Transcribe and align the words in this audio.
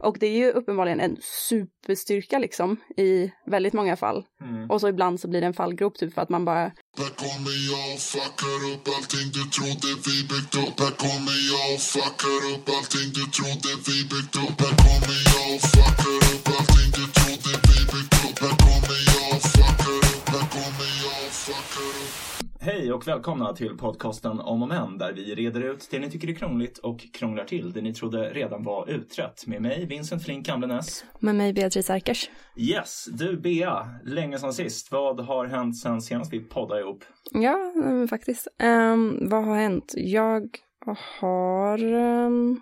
Och 0.00 0.16
det 0.20 0.26
är 0.26 0.36
ju 0.38 0.50
uppenbarligen 0.50 1.00
en 1.00 1.16
superstyrka 1.20 2.38
liksom 2.38 2.76
i 2.96 3.32
väldigt 3.46 3.72
många 3.72 3.96
fall. 3.96 4.24
Mm. 4.40 4.70
Och 4.70 4.80
så 4.80 4.88
ibland 4.88 5.20
så 5.20 5.28
blir 5.28 5.40
det 5.40 5.46
en 5.46 5.54
fallgrop 5.54 5.98
typ 5.98 6.14
för 6.14 6.22
att 6.22 6.28
man 6.28 6.44
bara 6.44 6.60
Här 6.98 7.12
kommer 7.22 7.56
jag 7.70 7.94
och 7.94 8.00
fuckar 8.00 8.60
upp 8.72 8.84
allting 8.96 9.28
du 9.36 9.44
trodde 9.56 9.88
vi 10.06 10.16
byggt 10.32 10.54
upp 10.62 10.76
Här 10.80 10.94
kommer 11.04 11.38
jag 11.52 11.66
och 11.74 11.80
fuckar 11.92 12.40
upp 12.52 12.66
allting 12.76 13.08
du 13.18 13.24
trodde 13.36 13.70
vi 13.86 13.96
byggt 14.12 14.36
upp 14.44 14.56
Här 14.62 14.74
kommer 14.84 15.18
jag 15.32 15.46
och 15.54 15.62
fuckar 15.72 16.09
Hej 22.90 22.94
och 22.94 23.08
välkomna 23.08 23.52
till 23.52 23.76
podcasten 23.76 24.40
Om 24.40 24.62
och 24.62 24.68
Men 24.68 24.98
där 24.98 25.12
vi 25.12 25.34
reder 25.34 25.60
ut 25.60 25.88
det 25.90 25.98
ni 25.98 26.10
tycker 26.10 26.28
är 26.28 26.34
krångligt 26.34 26.78
och 26.78 27.00
krånglar 27.12 27.44
till 27.44 27.72
det 27.72 27.80
ni 27.80 27.94
trodde 27.94 28.30
redan 28.30 28.64
var 28.64 28.90
utrett. 28.90 29.46
Med 29.46 29.62
mig 29.62 29.86
Vincent 29.86 30.24
Flink 30.24 30.48
Amlenäs. 30.48 31.04
med 31.18 31.34
mig 31.34 31.52
Beatrice 31.52 31.90
Erkers. 31.90 32.30
Yes, 32.56 33.04
du 33.12 33.36
Bea, 33.40 33.88
länge 34.04 34.38
sedan 34.38 34.52
sist. 34.52 34.92
Vad 34.92 35.20
har 35.20 35.46
hänt 35.46 35.78
sen 35.78 36.00
senast 36.00 36.32
vi 36.32 36.40
poddade 36.40 36.80
ihop? 36.80 37.04
Ja, 37.32 37.72
faktiskt. 38.10 38.48
Ehm, 38.58 39.28
vad 39.28 39.44
har 39.44 39.56
hänt? 39.56 39.92
Jag 39.96 40.48
har 41.20 41.78
ehm, 41.94 42.60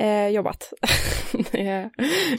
eh, 0.00 0.28
jobbat. 0.28 0.72
Är- 1.52 1.90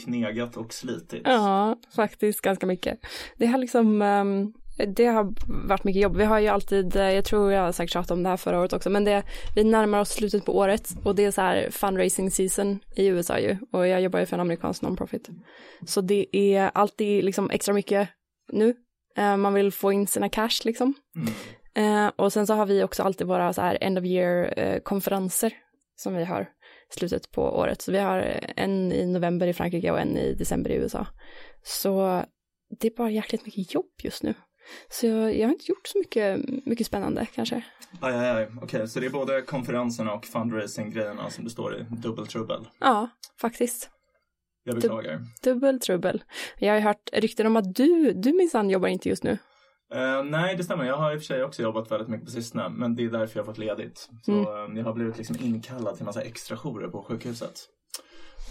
Knegat 0.05 0.57
och 0.57 0.73
slitit. 0.73 1.21
ja, 1.25 1.77
faktiskt 1.95 2.41
ganska 2.41 2.65
mycket. 2.65 2.99
Det 3.37 3.45
har 3.45 3.57
liksom 3.57 4.01
ehm, 4.01 4.53
det 4.77 5.05
har 5.05 5.33
varit 5.67 5.83
mycket 5.83 6.01
jobb. 6.01 6.17
Vi 6.17 6.25
har 6.25 6.39
ju 6.39 6.47
alltid, 6.47 6.95
eh, 6.95 7.11
jag 7.11 7.25
tror 7.25 7.51
jag 7.51 7.61
har 7.61 7.71
säkert 7.71 7.93
tjatat 7.93 8.11
om 8.11 8.23
det 8.23 8.29
här 8.29 8.37
förra 8.37 8.59
året 8.59 8.73
också, 8.73 8.89
men 8.89 9.03
det, 9.03 9.23
vi 9.55 9.63
närmar 9.63 9.99
oss 9.99 10.09
slutet 10.09 10.45
på 10.45 10.57
året 10.57 10.89
och 11.03 11.15
det 11.15 11.25
är 11.25 11.31
så 11.31 11.41
här 11.41 11.69
fundraising 11.71 12.31
season 12.31 12.79
i 12.95 13.07
USA 13.07 13.39
ju 13.39 13.57
och 13.71 13.87
jag 13.87 14.01
jobbar 14.01 14.19
ju 14.19 14.25
för 14.25 14.35
en 14.35 14.41
amerikansk 14.41 14.81
non-profit. 14.81 15.29
Så 15.85 16.01
det 16.01 16.37
är 16.37 16.71
alltid 16.73 17.23
liksom 17.23 17.49
extra 17.49 17.73
mycket 17.73 18.09
nu. 18.51 18.75
Eh, 19.17 19.37
man 19.37 19.53
vill 19.53 19.71
få 19.71 19.91
in 19.91 20.07
sina 20.07 20.29
cash 20.29 20.61
liksom. 20.65 20.93
Mm. 21.15 21.33
Eh, 21.77 22.11
och 22.15 22.33
sen 22.33 22.47
så 22.47 22.53
har 22.53 22.65
vi 22.65 22.83
också 22.83 23.03
alltid 23.03 23.27
våra 23.27 23.53
så 23.53 23.61
här 23.61 23.77
end 23.81 23.97
of 23.97 24.05
year 24.05 24.53
eh, 24.59 24.79
konferenser 24.79 25.53
som 25.95 26.15
vi 26.15 26.25
har 26.25 26.49
slutet 26.89 27.31
på 27.31 27.41
året. 27.41 27.81
Så 27.81 27.91
vi 27.91 27.99
har 27.99 28.39
en 28.55 28.91
i 28.91 29.05
november 29.05 29.47
i 29.47 29.53
Frankrike 29.53 29.91
och 29.91 29.99
en 29.99 30.17
i 30.17 30.33
december 30.33 30.69
i 30.69 30.75
USA. 30.75 31.07
Så 31.63 32.23
det 32.79 32.87
är 32.87 32.95
bara 32.97 33.11
jäkligt 33.11 33.45
mycket 33.45 33.73
jobb 33.73 33.91
just 34.03 34.23
nu. 34.23 34.33
Så 34.89 35.07
jag, 35.07 35.37
jag 35.37 35.47
har 35.47 35.53
inte 35.53 35.71
gjort 35.71 35.87
så 35.87 35.97
mycket, 35.99 36.39
mycket 36.65 36.87
spännande 36.87 37.25
kanske. 37.35 37.55
Aj, 38.01 38.13
aj, 38.15 38.29
aj. 38.29 38.47
Okej, 38.61 38.87
så 38.87 38.99
det 38.99 39.05
är 39.05 39.09
både 39.09 39.41
konferenserna 39.41 40.13
och 40.13 40.25
fundraising-grejerna 40.25 41.29
som 41.29 41.43
det 41.43 41.49
står 41.49 41.75
i 41.77 41.85
dubbeltrubbel. 41.89 42.67
Ja, 42.79 43.09
faktiskt. 43.41 43.89
Jag 44.63 44.75
beklagar. 44.75 45.21
Dubbel 45.43 45.79
trubbel. 45.79 46.23
Jag 46.59 46.69
har 46.73 46.75
ju 46.77 46.81
hört 46.83 47.09
rykten 47.13 47.47
om 47.47 47.55
att 47.55 47.75
du, 47.75 48.13
du 48.13 48.33
minsann 48.33 48.69
jobbar 48.69 48.87
inte 48.87 49.09
just 49.09 49.23
nu. 49.23 49.37
Eh, 49.93 50.23
nej, 50.23 50.55
det 50.55 50.63
stämmer. 50.63 50.85
Jag 50.85 50.97
har 50.97 51.13
i 51.13 51.17
och 51.17 51.19
för 51.19 51.25
sig 51.25 51.43
också 51.43 51.61
jobbat 51.63 51.91
väldigt 51.91 52.07
mycket 52.09 52.25
på 52.25 52.31
sistone, 52.31 52.69
men 52.69 52.95
det 52.95 53.03
är 53.03 53.09
därför 53.09 53.39
jag 53.39 53.43
har 53.45 53.51
fått 53.53 53.57
ledigt. 53.57 54.09
Så 54.25 54.31
Mm. 54.31 54.71
eh, 54.71 54.77
jag 54.77 54.85
har 54.85 54.93
blivit 54.93 55.17
liksom 55.17 55.37
inkallad 55.41 55.95
till 55.95 56.05
massa 56.05 56.21
extra 56.21 56.57
jourer 56.57 56.87
på 56.87 57.03
sjukhuset. 57.03 57.59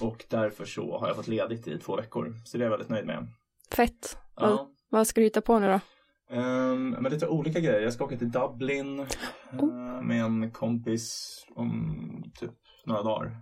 Och 0.00 0.24
därför 0.28 0.64
så 0.64 0.98
har 0.98 1.06
jag 1.06 1.16
fått 1.16 1.28
ledigt 1.28 1.68
i 1.68 1.78
två 1.78 1.96
veckor. 1.96 2.34
Så 2.44 2.58
det 2.58 2.62
är 2.62 2.66
jag 2.66 2.70
väldigt 2.70 2.88
nöjd 2.88 3.06
med. 3.06 3.26
Fett. 3.72 4.18
Vad, 4.36 4.50
Ja. 4.50 4.68
vad 4.90 5.06
ska 5.06 5.20
du 5.20 5.24
hitta 5.24 5.40
på 5.40 5.58
nu 5.58 5.66
då? 5.66 5.80
Ehm, 6.30 6.90
men 6.90 7.12
lite 7.12 7.28
olika 7.28 7.60
grejer. 7.60 7.80
Jag 7.80 7.92
ska 7.92 8.04
åka 8.04 8.16
till 8.16 8.30
Dublin 8.30 9.06
Oh. 9.58 10.02
med 10.02 10.24
en 10.24 10.50
kompis 10.50 11.36
om 11.54 12.32
typ 12.40 12.50
några 12.86 13.02
dagar. 13.02 13.36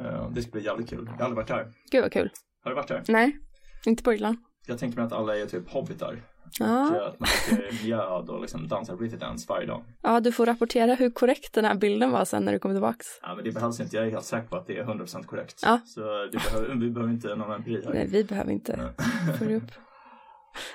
Eh, 0.00 0.30
det 0.30 0.42
ska 0.42 0.50
bli 0.50 0.64
jävligt 0.64 0.90
kul. 0.90 1.04
Jag 1.06 1.12
har 1.12 1.24
aldrig 1.24 1.36
varit 1.36 1.48
där. 1.48 1.72
Gud 1.90 2.02
vad 2.02 2.12
kul. 2.12 2.30
Har 2.64 2.70
du 2.70 2.74
varit 2.74 2.88
där? 2.88 3.02
Nej, 3.08 3.38
inte 3.86 4.02
på 4.02 4.12
Irland. 4.14 4.36
Jag 4.66 4.78
tänker 4.78 4.98
mig 4.98 5.06
att 5.06 5.12
alla 5.12 5.36
är 5.38 5.46
typ 5.46 5.70
hobbitar. 5.70 6.22
Ja. 6.58 7.06
Att 7.06 7.20
man 7.20 7.28
dricker 7.50 7.84
mjöd 7.84 8.28
och 8.30 8.40
liksom 8.40 8.68
dansar 8.68 8.96
British 8.96 9.18
dance 9.18 9.46
varje 9.48 9.66
dag. 9.66 9.84
ja, 10.02 10.20
du 10.20 10.32
får 10.32 10.46
rapportera 10.46 10.94
hur 10.94 11.10
korrekt 11.10 11.52
den 11.54 11.64
här 11.64 11.74
bilden 11.74 12.10
var 12.10 12.24
sen 12.24 12.44
när 12.44 12.52
du 12.52 12.58
kommer 12.58 12.74
tillbaks. 12.74 13.06
Ja, 13.22 13.34
men 13.34 13.44
det 13.44 13.52
behövs 13.52 13.80
inte. 13.80 13.96
Jag 13.96 14.06
är 14.06 14.10
helt 14.10 14.24
säker 14.24 14.48
på 14.48 14.56
att 14.56 14.66
det 14.66 14.78
är 14.78 14.84
100% 14.84 15.22
korrekt. 15.26 15.60
Ja. 15.62 15.80
Så 15.86 16.00
behöver, 16.32 16.74
vi 16.74 16.90
behöver 16.90 17.12
inte 17.12 17.34
någon 17.36 17.52
empiri 17.52 17.84
här. 17.84 17.94
Nej, 17.94 18.06
vi 18.06 18.24
behöver 18.24 18.52
inte 18.52 18.92
det 19.40 19.56
upp. 19.56 19.72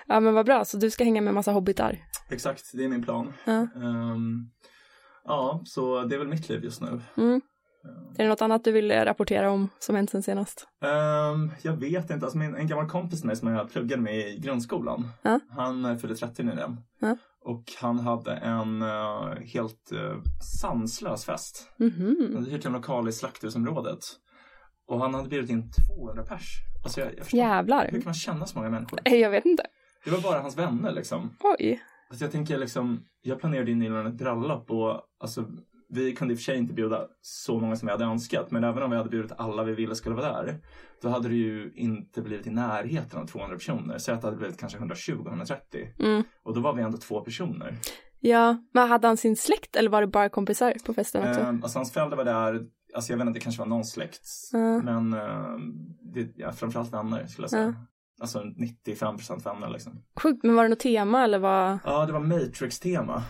Ja, 0.08 0.20
men 0.20 0.34
vad 0.34 0.46
bra. 0.46 0.66
Så 0.66 0.78
du 0.78 0.90
ska 0.90 1.04
hänga 1.04 1.22
med 1.22 1.34
massa 1.34 1.52
hobbitar. 1.52 1.98
Exakt, 2.30 2.72
det 2.74 2.84
är 2.84 2.88
min 2.88 3.04
plan. 3.04 3.34
Ja. 3.46 3.68
Ehm, 3.76 4.50
ja, 5.26 5.62
så 5.66 6.04
det 6.04 6.16
är 6.16 6.20
väl 6.20 6.28
mitt 6.28 6.50
liv 6.50 6.64
just 6.64 6.82
nu. 6.82 7.02
Mm. 7.18 7.42
Är 8.18 8.24
det 8.24 8.30
något 8.30 8.42
annat 8.42 8.64
du 8.64 8.72
vill 8.72 8.92
eh, 8.92 9.06
rapportera 9.06 9.52
om 9.52 9.70
som 9.80 9.96
hänt 9.96 10.10
sen 10.10 10.24
senast? 10.24 10.68
Ehm, 10.82 11.52
jag 11.62 11.74
vet 11.74 12.10
inte, 12.10 12.26
alltså 12.26 12.38
min, 12.38 12.56
en 12.56 12.68
gammal 12.68 12.90
kompis 12.90 13.24
med 13.24 13.28
mig 13.28 13.36
som 13.36 13.48
jag 13.48 13.72
pluggade 13.72 14.02
med 14.02 14.18
i 14.18 14.40
grundskolan. 14.40 15.08
Ja. 15.22 15.40
Han 15.50 15.86
eh, 15.86 15.98
fyllde 15.98 16.16
30 16.16 16.44
nyligen. 16.44 16.78
Ja. 17.00 17.18
Och 17.42 17.64
han 17.82 18.00
hade 18.00 18.34
en 18.34 18.82
eh, 18.82 19.34
helt 19.54 19.92
uh, 19.94 20.22
sanslös 20.60 21.26
fest. 21.26 21.72
Mhm. 21.78 22.16
Han 22.20 22.36
hade 22.36 22.52
hyrt 22.52 22.66
en 22.66 22.74
lokal 22.74 23.10
i 23.10 23.12
slakthusområdet. 23.12 24.00
Och 24.90 25.00
han 25.00 25.14
hade 25.14 25.30
bjudit 25.30 25.50
in 25.50 25.72
200 25.98 26.24
pers. 26.24 26.58
Alltså 26.84 27.00
jag, 27.00 27.10
jag 27.10 27.20
förstår 27.24 27.40
Jävlar. 27.40 27.86
Hur 27.92 28.02
kan 28.02 28.06
man 28.06 28.14
känna 28.14 28.46
så 28.46 28.58
många 28.58 28.70
människor? 28.70 29.00
Eh, 29.06 29.16
Jag 29.16 29.30
vet 29.30 29.46
inte. 29.46 29.64
Det 30.06 30.12
var 30.12 30.22
bara 30.22 30.40
hans 30.40 30.58
vänner 30.58 30.92
liksom. 30.92 31.30
Oj. 31.40 31.82
Alltså 32.10 32.26
jag 32.26 32.32
tänker 32.32 32.58
liksom, 32.58 33.04
jag 33.22 33.40
planerade 33.40 33.72
in 33.72 33.80
nyligen 33.80 34.06
ett 34.08 34.14
bröllop 34.14 34.72
och 34.72 35.02
alltså 35.20 35.46
vi 35.90 36.16
kunde 36.16 36.34
i 36.34 36.36
och 36.36 36.40
för 36.40 36.44
sig 36.44 36.58
inte 36.58 36.74
bjuda 36.74 37.08
så 37.22 37.60
många 37.60 37.76
som 37.76 37.86
vi 37.86 37.92
hade 37.92 38.06
önskat. 38.06 38.52
Men 38.52 38.64
även 38.64 38.84
om 38.84 38.92
vi 38.92 38.98
hade 38.98 39.10
bjudit 39.10 39.32
alla 39.38 39.64
vi 39.64 39.74
ville 39.74 39.96
skulle 39.96 40.16
vara 40.16 40.26
där. 40.44 40.56
Då 41.02 41.10
hade 41.10 41.30
det 41.30 41.36
ju 41.36 41.72
inte 41.76 42.22
blivit 42.22 42.48
i 42.48 42.50
närheten 42.50 43.20
av 43.20 43.26
200 43.26 43.56
personer. 43.58 43.98
Säg 43.98 44.14
att 44.14 44.22
det 44.22 44.28
hade 44.28 44.38
blivit 44.38 44.60
kanske 44.60 44.78
120-130. 44.78 45.56
Mm. 46.00 46.24
Och 46.44 46.54
då 46.56 46.62
var 46.62 46.74
vi 46.74 46.82
ändå 46.82 46.98
två 46.98 47.22
personer. 47.22 47.76
Ja, 48.20 48.58
men 48.74 48.88
hade 48.88 49.08
han 49.08 49.18
sin 49.18 49.36
släkt 49.36 49.76
eller 49.76 49.90
var 49.90 50.02
det 50.02 50.08
bara 50.08 50.30
kompisar 50.30 50.74
på 50.86 50.94
festen 50.94 51.30
också? 51.30 51.42
Ehm, 51.42 51.64
alltså 51.64 51.80
hans 51.80 51.92
föräldrar 51.94 52.18
var 52.18 52.26
där. 52.26 52.66
Alltså 52.96 53.12
jag 53.14 53.18
vet 53.18 53.28
inte, 53.28 53.40
det 53.40 53.44
kanske 53.44 53.62
var 53.62 53.68
någon 53.68 53.86
släkt. 53.86 54.28
Ja. 54.54 54.82
Men 54.82 55.14
ehm, 55.14 55.74
det, 56.14 56.34
ja, 56.36 56.52
framförallt 56.52 56.94
vänner 56.94 57.28
skulle 57.28 57.44
jag 57.44 57.50
säga. 57.50 57.64
Ja. 57.78 57.86
Alltså 58.22 58.40
95% 58.42 59.44
vänner 59.44 59.70
liksom. 59.70 60.04
Sjukt, 60.22 60.44
men 60.44 60.56
var 60.56 60.64
det 60.64 60.70
något 60.70 60.80
tema 60.80 61.24
eller 61.24 61.40
vad? 61.40 61.80
Ja, 61.86 62.06
det 62.06 62.14
var 62.14 62.20
Matrix-tema. 62.20 63.24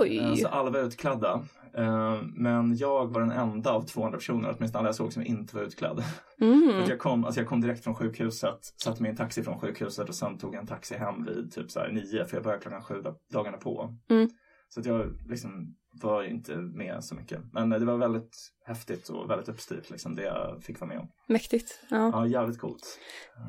Oj. 0.00 0.36
Så 0.36 0.48
alla 0.48 0.70
var 0.70 0.78
utklädda. 0.80 1.42
Eh, 1.76 2.22
Men 2.22 2.76
jag 2.76 3.06
var 3.12 3.20
den 3.20 3.30
enda 3.30 3.70
av 3.72 3.82
200 3.82 4.18
personer, 4.18 4.54
åtminstone 4.56 4.78
alla 4.78 4.88
jag 4.88 4.94
såg, 4.94 5.12
som 5.12 5.22
inte 5.22 5.56
var 5.56 5.62
utklädd. 5.62 6.04
För 6.38 6.44
Mm. 6.44 6.82
att 6.82 6.88
jag, 6.88 6.98
kom, 6.98 7.24
alltså 7.24 7.40
jag 7.40 7.48
kom 7.48 7.60
direkt 7.60 7.84
från 7.84 7.94
sjukhuset, 7.94 8.58
satte 8.76 9.02
mig 9.02 9.08
i 9.08 9.10
en 9.10 9.16
taxi 9.16 9.42
från 9.42 9.60
sjukhuset 9.60 10.08
och 10.08 10.14
sen 10.14 10.38
tog 10.38 10.54
jag 10.54 10.60
en 10.60 10.66
taxi 10.66 10.94
hem 10.94 11.24
vid 11.24 11.52
typ 11.52 11.70
så 11.70 11.80
här 11.80 11.88
nio, 11.92 12.24
för 12.24 12.36
jag 12.36 12.44
började 12.44 12.62
klockan 12.62 12.82
sju 12.82 13.02
dag- 13.02 13.16
dagarna 13.32 13.56
på. 13.56 13.94
Mm. 14.10 14.28
Så 14.68 14.80
att 14.80 14.86
jag 14.86 15.06
liksom 15.28 15.74
var 16.02 16.22
inte 16.22 16.56
med 16.56 17.04
så 17.04 17.14
mycket. 17.14 17.40
Men 17.52 17.72
eh, 17.72 17.78
det 17.78 17.84
var 17.84 17.96
väldigt 17.96 18.36
häftigt 18.66 19.08
och 19.08 19.30
väldigt 19.30 19.48
uppstyrt, 19.48 19.90
liksom, 19.90 20.14
det 20.14 20.22
jag 20.22 20.62
fick 20.62 20.80
vara 20.80 20.88
med 20.88 20.98
om. 20.98 21.08
Mäktigt. 21.28 21.80
Ja. 21.90 22.10
Ja, 22.12 22.26
jävligt 22.26 22.58
coolt. 22.58 22.98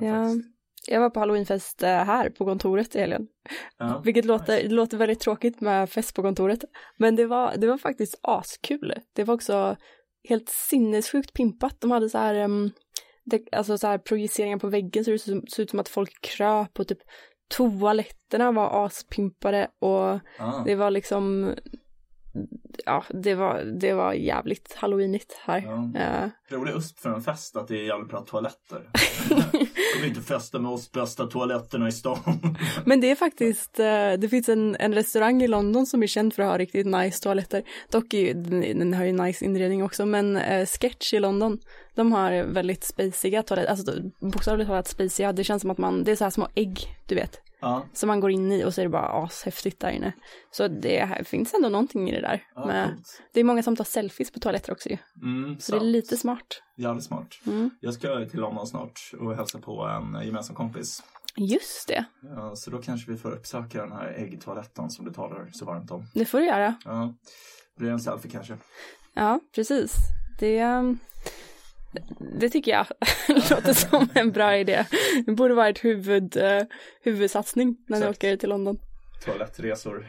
Ja. 0.02 0.24
faktiskt. 0.24 0.52
Jag 0.88 1.00
var 1.00 1.10
på 1.10 1.20
halloweenfest 1.20 1.84
eh, 1.84 1.90
här 1.90 2.30
på 2.30 2.46
kontoret 2.46 2.96
i 2.96 3.00
helgen. 3.00 3.28
Ja. 3.78 4.02
Vilket 4.06 4.26
låter, 4.26 4.64
det 4.64 4.70
låter 4.70 4.98
väldigt 4.98 5.20
tråkigt 5.20 5.62
med 5.62 5.90
fest 5.90 6.16
på 6.16 6.22
kontoret. 6.22 6.64
Men 6.98 7.16
det 7.16 7.26
var, 7.26 7.58
det 7.58 7.68
var 7.68 7.78
faktiskt 7.78 8.20
askul. 8.22 8.94
Det 9.14 9.24
var 9.24 9.34
också 9.34 9.76
helt 10.30 10.50
sinnessjukt 10.50 11.34
pimpat. 11.34 11.82
De 11.82 11.92
hade 11.92 12.10
så 12.10 12.18
här, 12.18 12.36
um, 12.44 12.72
det, 13.26 13.42
alltså 13.52 13.78
så 13.78 13.88
här 13.88 13.98
projiceringar 13.98 14.60
på 14.60 14.68
väggen 14.68 15.06
så 15.06 15.12
det 15.12 15.20
såg 15.20 15.44
såg 15.48 15.64
ut 15.64 15.70
som 15.70 15.80
att 15.80 15.90
folk 15.90 16.22
kröp 16.22 16.80
och 16.80 16.88
typ 16.88 17.00
toaletterna 17.48 18.52
var 18.52 18.86
aspimpade 18.86 19.68
och 19.80 20.20
Ah. 20.40 20.64
det 20.66 20.76
var 20.76 20.92
liksom 20.92 21.54
ja, 22.86 23.04
det 23.10 23.36
var, 23.36 23.62
det 23.62 23.94
var 23.94 24.14
jävligt 24.14 24.74
halloweenigt 24.74 25.38
här. 25.46 25.64
Ja. 25.66 26.00
Eh, 26.00 26.30
Rolig 26.50 26.76
USP 26.76 27.00
för 27.00 27.10
en 27.10 27.22
fest 27.22 27.56
att 27.56 27.68
det 27.68 27.80
är 27.80 27.84
jävligt 27.84 28.10
bra 28.10 28.22
toaletter. 28.22 28.90
Kom 29.96 30.06
inte 30.06 30.22
festa 30.22 30.60
med 30.60 30.72
oss 30.72 30.92
bästa 30.92 31.28
toaletterna 31.28 31.88
i 31.88 31.92
stan. 31.92 32.56
Men 32.86 33.02
det 33.02 33.12
är 33.12 33.16
faktiskt, 33.16 33.80
eh, 33.80 34.14
det 34.18 34.30
finns 34.30 34.50
en, 34.50 34.76
en 34.80 34.94
restaurang 34.94 35.44
i 35.44 35.48
London 35.48 35.86
som 35.86 36.04
är 36.04 36.08
känd 36.08 36.34
för 36.34 36.44
att 36.44 36.50
ha 36.50 36.58
riktigt 36.58 36.86
nice 36.86 37.24
toaletter. 37.24 37.64
Dock 37.92 38.14
är 38.14 38.20
ju, 38.20 38.34
den, 38.34 38.80
den 38.80 38.94
har 38.94 39.06
ju 39.06 39.12
nice 39.12 39.46
inredning 39.46 39.84
också, 39.84 40.06
men 40.06 40.38
eh, 40.38 40.66
Sketch 40.66 41.14
i 41.14 41.20
London, 41.20 41.60
de 41.96 42.12
har 42.12 42.44
väldigt 42.44 42.84
spaceiga 42.84 43.44
toaletter, 43.44 43.70
alltså 43.70 43.94
bokstavligt 44.20 44.68
talat 44.68 44.88
spaceiga, 44.88 45.34
det 45.34 45.44
känns 45.44 45.62
som 45.62 45.72
att 45.72 45.78
man, 45.78 46.04
det 46.04 46.12
är 46.12 46.16
så 46.16 46.24
här 46.24 46.32
små 46.32 46.48
ägg, 46.56 46.98
du 47.06 47.16
vet, 47.16 47.42
Ja, 47.66 47.86
som 47.94 48.08
man 48.08 48.20
går 48.20 48.32
in 48.32 48.52
i 48.52 48.64
och 48.66 48.74
så 48.74 48.82
är 48.82 48.86
det 48.86 48.90
bara 48.90 49.24
ashäftigt 49.24 49.80
där 49.80 49.90
inne. 49.90 50.14
Så 50.52 50.68
det 50.68 51.28
finns 51.28 51.54
ändå 51.54 51.70
någonting 51.70 52.10
i 52.10 52.12
det 52.16 52.22
där. 52.22 52.44
ja 52.56 52.66
Men 52.66 52.90
coolt. 52.90 53.22
det 53.34 53.40
är 53.40 53.44
många 53.44 53.64
som 53.64 53.76
tar 53.76 53.84
selfies 53.84 54.32
på 54.32 54.40
toaletter 54.40 54.72
också 54.72 54.90
ju, 54.90 54.98
Mm, 55.22 55.60
så 55.60 55.72
det 55.72 55.78
är 55.78 55.82
lite 55.82 56.18
smart. 56.18 56.62
Jävligt 56.78 57.04
smart. 57.06 57.28
Mm. 57.48 57.70
Jag 57.80 57.94
ska 57.94 58.26
till 58.26 58.40
London 58.40 58.68
snart 58.68 59.12
och 59.20 59.36
hälsa 59.36 59.60
på 59.60 59.82
en 59.84 60.26
gemensam 60.26 60.56
kompis. 60.56 61.04
Just 61.38 61.88
det, 61.88 62.06
Ja, 62.36 62.56
så 62.56 62.72
då 62.72 62.82
kanske 62.82 63.12
vi 63.12 63.18
får 63.18 63.32
uppsöka 63.32 63.82
den 63.82 63.92
här 63.92 64.14
äggtoaletten 64.18 64.90
som 64.90 65.06
du 65.06 65.14
talar 65.14 65.50
så 65.54 65.66
varmt 65.66 65.92
om. 65.92 66.06
det 66.14 66.26
får 66.26 66.40
du 66.40 66.46
göra. 66.46 66.76
Ja, 66.86 67.14
blir 67.78 67.90
en 67.92 68.00
selfie 68.00 68.32
kanske? 68.32 68.58
Ja, 69.14 69.40
precis. 69.56 69.96
Det, 70.40 70.64
um, 70.66 71.00
det 72.40 72.50
tycker 72.50 72.72
jag 72.72 72.86
låter 73.28 73.74
som 73.74 74.10
en 74.14 74.32
bra 74.32 74.58
idé. 74.58 74.86
Det 75.26 75.32
borde 75.32 75.54
vara 75.54 75.70
ett 75.70 75.84
huvud, 75.86 76.38
eh, 76.38 76.64
huvudsatsning 77.04 77.78
när 77.88 77.98
ni 77.98 78.04
Exakt. 78.06 78.18
åker 78.18 78.38
till 78.38 78.50
London. 78.50 78.78
Toalettresor. 79.26 80.08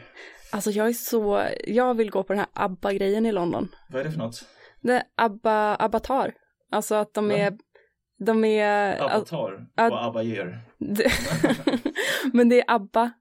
Alltså 0.51 0.71
jag 0.71 0.87
är 0.87 0.93
så, 0.93 1.43
jag 1.67 1.93
vill 1.93 2.09
gå 2.11 2.23
på 2.23 2.33
den 2.33 2.39
här 2.39 2.47
ABBA-grejen 2.53 3.25
i 3.25 3.31
London. 3.31 3.67
Vad 3.89 4.01
är 4.01 4.05
det 4.05 4.11
för 4.11 4.19
något? 4.19 4.45
Det 4.81 4.93
är 4.93 5.03
ABBA, 5.15 5.75
Avatar. 5.75 6.33
Alltså 6.71 6.95
att 6.95 7.13
de 7.13 7.31
är, 7.31 7.57
de 8.25 8.45
är, 8.45 8.97
att- 8.97 9.31
och 9.31 10.05
Abba 10.05 10.21
ger. 10.21 10.61
men 12.33 12.49
det 12.49 12.59
är 12.59 12.65
ABBA 12.67 13.11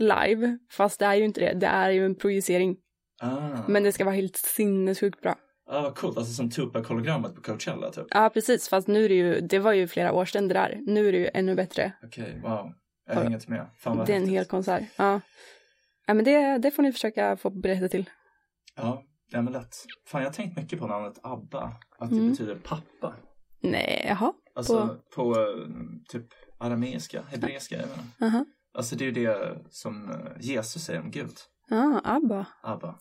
live, 0.00 0.58
fast 0.70 0.98
det 0.98 1.04
är 1.06 1.14
ju 1.14 1.24
inte 1.24 1.40
det, 1.40 1.52
det 1.60 1.66
är 1.66 1.90
ju 1.90 2.04
en 2.06 2.14
projicering. 2.14 2.76
Ah. 3.22 3.62
Men 3.68 3.82
det 3.82 3.92
ska 3.92 4.04
vara 4.04 4.14
helt 4.14 4.36
sinnessjukt 4.36 5.20
bra. 5.22 5.34
Ah, 5.70 5.82
vad 5.82 5.94
coolt, 5.96 6.18
alltså 6.18 6.32
som 6.32 6.50
Tupac-hologrammet 6.50 7.34
på 7.34 7.40
Coachella 7.42 7.90
typ. 7.90 8.06
Ja, 8.10 8.30
precis, 8.34 8.68
fast 8.68 8.88
nu 8.88 9.04
är 9.04 9.08
det 9.08 9.14
ju, 9.14 9.40
det 9.40 9.58
var 9.58 9.72
ju 9.72 9.88
flera 9.88 10.12
år 10.12 10.24
sedan 10.24 10.48
det 10.48 10.54
där. 10.54 10.78
Nu 10.86 11.08
är 11.08 11.12
det 11.12 11.18
ju 11.18 11.28
ännu 11.34 11.54
bättre. 11.54 11.92
Okej, 12.04 12.40
wow. 12.42 12.72
Jag 13.06 13.16
Ja. 13.16 13.20
hänger 13.22 13.36
inte 13.36 13.50
med. 13.50 13.66
Fan 13.78 13.96
vad 13.98 14.06
Det 14.06 14.12
är 14.12 14.16
en 14.16 14.28
hel 14.28 14.44
konsert. 14.44 14.82
Ja. 14.96 15.20
Ja, 16.06 16.14
men 16.14 16.24
det, 16.24 16.58
det 16.58 16.70
får 16.70 16.82
ni 16.82 16.92
försöka 16.92 17.36
få 17.36 17.50
biljetter 17.50 17.88
till. 17.88 18.10
Ja, 18.76 19.02
ja 19.30 19.42
men 19.42 19.52
lätt. 19.52 19.76
Fan, 20.06 20.20
jag 20.22 20.28
har 20.28 20.34
tänkt 20.34 20.56
mycket 20.56 20.78
på 20.78 20.86
namnet 20.86 21.18
Abba. 21.22 21.62
Att 21.98 22.10
det 22.10 22.16
Mm. 22.16 22.30
betyder 22.30 22.54
pappa. 22.54 23.14
Nej, 23.62 24.04
jaha. 24.08 24.32
Alltså 24.54 24.96
på, 25.14 25.22
eh, 25.40 25.66
typ 26.08 26.26
arameiska, 26.58 27.22
hebreiska, 27.30 27.76
jag 27.76 27.88
menar. 27.88 28.32
Aha. 28.34 28.44
Alltså 28.74 28.96
det 28.96 29.04
är 29.04 29.06
ju 29.06 29.12
det 29.12 29.58
som 29.70 30.10
eh, 30.10 30.16
Jesus 30.40 30.82
säger 30.84 31.00
om 31.00 31.10
Gud. 31.10 31.34
Ja, 31.70 32.00
ABBA. 32.04 32.46
Abba. 32.62 32.98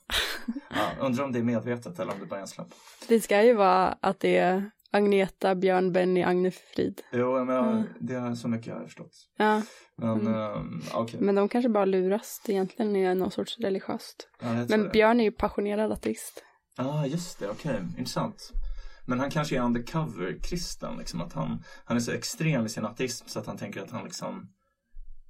Ja, 0.70 0.92
undrar 1.06 1.24
om 1.24 1.32
det 1.32 1.40
är 1.40 1.44
medvetet 1.44 2.00
eller 2.00 2.14
om 2.14 2.20
det 2.20 2.26
bara 2.26 2.36
är 2.36 2.42
en 2.42 2.48
slump. 2.48 2.74
Det 3.08 3.20
ska 3.20 3.44
ju 3.44 3.54
vara 3.54 3.98
att 4.02 4.20
det 4.20 4.38
är 4.38 4.72
Agneta, 4.92 5.56
Björn, 5.56 5.92
Benny, 5.92 6.24
Agnefrid. 6.24 7.02
Jo, 7.12 7.46
men 7.46 7.56
jag, 7.56 7.68
Mm. 7.72 7.84
det 8.00 8.14
är 8.16 8.36
så 8.36 8.48
mycket 8.48 8.68
jag 8.68 8.76
har 8.76 8.84
förstått. 8.86 9.12
Ja, 9.38 9.62
Men 9.98 10.10
Mm. 10.28 10.34
ehm, 10.34 10.82
okej. 10.94 11.20
men 11.22 11.36
de 11.36 11.50
kanske 11.50 11.70
bara 11.70 11.86
luras. 11.86 12.42
Det 12.46 12.52
egentligen 12.52 12.96
är 12.96 13.16
någon 13.16 13.32
sorts 13.32 13.58
religiöst. 13.60 14.30
Ja, 14.42 14.54
Men 14.70 14.84
det. 14.84 14.90
Björn 14.90 15.20
är 15.20 15.24
ju 15.24 15.32
passionerad 15.32 15.92
ateist. 15.92 16.44
Ja, 16.78 16.84
ah, 16.86 17.06
just 17.06 17.40
det. 17.40 17.50
Okej, 17.50 17.80
intressant. 17.98 18.52
Men 19.06 19.20
han 19.20 19.30
kanske 19.32 19.58
är 19.58 19.62
undercover-kristen, 19.62 20.98
liksom 20.98 21.22
att 21.22 21.34
han, 21.34 21.64
han 21.86 21.98
är 21.98 22.02
så 22.02 22.12
extrem 22.12 22.66
i 22.66 22.70
sin 22.70 22.86
ateism 22.86 23.28
så 23.28 23.40
att 23.40 23.46
han 23.48 23.58
tänker 23.58 23.82
att 23.82 23.92
han 23.92 24.04
liksom 24.04 24.50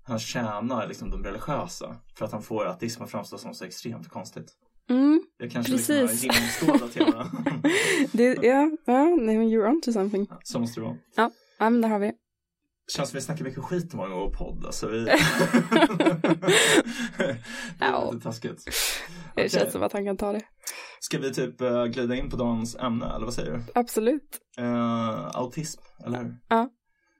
han 0.09 0.19
tjänar 0.19 0.88
liksom 0.88 1.11
de 1.11 1.23
religiösa 1.23 1.95
för 2.17 2.25
att 2.25 2.31
han 2.31 2.41
får 2.44 2.65
ateism 2.65 3.03
att 3.03 3.11
framstå 3.11 3.38
som 3.38 3.53
så 3.53 3.65
extremt 3.65 4.09
konstigt. 4.09 4.53
Mm, 4.89 5.21
Det 5.39 5.50
kanske 5.50 5.71
Precis. 5.71 5.89
liksom 5.89 6.29
har 6.29 6.35
genomskådat 6.35 6.95
hela. 6.95 7.31
det, 8.11 8.23
ja, 8.47 8.71
ja, 8.85 8.94
you're 9.06 9.67
on 9.69 9.81
to 9.81 9.91
something. 9.91 10.27
så 10.44 10.59
måste 10.59 10.79
det 10.79 10.85
vara. 10.85 10.97
Ja, 11.15 11.31
men 11.59 11.81
där 11.81 11.89
har 11.89 12.00
vi. 12.00 12.11
Känns 12.95 13.09
som 13.09 13.17
vi 13.17 13.21
snackar 13.21 13.44
mycket 13.45 13.63
skit 13.63 13.94
om 13.94 14.00
vår 14.00 14.33
podd. 14.33 14.65
Alltså 14.65 14.88
vi... 14.88 15.03
det 15.06 15.13
är 17.79 17.91
Ja. 17.91 18.11
lite 18.11 18.23
taskigt. 18.23 18.65
Det 18.65 18.71
Okej. 19.31 19.50
känns 19.50 19.71
som 19.71 19.83
att 19.83 19.94
han 19.94 20.06
kan 20.06 20.17
ta 20.17 20.31
det. 20.31 20.41
Ska 21.00 21.17
vi 21.19 21.33
typ 21.33 21.61
eh, 21.61 21.85
glida 21.85 22.15
in 22.15 22.29
på 22.29 22.38
dagens 22.38 22.75
ämne, 22.75 23.06
eller 23.15 23.25
vad 23.25 23.33
säger 23.33 23.51
du? 23.51 23.63
Absolut. 23.75 24.39
Eh, 24.57 25.25
autism, 25.27 25.81
eller 26.06 26.17
hur? 26.23 26.35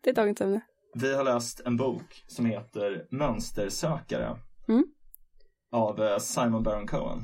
Det 0.04 0.10
är 0.10 0.14
dagens 0.14 0.42
ämne. 0.42 0.62
Vi 0.94 1.16
har 1.16 1.24
läst 1.24 1.60
en 1.66 1.78
bok 1.78 2.24
som 2.28 2.46
heter 2.46 3.08
Mönstersökare 3.12 4.38
Mm. 4.68 4.84
av 5.72 6.04
eh, 6.04 6.18
Simon 6.18 6.64
Baron 6.64 6.88
Cohen. 6.88 7.20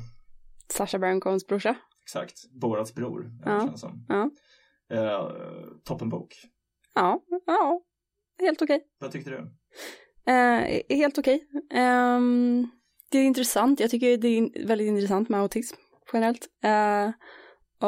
Sacha 0.74 1.00
Baron 1.00 1.20
Cohens 1.20 1.48
brorsa. 1.48 1.76
Exakt, 2.04 2.50
Borats 2.52 2.94
bror. 2.96 3.32
Ja. 3.46 3.66
Känns 3.68 3.82
som. 3.82 4.06
Ja. 4.10 4.30
Eh, 4.96 5.30
toppenbok. 5.84 6.34
Ja, 6.94 7.22
ja, 7.46 7.82
helt 8.40 8.62
okej. 8.62 8.84
Vad 9.00 9.12
tyckte 9.12 9.30
du? 9.30 9.38
Eh, 10.32 10.82
helt 10.98 11.18
okej. 11.18 11.48
Ehm, 11.72 12.70
det 13.12 13.18
är 13.18 13.24
intressant. 13.24 13.80
Jag 13.80 13.90
tycker 13.90 14.18
det 14.18 14.28
är 14.28 14.68
väldigt 14.68 14.88
intressant 14.88 15.30
med 15.30 15.40
autism 15.40 15.76
generellt. 16.14 16.48
Eh, 16.64 17.12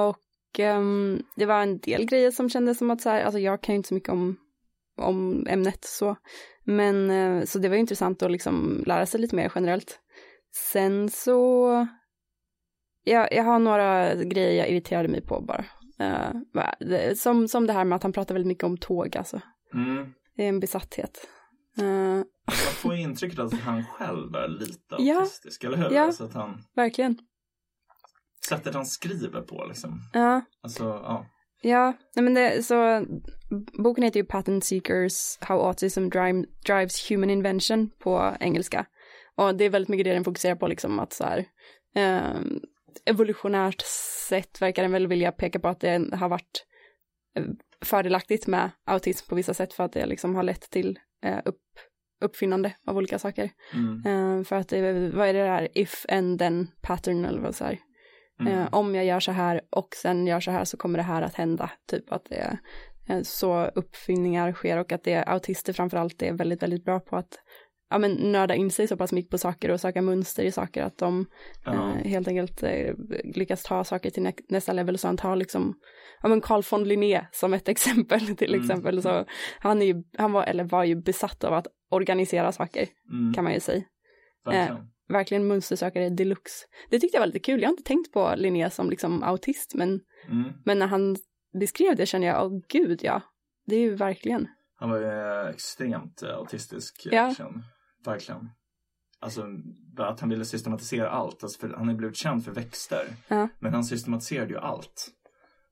och 0.01 0.59
ehm, 0.59 1.24
det 1.35 1.45
var 1.45 1.62
en 1.62 1.77
del 1.79 2.06
grejer 2.06 2.31
som 2.31 2.50
kändes 2.50 2.77
som 2.77 2.91
att 2.91 3.01
så 3.01 3.09
här, 3.09 3.24
alltså 3.24 3.39
jag 3.39 3.62
kan 3.63 3.74
ju 3.74 3.77
inte 3.77 3.88
så 3.88 3.94
mycket 3.94 4.09
om, 4.09 4.38
om 4.98 5.48
ämnet 5.50 5.86
så. 5.86 6.16
Men 6.64 7.10
eh, 7.10 7.44
så 7.46 7.60
det 7.60 7.70
var 7.70 7.76
intressant 7.76 8.24
att 8.24 8.32
liksom 8.32 8.84
lära 8.88 9.06
sig 9.06 9.20
lite 9.22 9.36
mer 9.36 9.52
generellt. 9.56 10.00
Sen 10.74 11.10
så, 11.10 11.68
ja, 13.04 13.28
jag 13.32 13.44
har 13.44 13.60
några 13.60 14.16
grejer 14.16 14.54
jag 14.58 14.70
irriterade 14.70 15.08
mig 15.08 15.22
på 15.22 15.42
bara. 15.42 15.66
Det- 16.80 17.20
som, 17.20 17.48
som 17.48 17.68
det 17.68 17.74
här 17.74 17.84
med 17.86 17.96
att 17.96 18.04
han 18.04 18.14
pratar 18.14 18.36
väldigt 18.36 18.48
mycket 18.48 18.64
om 18.64 18.78
tåg 18.78 19.18
alltså. 19.18 19.42
Mm. 19.74 20.14
Det 20.36 20.44
är 20.44 20.50
en 20.50 20.60
besatthet. 20.60 21.28
Eh, 21.78 21.84
Man 21.86 22.24
får 22.74 22.96
ju 22.96 23.02
intrycket 23.02 23.40
att 23.40 23.54
han 23.54 23.84
själv 23.86 24.36
är 24.36 24.48
lite 24.48 24.96
Ja. 24.98 25.20
autistisk, 25.20 25.64
eller 25.64 25.78
hur? 25.78 25.92
Ja. 25.92 26.02
Alltså 26.02 26.24
att 26.24 26.34
han, 26.34 26.64
verkligen. 26.76 27.18
sättet 28.50 28.74
han 28.74 28.86
skriver 28.86 29.42
på 29.42 29.66
liksom. 29.68 30.00
Ja, 30.14 30.42
Alltså, 30.64 30.84
ja. 30.84 31.26
Ja, 31.62 31.94
nej 32.15 32.24
men 32.24 32.33
det, 32.33 32.65
så 32.65 33.06
boken 33.83 34.04
heter 34.04 34.19
ju 34.19 34.25
Patent 34.25 34.63
Seekers 34.63 35.38
How 35.42 35.59
Autism 35.59 36.09
Drive, 36.09 36.45
Drives 36.65 37.12
Human 37.12 37.30
Invention 37.30 37.89
på 38.00 38.36
engelska. 38.39 38.86
Och 39.36 39.56
det 39.56 39.65
är 39.65 39.69
väldigt 39.69 39.89
mycket 39.89 40.06
det 40.06 40.13
den 40.13 40.24
fokuserar 40.24 40.56
på 40.56 40.68
liksom 40.68 41.00
att 41.00 41.13
så 41.13 41.24
här 41.24 41.45
eh, 41.95 42.42
evolutionärt 43.06 43.81
sett 44.30 44.62
verkar 44.62 44.81
den 44.81 44.92
väl 44.92 45.07
vilja 45.07 45.31
peka 45.31 45.59
på 45.59 45.68
att 45.68 45.80
det 45.80 46.15
har 46.15 46.30
varit 46.30 46.65
eh, 47.38 47.45
fördelaktigt 47.86 48.48
med 48.48 48.71
autism 48.86 49.30
på 49.30 49.36
vissa 49.36 49.53
sätt 49.53 49.74
för 49.74 49.83
att 49.83 49.94
det 49.94 50.06
liksom 50.06 50.36
har 50.36 50.44
lett 50.44 50.69
till 50.69 51.00
eh, 51.24 51.39
upp, 51.45 51.62
uppfinnande 52.21 52.74
av 52.88 52.98
olika 52.98 53.19
saker. 53.19 53.50
Mm. 53.74 54.06
Eh, 54.06 54.44
för 54.44 54.56
att 54.56 54.69
det, 54.69 55.10
vad 55.10 55.27
är 55.27 55.33
det 55.33 55.44
där, 55.44 55.68
if 55.74 56.06
and 56.10 56.39
then 56.39 56.68
pattern 56.81 57.25
eller 57.25 57.42
vad 57.42 57.56
så 57.56 57.63
här. 57.63 57.80
Mm. 58.39 58.54
Eh, 58.54 58.68
om 58.72 58.95
jag 58.95 59.06
gör 59.06 59.19
så 59.19 59.31
här 59.31 59.62
och 59.69 59.88
sen 59.95 60.28
gör 60.28 60.39
så 60.39 60.51
här 60.51 60.66
så 60.66 60.78
kommer 60.78 60.98
det 60.98 61.04
här 61.04 61.22
att 61.22 61.36
hända. 61.36 61.72
Typ 61.89 62.12
att 62.12 62.25
det 62.30 62.36
är 62.36 62.57
eh, 63.10 63.22
så 63.22 63.66
uppfinningar 63.66 64.51
sker 64.54 64.78
och 64.78 64.92
att 64.92 65.04
det 65.04 65.13
är 65.13 65.30
autister 65.30 65.74
framförallt 65.74 66.22
är 66.22 66.34
väldigt, 66.34 66.63
väldigt 66.63 66.86
bra 66.86 67.00
på 67.00 67.16
att 67.16 67.39
ja, 67.89 67.98
men, 67.98 68.12
nörda 68.13 68.56
in 68.56 68.72
sig 68.72 68.88
så 68.88 68.98
pass 68.98 69.12
mycket 69.12 69.31
på 69.31 69.38
saker 69.38 69.72
och 69.72 69.80
söka 69.81 70.01
mönster 70.01 70.44
i 70.44 70.51
saker 70.51 70.84
att 70.84 70.98
de 70.98 71.25
Ja. 71.66 71.74
eh, 71.74 72.10
helt 72.10 72.28
enkelt 72.28 72.63
eh, 72.63 72.94
lyckas 73.36 73.63
ta 73.63 73.84
saker 73.84 74.10
till 74.10 74.24
nä- 74.24 74.34
nästa 74.50 74.74
level. 74.74 74.98
Så 74.98 75.07
han 75.07 75.18
tar 75.18 75.36
liksom, 75.36 75.74
ja 76.22 76.30
men 76.30 76.42
Carl 76.42 76.62
von 76.72 76.84
Linné 76.84 77.22
som 77.31 77.54
ett 77.54 77.68
exempel 77.75 78.36
till 78.36 78.54
Mm. 78.54 78.62
exempel. 78.66 79.01
Så 79.01 79.25
han, 79.60 79.81
är 79.81 79.86
ju, 79.86 80.04
han 80.18 80.31
var, 80.31 80.44
eller 80.44 80.63
var 80.63 80.84
ju 80.84 80.96
besatt 80.96 81.44
av 81.44 81.53
att 81.53 81.67
organisera 81.91 82.51
saker 82.51 82.88
Mm. 83.12 83.34
kan 83.34 83.44
man 83.44 83.53
ju 83.53 83.60
säga 83.60 83.84
Verkligen. 84.46 84.89
Verkligen 85.08 85.48
mönstersökare 85.48 86.10
deluxe. 86.10 86.66
Det 86.90 87.00
tyckte 87.00 87.16
jag 87.16 87.22
var 87.22 87.28
lite 87.28 87.40
kul. 87.40 87.62
Jag 87.62 87.68
har 87.68 87.74
inte 87.74 87.84
tänkt 87.84 88.12
på 88.12 88.34
Linné 88.38 88.70
som 88.70 88.90
liksom 88.90 89.24
autist, 89.24 89.74
men, 89.76 90.00
Mm. 90.30 90.54
men 90.66 90.80
när 90.80 90.88
han 90.88 91.16
beskrev 91.60 91.96
det 91.96 92.06
kände 92.06 92.28
jag, 92.28 92.46
åh 92.52 92.60
gud 92.70 93.00
ja, 93.04 93.22
det 93.66 93.76
är 93.76 93.80
ju 93.80 93.96
verkligen. 93.96 94.48
Han 94.76 94.90
var 94.90 94.98
ju 94.98 95.06
eh, 95.06 95.48
extremt 95.50 96.24
eh, 96.24 96.36
autistisk. 96.36 97.06
eh, 97.06 97.14
Ja. 97.16 97.36
Verkligen. 98.06 98.50
Alltså 99.20 99.44
att 99.98 100.20
han 100.20 100.30
ville 100.30 100.46
systematisera 100.46 101.10
allt. 101.10 101.44
Alltså, 101.44 101.60
för 101.60 101.70
han 101.76 101.90
är 101.90 101.94
blivit 101.94 102.16
känd 102.18 102.46
för 102.46 102.52
växter. 102.52 103.08
Ja. 103.28 103.48
Men 103.60 103.74
han 103.74 103.84
systematiserade 103.84 104.54
ju 104.54 104.60
allt. 104.60 105.08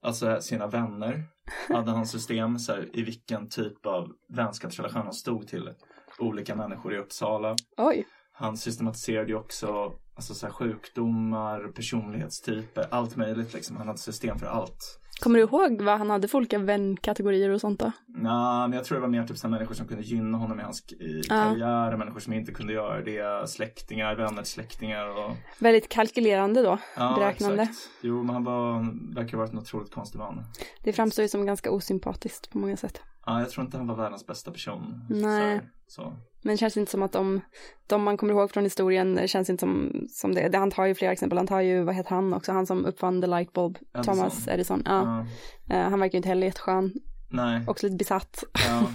Alltså 0.02 0.40
sina 0.40 0.66
vänner 0.66 1.22
hade 1.68 1.90
han 1.90 2.06
system 2.06 2.58
så 2.58 2.72
här, 2.72 2.88
i 2.98 3.02
vilken 3.02 3.48
typ 3.48 3.86
av 3.86 4.08
vänskapsrelation 4.28 5.02
han 5.02 5.12
stod 5.12 5.48
till 5.48 5.70
olika 6.18 6.54
människor 6.54 6.94
i 6.94 6.98
Uppsala. 6.98 7.56
Oj, 7.76 8.06
Han 8.38 8.56
systematiserade 8.56 9.28
ju 9.28 9.36
också 9.36 9.92
alltså, 10.14 10.34
så 10.34 10.46
sjukdomar, 10.50 11.68
personlighetstyper, 11.68 12.86
allt 12.90 13.16
möjligt 13.16 13.54
liksom. 13.54 13.76
Han 13.76 13.86
hade 13.86 13.98
system 13.98 14.38
för 14.38 14.46
allt. 14.46 15.00
kommer 15.20 15.38
du 15.38 15.44
ihåg 15.44 15.82
vad 15.82 15.98
han 15.98 16.10
hade 16.10 16.28
för 16.28 16.38
olika 16.38 16.58
vänkategorier 16.58 17.50
och 17.50 17.60
sånt 17.60 17.80
då? 17.80 17.92
Nej, 18.06 18.68
men 18.68 18.72
jag 18.72 18.84
tror 18.84 18.96
det 18.96 19.02
var 19.02 19.08
mer 19.08 19.26
typ 19.26 19.38
så 19.38 19.48
människor 19.48 19.74
som 19.74 19.86
kunde 19.88 20.02
gynna 20.02 20.38
honom 20.38 20.60
i 20.60 20.62
hans 20.62 20.92
i 20.92 21.20
Ja. 21.28 21.34
karriär, 21.44 21.92
och 21.92 21.98
människor 21.98 22.20
som 22.20 22.32
inte 22.32 22.52
kunde 22.52 22.72
göra 22.72 23.00
det, 23.02 23.48
släktingar, 23.50 24.14
vänner 24.16 24.42
släktingar 24.42 25.06
och 25.08 25.36
Väldigt 25.58 25.88
kalkylerande 25.88 26.62
då, 26.62 26.78
ja, 26.96 27.14
beräknande. 27.18 27.62
exakt. 27.62 27.78
Jo, 28.02 28.22
men 28.22 28.34
han 28.34 28.44
var, 28.44 28.78
verkar 29.14 29.32
ha 29.32 29.38
varit 29.44 29.52
en 29.52 29.58
otroligt 29.58 29.90
konstig 29.94 30.18
man. 30.18 30.44
Det 30.82 30.92
framstår 30.92 31.22
ju 31.22 31.28
som 31.28 31.46
ganska 31.46 31.70
osympatiskt 31.70 32.50
på 32.50 32.58
många 32.58 32.76
sätt. 32.76 33.00
Ja, 33.26 33.40
jag 33.40 33.50
tror 33.50 33.64
inte 33.66 33.76
han 33.76 33.86
var 33.86 33.96
världens 33.96 34.26
bästa 34.26 34.50
person. 34.50 35.06
Nej. 35.10 35.60
Så, 35.86 36.02
så. 36.02 36.16
Men 36.46 36.54
det 36.54 36.58
känns 36.58 36.76
inte 36.76 36.90
som 36.90 37.02
att 37.02 37.12
de, 37.12 37.40
de 37.86 38.02
man 38.02 38.16
kommer 38.16 38.34
ihåg 38.34 38.50
från 38.50 38.64
historien, 38.64 39.28
känns 39.28 39.50
inte 39.50 39.60
som, 39.60 40.06
som 40.10 40.34
det. 40.34 40.56
Han 40.56 40.70
tar 40.70 40.86
ju 40.86 40.94
flera 40.94 41.12
exempel, 41.12 41.38
han 41.38 41.46
tar 41.46 41.60
ju, 41.60 41.82
vad 41.82 41.94
heter 41.94 42.10
han 42.10 42.34
också, 42.34 42.52
han 42.52 42.66
som 42.66 42.84
uppfann 42.84 43.20
the 43.20 43.26
lightbulb, 43.26 43.78
Edison. 43.94 44.14
Thomas 44.14 44.48
Edison. 44.48 44.82
Ja. 44.84 45.26
Ja. 45.68 45.74
Eh, 45.74 45.90
han 45.90 46.00
verkar 46.00 46.12
ju 46.12 46.16
inte 46.16 46.28
heller 46.28 46.46
jätteskön, 46.46 46.92
nej. 47.28 47.64
också 47.66 47.86
lite 47.86 47.96
besatt. 47.96 48.44
Ja. 48.68 48.86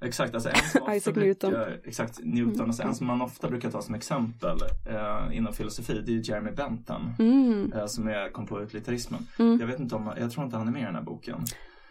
Exakt, 0.06 0.34
alltså 0.34 0.48
en 0.48 0.54
som 0.72 0.92
Isaac 0.92 1.12
brukar, 1.12 1.26
Newton. 1.26 1.54
Exakt, 1.84 2.20
Newton. 2.22 2.66
Alltså 2.66 2.82
en 2.82 2.94
som 2.94 3.06
man 3.06 3.22
ofta 3.22 3.48
brukar 3.48 3.70
ta 3.70 3.82
som 3.82 3.94
exempel 3.94 4.58
eh, 4.88 5.36
inom 5.36 5.52
filosofi, 5.52 6.02
det 6.06 6.12
är 6.12 6.30
Jeremy 6.30 6.50
Bentham. 6.50 7.14
Mm. 7.18 7.72
eh, 7.72 7.86
som 7.86 8.08
är, 8.08 8.32
kom 8.32 8.46
på 8.46 8.62
utilitarismen. 8.62 9.26
Mm. 9.38 9.60
Jag 9.60 9.66
vet 9.66 9.80
inte 9.80 9.94
om, 9.94 10.12
jag 10.18 10.30
tror 10.30 10.44
inte 10.44 10.56
han 10.56 10.68
är 10.68 10.72
med 10.72 10.82
i 10.82 10.84
den 10.84 10.94
här 10.94 11.02
boken. 11.02 11.44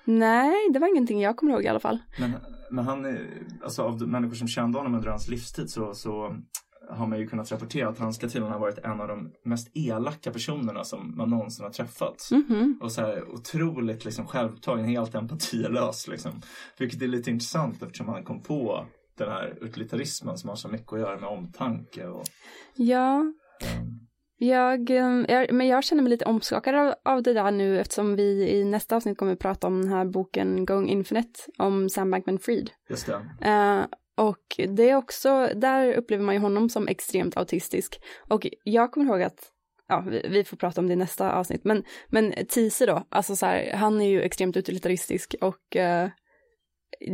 Nej, 0.03 0.69
det 0.73 0.79
var 0.79 0.87
ingenting 0.87 1.21
jag 1.21 1.37
kommer 1.37 1.53
ihåg 1.53 1.63
i 1.63 1.67
alla 1.67 1.79
fall. 1.79 1.97
Men, 2.19 2.35
men 2.71 2.85
han, 2.85 3.05
är- 3.05 3.47
alltså 3.63 3.81
av 3.83 3.97
de 3.99 4.05
människor 4.05 4.35
som 4.35 4.47
kände 4.47 4.77
honom 4.77 4.95
under 4.95 5.09
hans 5.09 5.27
livstid 5.27 5.69
så, 5.69 5.93
så 5.93 6.35
har 6.89 7.07
man 7.07 7.19
ju 7.19 7.27
kunnat 7.27 7.51
rapportera 7.51 7.89
att 7.89 7.99
han 7.99 8.13
ska 8.13 8.27
tydligen 8.27 8.51
ha 8.51 8.59
varit 8.59 8.77
en 8.77 9.01
av 9.01 9.07
de 9.07 9.31
mest 9.45 9.71
elaka 9.73 10.31
personerna 10.31 10.83
som 10.83 11.17
man 11.17 11.29
någonsin 11.29 11.65
har 11.65 11.71
träffat. 11.71 12.29
Mhm. 12.31 12.79
Och 12.81 12.91
så 12.91 13.01
här 13.01 13.29
otroligt 13.29 14.05
liksom 14.05 14.27
självupptagen, 14.27 14.85
helt 14.85 15.15
empatilös 15.15 16.07
liksom. 16.07 16.31
Vilket 16.77 17.01
är 17.01 17.07
lite 17.07 17.29
intressant 17.31 17.83
eftersom 17.83 18.07
han 18.09 18.23
kom 18.23 18.41
på 18.43 18.85
den 19.17 19.29
här 19.31 19.57
utilitarismen 19.61 20.37
som 20.37 20.49
har 20.49 20.55
så 20.55 20.67
mycket 20.67 20.93
att 20.93 20.99
göra 20.99 21.19
med 21.19 21.29
omtanke 21.29 22.07
och 22.07 22.23
Ja, 22.75 23.33
ehm, 23.61 23.99
jag, 24.45 24.89
eh, 24.89 25.25
jag, 25.27 25.53
men 25.53 25.67
jag 25.67 25.83
känner 25.83 26.03
mig 26.03 26.09
lite 26.09 26.25
omskakad 26.25 26.75
av, 26.75 26.93
av 27.05 27.23
det 27.23 27.33
där 27.33 27.51
nu 27.51 27.79
eftersom 27.79 28.15
vi 28.15 28.49
i 28.49 28.63
nästa 28.63 28.95
avsnitt 28.95 29.17
kommer 29.17 29.33
att 29.33 29.39
prata 29.39 29.67
om 29.67 29.81
den 29.81 29.91
här 29.91 30.05
boken 30.05 30.65
Going 30.65 30.89
Infinite 30.89 31.39
om 31.57 31.89
Sam 31.89 32.13
Bankman-Fried. 32.13 32.69
just 32.89 33.05
det. 33.05 33.47
Eh, 33.49 33.85
och 34.17 34.59
det 34.67 34.89
är 34.89 34.95
också, 34.95 35.49
där 35.55 35.93
upplever 35.93 36.23
man 36.23 36.35
ju 36.35 36.41
honom 36.41 36.69
som 36.69 36.87
extremt 36.87 37.37
autistisk. 37.37 38.01
Och 38.29 38.47
jag 38.63 38.91
kommer 38.91 39.05
ihåg 39.05 39.21
att, 39.21 39.51
ja, 39.87 40.05
vi, 40.07 40.25
vi 40.29 40.43
får 40.43 40.57
prata 40.57 40.81
om 40.81 40.87
det 40.87 40.93
i 40.93 40.95
nästa 40.95 41.31
avsnitt, 41.31 41.63
men, 41.63 41.83
men 42.07 42.33
Tise 42.49 42.85
då, 42.85 43.07
alltså 43.09 43.35
så 43.35 43.45
här, 43.45 43.73
han 43.73 44.01
är 44.01 44.09
ju 44.09 44.21
extremt 44.21 44.57
utilitaristisk 44.57 45.35
och 45.41 45.75
eh, 45.75 46.09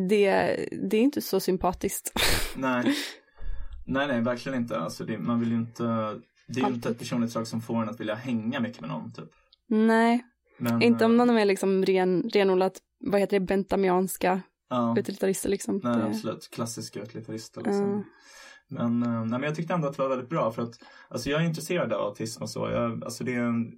det, 0.10 0.56
det 0.90 0.98
är 0.98 1.02
inte 1.02 1.22
så 1.22 1.40
sympatiskt. 1.40 2.12
Nej. 2.56 2.84
nej, 3.86 4.08
nej, 4.08 4.22
verkligen 4.22 4.58
inte. 4.58 4.80
Alltså 4.80 5.04
det, 5.04 5.18
man 5.18 5.40
vill 5.40 5.50
ju 5.50 5.56
inte, 5.56 5.84
det 6.48 6.60
är 6.60 6.68
ju 6.68 6.74
inte 6.74 6.90
ett 6.90 7.00
personlighetsdrag 7.00 7.48
som 7.48 7.62
får 7.62 7.82
en 7.82 7.90
att 7.90 8.00
vilja 8.00 8.16
hänga 8.16 8.60
mycket 8.60 8.82
med 8.82 8.90
någon 8.90 9.12
typ. 9.14 9.30
Nej, 9.68 10.26
Men, 10.58 10.82
inte 10.82 11.06
om 11.06 11.12
eh, 11.12 11.18
någon 11.26 11.38
är 11.38 11.46
liksom 11.46 11.86
ren, 11.86 12.30
renodlat, 12.34 12.80
vad 13.00 13.20
heter 13.20 13.40
det, 13.40 13.46
bentamianska 13.46 14.42
ja. 14.70 14.96
utilitarister 14.98 15.50
liksom. 15.50 15.82
Nej, 15.84 15.98
det, 15.98 16.06
absolut. 16.06 16.50
Klassiska 16.52 17.00
utilitarister 17.00 17.62
liksom. 17.62 17.84
Mm. 17.84 18.04
Men, 18.70 19.04
eh, 19.04 19.20
nej, 19.20 19.40
men 19.40 19.44
jag 19.44 19.56
tyckte 19.56 19.74
ändå 19.74 19.88
att 19.88 19.98
det 19.98 20.02
var 20.02 20.10
väldigt 20.10 20.30
bra 20.30 20.52
för 20.52 20.62
att 20.62 20.80
alltså 21.10 21.30
jag 21.30 21.42
är 21.42 21.46
intresserad 21.46 21.94
av 21.94 22.02
autism 22.02 22.44
och 22.44 22.50
så. 22.50 22.70
Jag, 22.70 23.04
alltså 23.04 23.24
det 23.24 23.36
är 23.36 23.44
en, 23.44 23.72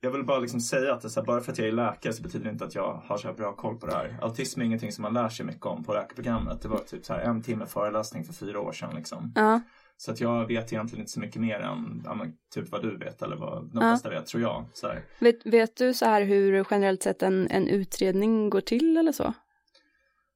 jag 0.00 0.10
vill 0.10 0.24
bara 0.24 0.38
liksom 0.38 0.60
säga 0.60 0.94
att 0.94 1.16
här, 1.16 1.24
bara 1.24 1.40
för 1.40 1.52
att 1.52 1.58
jag 1.58 1.68
är 1.68 1.72
läkare 1.72 2.12
så 2.12 2.22
betyder 2.22 2.44
det 2.44 2.50
inte 2.50 2.64
att 2.64 2.74
jag 2.74 3.02
har 3.04 3.18
så 3.18 3.28
här 3.28 3.34
bra 3.34 3.56
koll 3.56 3.78
på 3.78 3.86
det 3.86 3.92
här. 3.92 4.18
Autism 4.22 4.60
är 4.60 4.64
ingenting 4.64 4.92
som 4.92 5.02
man 5.02 5.14
lär 5.14 5.28
sig 5.28 5.46
mycket 5.46 5.66
om 5.66 5.84
på 5.84 5.94
läkarprogrammet. 5.94 6.62
Det 6.62 6.68
var 6.68 6.78
typ 6.78 7.04
så 7.04 7.12
här 7.12 7.20
en 7.20 7.42
timme 7.42 7.66
föreläsning 7.66 8.24
för 8.24 8.32
fyra 8.32 8.60
år 8.60 8.72
sedan 8.72 8.94
liksom. 8.96 9.32
ja, 9.34 9.60
Så 9.96 10.10
att 10.12 10.20
jag 10.20 10.46
vet 10.46 10.72
egentligen 10.72 11.00
inte 11.00 11.12
så 11.12 11.20
mycket 11.20 11.40
mer 11.40 11.60
än 11.60 12.02
ja, 12.04 12.26
typ 12.54 12.70
vad 12.72 12.82
du 12.82 12.98
vet 12.98 13.22
eller 13.22 13.36
vad 13.36 13.70
de 13.72 13.80
Ja. 13.82 13.90
flesta 13.92 14.10
vet 14.10 14.26
tror 14.26 14.42
jag. 14.42 14.64
Så 14.74 14.92
vet, 15.18 15.46
vet 15.46 15.76
du 15.76 15.94
så 15.94 16.04
här 16.04 16.22
hur 16.22 16.66
generellt 16.70 17.02
sett 17.02 17.22
en, 17.22 17.48
en 17.50 17.68
utredning 17.68 18.50
går 18.50 18.60
till 18.60 18.96
eller 18.96 19.12
så? 19.12 19.34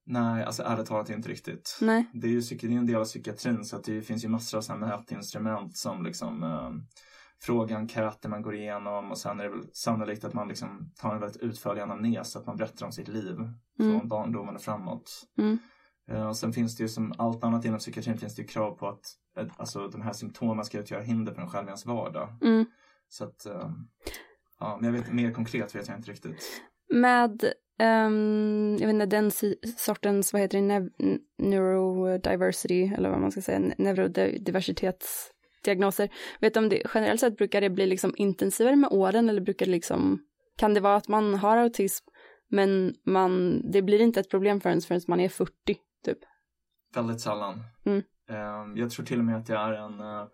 Nej, 0.09 0.45
alltså 0.45 0.63
ärligt 0.63 0.87
talat 0.87 1.11
inte 1.11 1.29
riktigt. 1.29 1.79
Nej. 1.81 2.11
Det 2.15 2.27
är 2.27 2.31
ju 2.31 2.41
det 2.41 2.67
är 2.67 2.71
en 2.71 2.87
del 2.87 2.97
av 2.97 3.05
psykiatrin 3.05 3.65
så 3.65 3.77
att 3.77 3.85
det 3.85 4.03
finns 4.03 4.25
ju 4.25 4.29
massor 4.29 4.59
av 4.59 4.63
sådana 4.63 4.87
mätinstrument 4.87 5.77
som 5.77 6.05
liksom 6.05 6.43
eh, 6.43 6.71
frågeenkäter 7.43 8.29
man 8.29 8.43
går 8.43 8.55
igenom 8.55 9.11
och 9.11 9.19
sen 9.19 9.41
är 9.41 9.45
det 9.45 9.51
väl 9.51 9.65
sannolikt 9.73 10.25
att 10.25 10.35
man 10.35 10.49
liksom 10.49 10.93
tar 10.97 11.15
en 11.15 11.21
väldigt 11.21 11.43
utförlig 11.43 11.81
anamnes, 11.81 12.37
att 12.37 12.47
man 12.47 12.57
berättar 12.57 12.87
om 12.87 12.93
sitt 12.93 13.09
liv 13.09 13.37
Mm. 13.79 14.01
från 14.01 14.09
barndomen 14.09 14.55
och 14.55 14.63
framåt. 14.63 15.27
Mm. 15.39 15.59
Eh, 16.11 16.29
och 16.29 16.37
sen 16.37 16.53
finns 16.53 16.77
det 16.77 16.83
ju 16.83 16.89
som 16.89 17.15
allt 17.19 17.45
annat 17.45 17.65
inom 17.65 17.79
psykiatrin 17.79 18.19
finns 18.19 18.35
det 18.35 18.43
ju 18.43 18.49
krav 18.49 18.77
på 18.77 18.89
att 18.89 19.05
eh, 19.39 19.47
alltså, 19.57 19.89
de 19.89 20.03
här 20.03 20.13
symptomen 20.13 20.65
ska 20.65 20.79
utgöra 20.79 21.03
hinder 21.03 21.35
för 21.35 21.43
en 21.43 21.51
själv 21.51 21.67
i 21.67 21.69
ens 21.69 21.87
vardag. 21.87 22.29
Mm. 22.43 22.65
Så 23.09 23.25
att, 23.25 23.47
eh, 23.47 23.71
ja, 24.61 24.79
men 24.81 24.95
jag 24.95 25.01
vet, 25.01 25.13
mer 25.13 25.33
konkret 25.33 25.75
vet 25.75 25.89
jag 25.89 25.99
inte 25.99 26.11
riktigt. 26.11 26.63
Med, 26.95 27.45
ehm, 27.79 28.77
jag 28.81 28.87
vet 28.87 28.95
inte, 28.95 29.07
den 29.07 29.31
sortens, 29.77 30.33
vad 30.33 30.43
heter 30.43 30.59
det, 30.59 30.65
nev- 30.65 30.91
neurodiversity, 31.39 32.93
eller 32.97 33.11
vad 33.11 33.21
man 33.21 33.33
ska 33.33 33.41
säga, 33.41 33.73
neurodiversitetsdiagnoser. 33.79 36.09
Vet 36.41 36.55
du 36.55 36.61
om 36.61 36.69
det, 36.69 36.83
generellt 36.95 37.21
sett 37.21 37.37
brukar 37.37 37.61
det 37.61 37.71
bli 37.71 37.87
liksom 37.87 38.15
intensivare 38.17 38.77
med 38.77 38.91
åren, 38.93 39.29
eller 39.29 39.41
brukar 39.41 39.67
det 39.67 39.73
liksom, 39.73 40.19
kan 40.57 40.75
det 40.75 40.81
vara 40.81 40.97
att 40.97 41.09
man 41.09 41.35
har 41.35 41.57
autism, 41.57 42.07
men 42.49 42.95
man, 43.07 43.63
det 43.71 43.83
blir 43.83 44.01
inte 44.01 44.21
ett 44.21 44.31
problem 44.31 44.61
förrän, 44.61 44.81
förrän 44.81 45.01
man 45.09 45.21
är 45.21 45.29
40, 45.29 45.77
typ? 46.07 46.19
Väldigt 46.95 47.21
sällan. 47.21 47.63
Mm. 47.85 48.03
Eh, 48.29 48.81
jag 48.81 48.91
tror 48.91 49.07
till 49.07 49.19
och 49.19 49.25
med 49.25 49.37
att 49.37 49.47
det 49.47 49.57
är 49.57 49.73
en, 49.73 50.01
eh, 50.01 50.27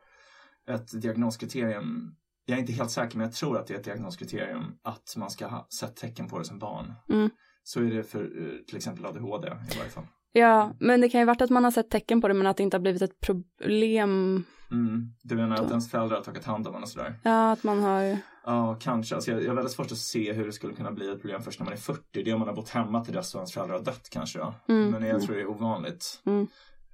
ett 0.75 1.02
diagnoskriterium. 1.02 2.17
Jag 2.45 2.57
är 2.57 2.61
inte 2.61 2.73
helt 2.73 2.91
säker 2.91 3.17
men 3.17 3.26
jag 3.26 3.35
tror 3.35 3.59
att 3.59 3.67
det 3.67 3.75
är 3.75 3.79
ett 3.79 3.85
diagnoskriterium 3.85 4.79
att 4.83 5.14
man 5.17 5.31
ska 5.31 5.47
ha 5.47 5.67
sett 5.79 5.97
tecken 5.97 6.29
på 6.29 6.38
det 6.38 6.45
som 6.45 6.59
barn. 6.59 6.95
Mm. 7.09 7.31
Så 7.62 7.81
är 7.81 7.91
det 7.91 8.02
för 8.02 8.23
eh, 8.25 8.64
till 8.67 8.76
exempel 8.76 9.07
ADHD 9.07 9.49
i 9.49 9.79
varje 9.79 9.91
fall. 9.91 10.07
Ja, 10.33 10.73
men 10.81 11.01
det 11.01 11.09
kan 11.09 11.21
ju 11.21 11.27
varit 11.27 11.43
att 11.43 11.51
man 11.51 11.65
har 11.65 11.71
sett 11.71 11.91
tecken 11.91 12.21
på 12.21 12.29
det, 12.29 12.35
men 12.35 12.47
att 12.47 12.57
det 12.57 12.62
inte 12.62 12.77
har 12.77 12.83
blivit 12.83 13.03
ett 13.03 13.21
problem. 13.21 14.45
Mm. 14.71 15.12
Du 15.23 15.35
menar 15.35 15.57
att 15.57 15.71
ens 15.71 15.91
föräldrar 15.91 16.17
har 16.17 16.25
tagit 16.25 16.45
hand 16.45 16.69
om 16.69 16.75
en 16.75 16.83
och 16.83 16.89
sådär? 16.89 17.15
Ja, 17.23 17.53
att 17.53 17.65
man 17.65 17.83
har, 17.83 18.19
Ja, 18.45 18.79
kanske. 18.81 19.15
Alltså 19.15 19.31
jag, 19.31 19.43
jag 19.43 19.49
har 19.49 19.55
väldigt 19.55 19.73
svårt 19.73 19.93
att 19.93 19.99
se 19.99 20.33
hur 20.33 20.47
det 20.47 20.53
skulle 20.53 20.75
kunna 20.75 20.93
bli 20.93 21.11
ett 21.11 21.21
problem 21.21 21.43
först 21.43 21.61
när 21.61 21.65
man 21.65 21.73
är 21.73 21.79
40. 21.79 22.03
Det 22.12 22.31
är 22.31 22.35
om 22.35 22.39
man 22.39 22.49
har 22.49 22.55
bott 22.55 22.69
hemma 22.69 23.05
till 23.05 23.15
dess 23.15 23.35
och 23.35 23.39
ens 23.39 23.53
föräldrar 23.53 23.77
har 23.77 23.85
dött 23.85 24.09
kanske. 24.11 24.39
Då. 24.39 24.55
Mm. 24.69 24.91
Men 24.91 25.07
jag 25.07 25.23
tror 25.23 25.37
det 25.37 25.43
är 25.43 25.51
ovanligt. 25.51 26.23
Mm. 26.27 26.47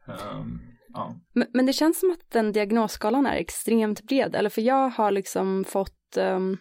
Ehm, 0.07 0.61
ja. 0.89 1.15
Men, 1.33 1.49
men 1.53 1.67
det 1.67 1.73
känns 1.73 2.01
som 2.01 2.11
att 2.11 2.31
den 2.31 2.53
diagnosskalan 2.53 3.27
är 3.27 3.37
extremt 3.37 4.03
bred, 4.03 4.35
eller 4.35 4.51
för 4.51 4.63
jag 4.63 4.89
har 4.89 5.11
liksom 5.11 5.65
fått 5.65 6.17
um, 6.17 6.59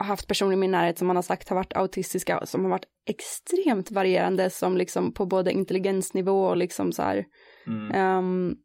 haft 0.00 0.26
personer 0.28 0.52
i 0.52 0.56
min 0.56 0.70
närhet 0.70 0.98
som 0.98 1.06
man 1.06 1.16
har 1.16 1.22
sagt 1.22 1.48
har 1.48 1.56
varit 1.56 1.76
autistiska 1.76 2.46
som 2.46 2.62
har 2.62 2.70
varit 2.70 2.86
extremt 3.06 3.90
varierande 3.90 4.50
som 4.50 4.76
liksom 4.76 5.12
på 5.12 5.26
både 5.26 5.52
intelligensnivå 5.52 6.44
och 6.44 6.56
liksom 6.56 6.92
så 6.92 7.02
här 7.02 7.24
Mm. 7.66 7.90
ehm, 7.94 8.56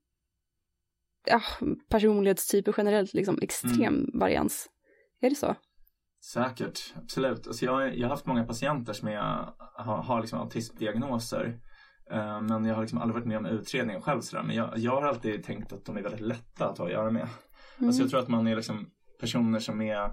ja, 1.25 1.41
personlighetstyper 1.89 2.73
generellt 2.77 3.13
liksom 3.13 3.39
extrem 3.41 4.09
varians. 4.13 4.69
Är 5.21 5.29
det 5.29 5.35
så? 5.35 5.55
Säkert, 6.33 6.93
absolut. 6.95 7.47
Alltså 7.47 7.65
jag, 7.65 7.97
jag 7.97 8.05
har 8.07 8.09
haft 8.09 8.25
många 8.25 8.43
patienter 8.43 8.93
som 8.93 9.07
är, 9.07 9.49
har, 9.75 10.03
har 10.03 10.21
liksom 10.21 10.39
autismdiagnoser. 10.39 11.59
Eh, 12.11 12.41
men 12.41 12.65
jag 12.65 12.75
har 12.75 12.81
liksom 12.81 12.99
aldrig 12.99 13.13
varit 13.15 13.27
med 13.27 13.37
om 13.37 13.45
utredningen 13.45 14.01
själv 14.01 14.21
sådär. 14.21 14.43
Men 14.43 14.55
jag, 14.55 14.77
jag 14.77 14.91
har 14.91 15.03
alltid 15.03 15.43
tänkt 15.43 15.73
att 15.73 15.85
de 15.85 15.97
är 15.97 16.01
väldigt 16.01 16.21
lätta 16.21 16.69
att 16.69 16.77
ha 16.77 16.85
att 16.85 16.91
göra 16.91 17.11
med. 17.11 17.27
Alltså 17.79 18.01
jag 18.01 18.09
tror 18.09 18.19
att 18.19 18.27
man 18.27 18.47
är 18.47 18.55
liksom 18.55 18.89
personer 19.19 19.59
som 19.59 19.81
är 19.81 20.11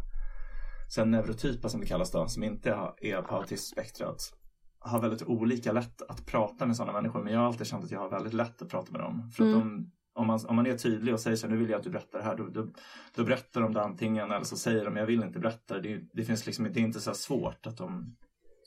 sen 0.95 1.11
neurotypa 1.11 1.69
som 1.69 1.81
det 1.81 1.87
kallas 1.87 2.11
då, 2.11 2.29
som 2.29 2.43
inte 2.43 2.71
är 3.01 3.23
på 3.23 3.37
autismspektrat 3.37 4.37
har 4.81 5.01
väldigt 5.01 5.23
olika 5.23 5.73
lätt 5.73 6.03
att 6.03 6.27
prata 6.27 6.67
med 6.67 6.77
sådana 6.77 6.93
människor. 6.93 7.23
Men 7.23 7.33
jag 7.33 7.41
har 7.41 7.47
alltid 7.47 7.67
känt 7.67 7.85
att 7.85 7.91
jag 7.91 8.01
har 8.01 8.11
väldigt 8.11 8.33
lätt 8.33 8.63
att 8.63 8.69
prata 8.69 8.93
med 8.93 9.01
dem. 9.01 9.31
För 9.31 9.45
att 9.45 9.55
Mm. 9.55 9.61
de, 9.61 9.91
om, 10.15 10.27
man, 10.27 10.41
om 10.47 10.57
man 10.57 10.67
är 10.67 10.79
tydlig 10.79 11.15
och 11.15 11.21
säger 11.21 11.37
så 11.37 11.47
här, 11.47 11.55
nu 11.55 11.61
vill 11.61 11.71
jag 11.71 11.79
att 11.79 11.85
du 11.85 11.91
berättar 11.91 12.19
det 12.19 12.25
här, 12.25 12.37
då, 12.37 12.47
då, 12.49 12.69
då 13.15 13.25
berättar 13.25 13.61
de 13.61 13.73
det 13.73 13.83
antingen 13.83 14.31
eller 14.31 14.45
så 14.45 14.57
säger 14.57 14.85
de, 14.85 14.97
jag 14.97 15.07
vill 15.07 15.23
inte 15.23 15.39
berätta 15.39 15.75
det. 15.75 15.81
Det, 15.81 16.09
det 16.13 16.25
finns 16.25 16.47
liksom, 16.47 16.65
det 16.65 16.81
är 16.81 16.85
inte 16.85 17.01
så 17.01 17.15
svårt 17.15 17.67
att 17.67 17.77
de, 17.77 18.17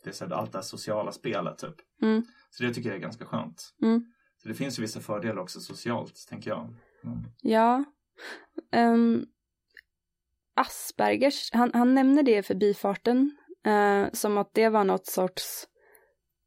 det 0.03 0.09
är 0.09 0.13
så 0.13 0.25
här, 0.25 0.31
allt 0.31 0.51
det 0.51 0.57
här 0.57 0.63
sociala 0.63 1.11
spelet 1.11 1.57
typ. 1.57 1.75
Mm. 2.01 2.25
Så 2.49 2.63
det 2.63 2.73
tycker 2.73 2.89
jag 2.89 2.95
är 2.97 3.01
ganska 3.01 3.25
skönt. 3.25 3.73
Mm. 3.81 4.05
Så 4.41 4.47
det 4.47 4.53
finns 4.53 4.79
ju 4.79 4.81
vissa 4.81 4.99
fördelar 4.99 5.41
också 5.41 5.59
socialt, 5.59 6.25
tänker 6.29 6.49
jag. 6.49 6.75
Mm. 7.03 7.19
Ja. 7.41 7.83
Um, 8.75 9.25
Aspergers, 10.55 11.49
han, 11.53 11.71
han 11.73 11.93
nämner 11.93 12.23
det 12.23 12.37
i 12.37 12.43
förbifarten 12.43 13.37
eh, 13.65 14.05
som 14.13 14.37
att 14.37 14.53
det 14.53 14.69
var 14.69 14.83
något 14.83 15.05
sorts 15.05 15.67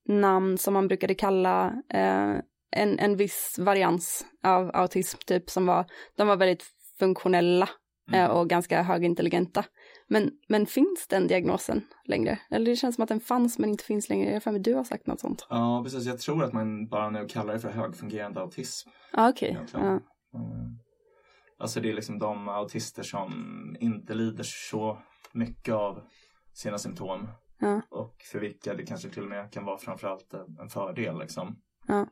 namn 0.08 0.58
som 0.58 0.74
man 0.74 0.88
brukade 0.88 1.14
kalla 1.14 1.82
eh, 1.94 2.34
en, 2.70 2.98
en 2.98 3.16
viss 3.16 3.56
varians 3.58 4.26
av 4.42 4.70
autism 4.74 5.18
typ 5.26 5.50
som 5.50 5.66
var, 5.66 5.86
de 6.16 6.28
var 6.28 6.36
väldigt 6.36 6.64
funktionella 6.98 7.64
eh, 7.64 8.24
Mm. 8.24 8.30
och 8.30 8.48
ganska 8.48 8.82
högintelligenta. 8.82 9.64
Men, 10.08 10.30
men 10.48 10.66
finns 10.66 11.06
den 11.08 11.26
diagnosen 11.26 11.82
längre? 12.04 12.38
Eller 12.50 12.66
det 12.66 12.76
känns 12.76 12.94
som 12.94 13.02
att 13.02 13.08
den 13.08 13.20
fanns 13.20 13.58
men 13.58 13.70
inte 13.70 13.84
finns 13.84 14.08
längre. 14.08 14.32
Jag 14.32 14.42
för 14.42 14.50
mig 14.52 14.60
du 14.60 14.74
har 14.74 14.84
sagt 14.84 15.06
något 15.06 15.20
sånt. 15.20 15.46
Ja, 15.50 15.80
precis. 15.84 16.06
Jag 16.06 16.18
tror 16.18 16.44
att 16.44 16.52
man 16.52 16.88
bara 16.88 17.10
nu 17.10 17.26
kallar 17.28 17.52
det 17.54 17.60
för 17.60 17.70
högfungerande 17.70 18.40
autism. 18.40 18.88
Ja, 19.12 19.28
okej. 19.28 19.48
Egentligen. 19.48 19.86
Ja. 19.86 19.90
Mm. 20.38 20.78
Alltså 21.58 21.80
det 21.80 21.90
är 21.90 21.94
liksom 21.94 22.18
de 22.18 22.48
autister 22.48 23.02
som 23.02 23.32
inte 23.80 24.14
lider 24.14 24.44
så 24.44 24.98
mycket 25.32 25.74
av 25.74 26.02
sina 26.52 26.78
symptom. 26.78 27.28
Ja. 27.58 27.82
Och 27.90 28.22
för 28.32 28.38
vilka 28.38 28.74
det 28.74 28.86
kanske 28.86 29.08
till 29.08 29.22
och 29.22 29.28
med 29.28 29.52
kan 29.52 29.64
vara 29.64 29.78
framförallt 29.78 30.34
en 30.60 30.68
fördel 30.68 31.18
liksom. 31.18 31.56
Ja. 31.86 32.06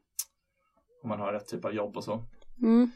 Om 1.03 1.09
man 1.09 1.21
har 1.21 1.33
rätt 1.33 1.49
typ 1.49 1.65
av 1.65 1.75
jobb 1.75 1.97
och 1.97 2.05
så. 2.05 2.25
Mm. 2.63 2.91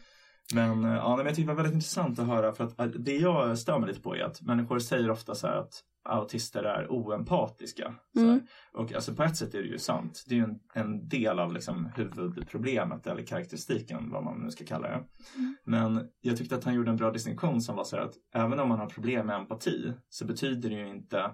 Men, 0.54 0.84
eh, 0.84 0.94
ja, 0.94 1.16
men 1.16 1.26
jag 1.26 1.34
tycker 1.34 1.48
det 1.48 1.54
var 1.54 1.62
väldigt 1.62 1.74
intressant 1.74 2.18
att 2.18 2.26
höra 2.26 2.52
för 2.52 2.64
att 2.64 2.80
eh, 2.80 2.86
det 2.86 3.16
jag 3.16 3.58
stör 3.58 3.78
mig 3.78 3.88
lite 3.88 4.00
på 4.00 4.16
är 4.16 4.24
att 4.24 4.42
människor 4.42 4.78
säger 4.78 5.10
ofta 5.10 5.34
så 5.34 5.46
här 5.46 5.56
att 5.56 5.84
autister 6.04 6.62
är 6.62 6.92
oempatiska. 6.92 7.94
Mm. 8.16 8.40
Och 8.72 8.92
alltså 8.92 9.14
på 9.14 9.22
ett 9.22 9.36
sätt 9.36 9.54
är 9.54 9.62
det 9.62 9.68
ju 9.68 9.78
sant. 9.78 10.24
Det 10.28 10.34
är 10.34 10.36
ju 10.36 10.44
en, 10.44 10.60
en 10.74 11.08
del 11.08 11.38
av 11.38 11.52
liksom 11.52 11.88
huvudproblemet 11.96 13.06
eller 13.06 13.22
karaktäristiken, 13.22 14.10
vad 14.10 14.24
man 14.24 14.40
nu 14.40 14.50
ska 14.50 14.64
kalla 14.64 14.88
det. 14.88 15.04
Men 15.64 16.08
jag 16.20 16.36
tyckte 16.36 16.56
att 16.56 16.64
han 16.64 16.74
gjorde 16.74 16.90
en 16.90 16.96
bra 16.96 17.10
distinktion 17.10 17.60
som 17.60 17.76
var 17.76 17.84
så 17.84 17.96
att 17.96 18.14
även 18.34 18.60
om 18.60 18.68
man 18.68 18.78
har 18.78 18.86
problem 18.86 19.26
med 19.26 19.36
empati 19.36 19.92
så 20.08 20.24
betyder 20.24 20.70
det 20.70 20.76
ju 20.76 20.88
inte 20.88 21.30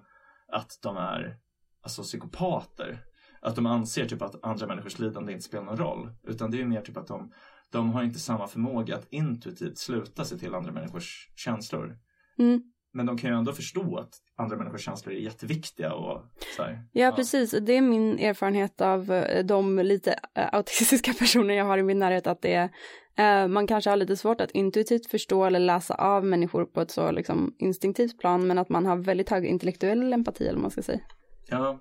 att 0.49 0.79
de 0.83 0.97
är 0.97 1.37
alltså 1.83 2.03
psykopater. 2.03 3.05
Att 3.43 3.57
de 3.57 3.67
anser 3.67 4.07
typ 4.07 4.23
att 4.23 4.45
andra 4.45 4.67
människors 4.67 4.99
lidande 4.99 5.33
inte 5.33 5.45
spelar 5.45 5.65
någon 5.65 5.77
roll. 5.77 6.11
Utan 6.23 6.51
det 6.51 6.57
är 6.57 6.59
ju 6.59 6.67
mer 6.69 6.81
typ 6.81 6.97
att 6.97 7.07
de, 7.07 7.33
de 7.71 7.91
har 7.91 8.03
inte 8.03 8.19
samma 8.19 8.47
förmåga 8.47 8.97
att 8.97 9.07
intuitivt 9.11 9.79
sluta 9.79 10.25
sig 10.25 10.39
till 10.39 10.55
andra 10.55 10.73
människors 10.73 11.31
känslor. 11.37 11.99
Mm. 12.39 12.63
Men 12.97 13.07
de 13.07 13.19
kan 13.19 13.31
ju 13.31 13.37
ändå 13.37 13.53
förstå 13.53 13.97
att 13.97 14.11
andra 14.37 14.57
människors 14.57 14.85
känslor 14.85 15.15
är 15.15 15.19
jätteviktiga 15.19 15.95
och 15.95 16.23
så 16.57 16.63
här. 16.63 16.85
Ja, 16.93 17.13
precis. 17.17 17.51
Det 17.51 17.73
är 17.73 17.81
min 17.81 18.19
erfarenhet 18.19 18.81
av 18.81 19.13
eh, 19.13 19.45
de 19.45 19.79
lite 19.79 20.13
eh, 20.35 20.49
autistiska 20.53 21.13
personer 21.19 21.55
jag 21.55 21.65
har 21.65 21.79
i 21.79 21.83
min 21.83 21.99
närhet 21.99 22.27
att 22.27 22.43
det 22.43 22.55
är 22.55 22.71
eh, 23.17 23.49
man 23.49 23.67
kanske 23.67 23.91
har 23.91 23.97
lite 23.97 24.17
svårt 24.17 24.41
att 24.41 24.51
intuitivt 24.51 25.07
förstå 25.07 25.45
eller 25.45 25.59
läsa 25.59 25.95
av 25.95 26.25
människor 26.25 26.65
på 26.65 26.81
ett 26.81 26.91
så 26.91 27.11
liksom 27.11 27.55
instinktivt 27.59 28.21
plan 28.21 28.47
men 28.47 28.59
att 28.59 28.69
man 28.69 28.87
har 28.87 28.97
väldigt 28.97 29.31
hög 29.31 29.45
intellektuell 29.45 30.13
empati 30.13 30.45
eller 30.45 30.55
vad 30.55 30.63
man 30.63 30.71
ska 30.71 30.83
säga. 30.83 31.01
Ja, 31.49 31.81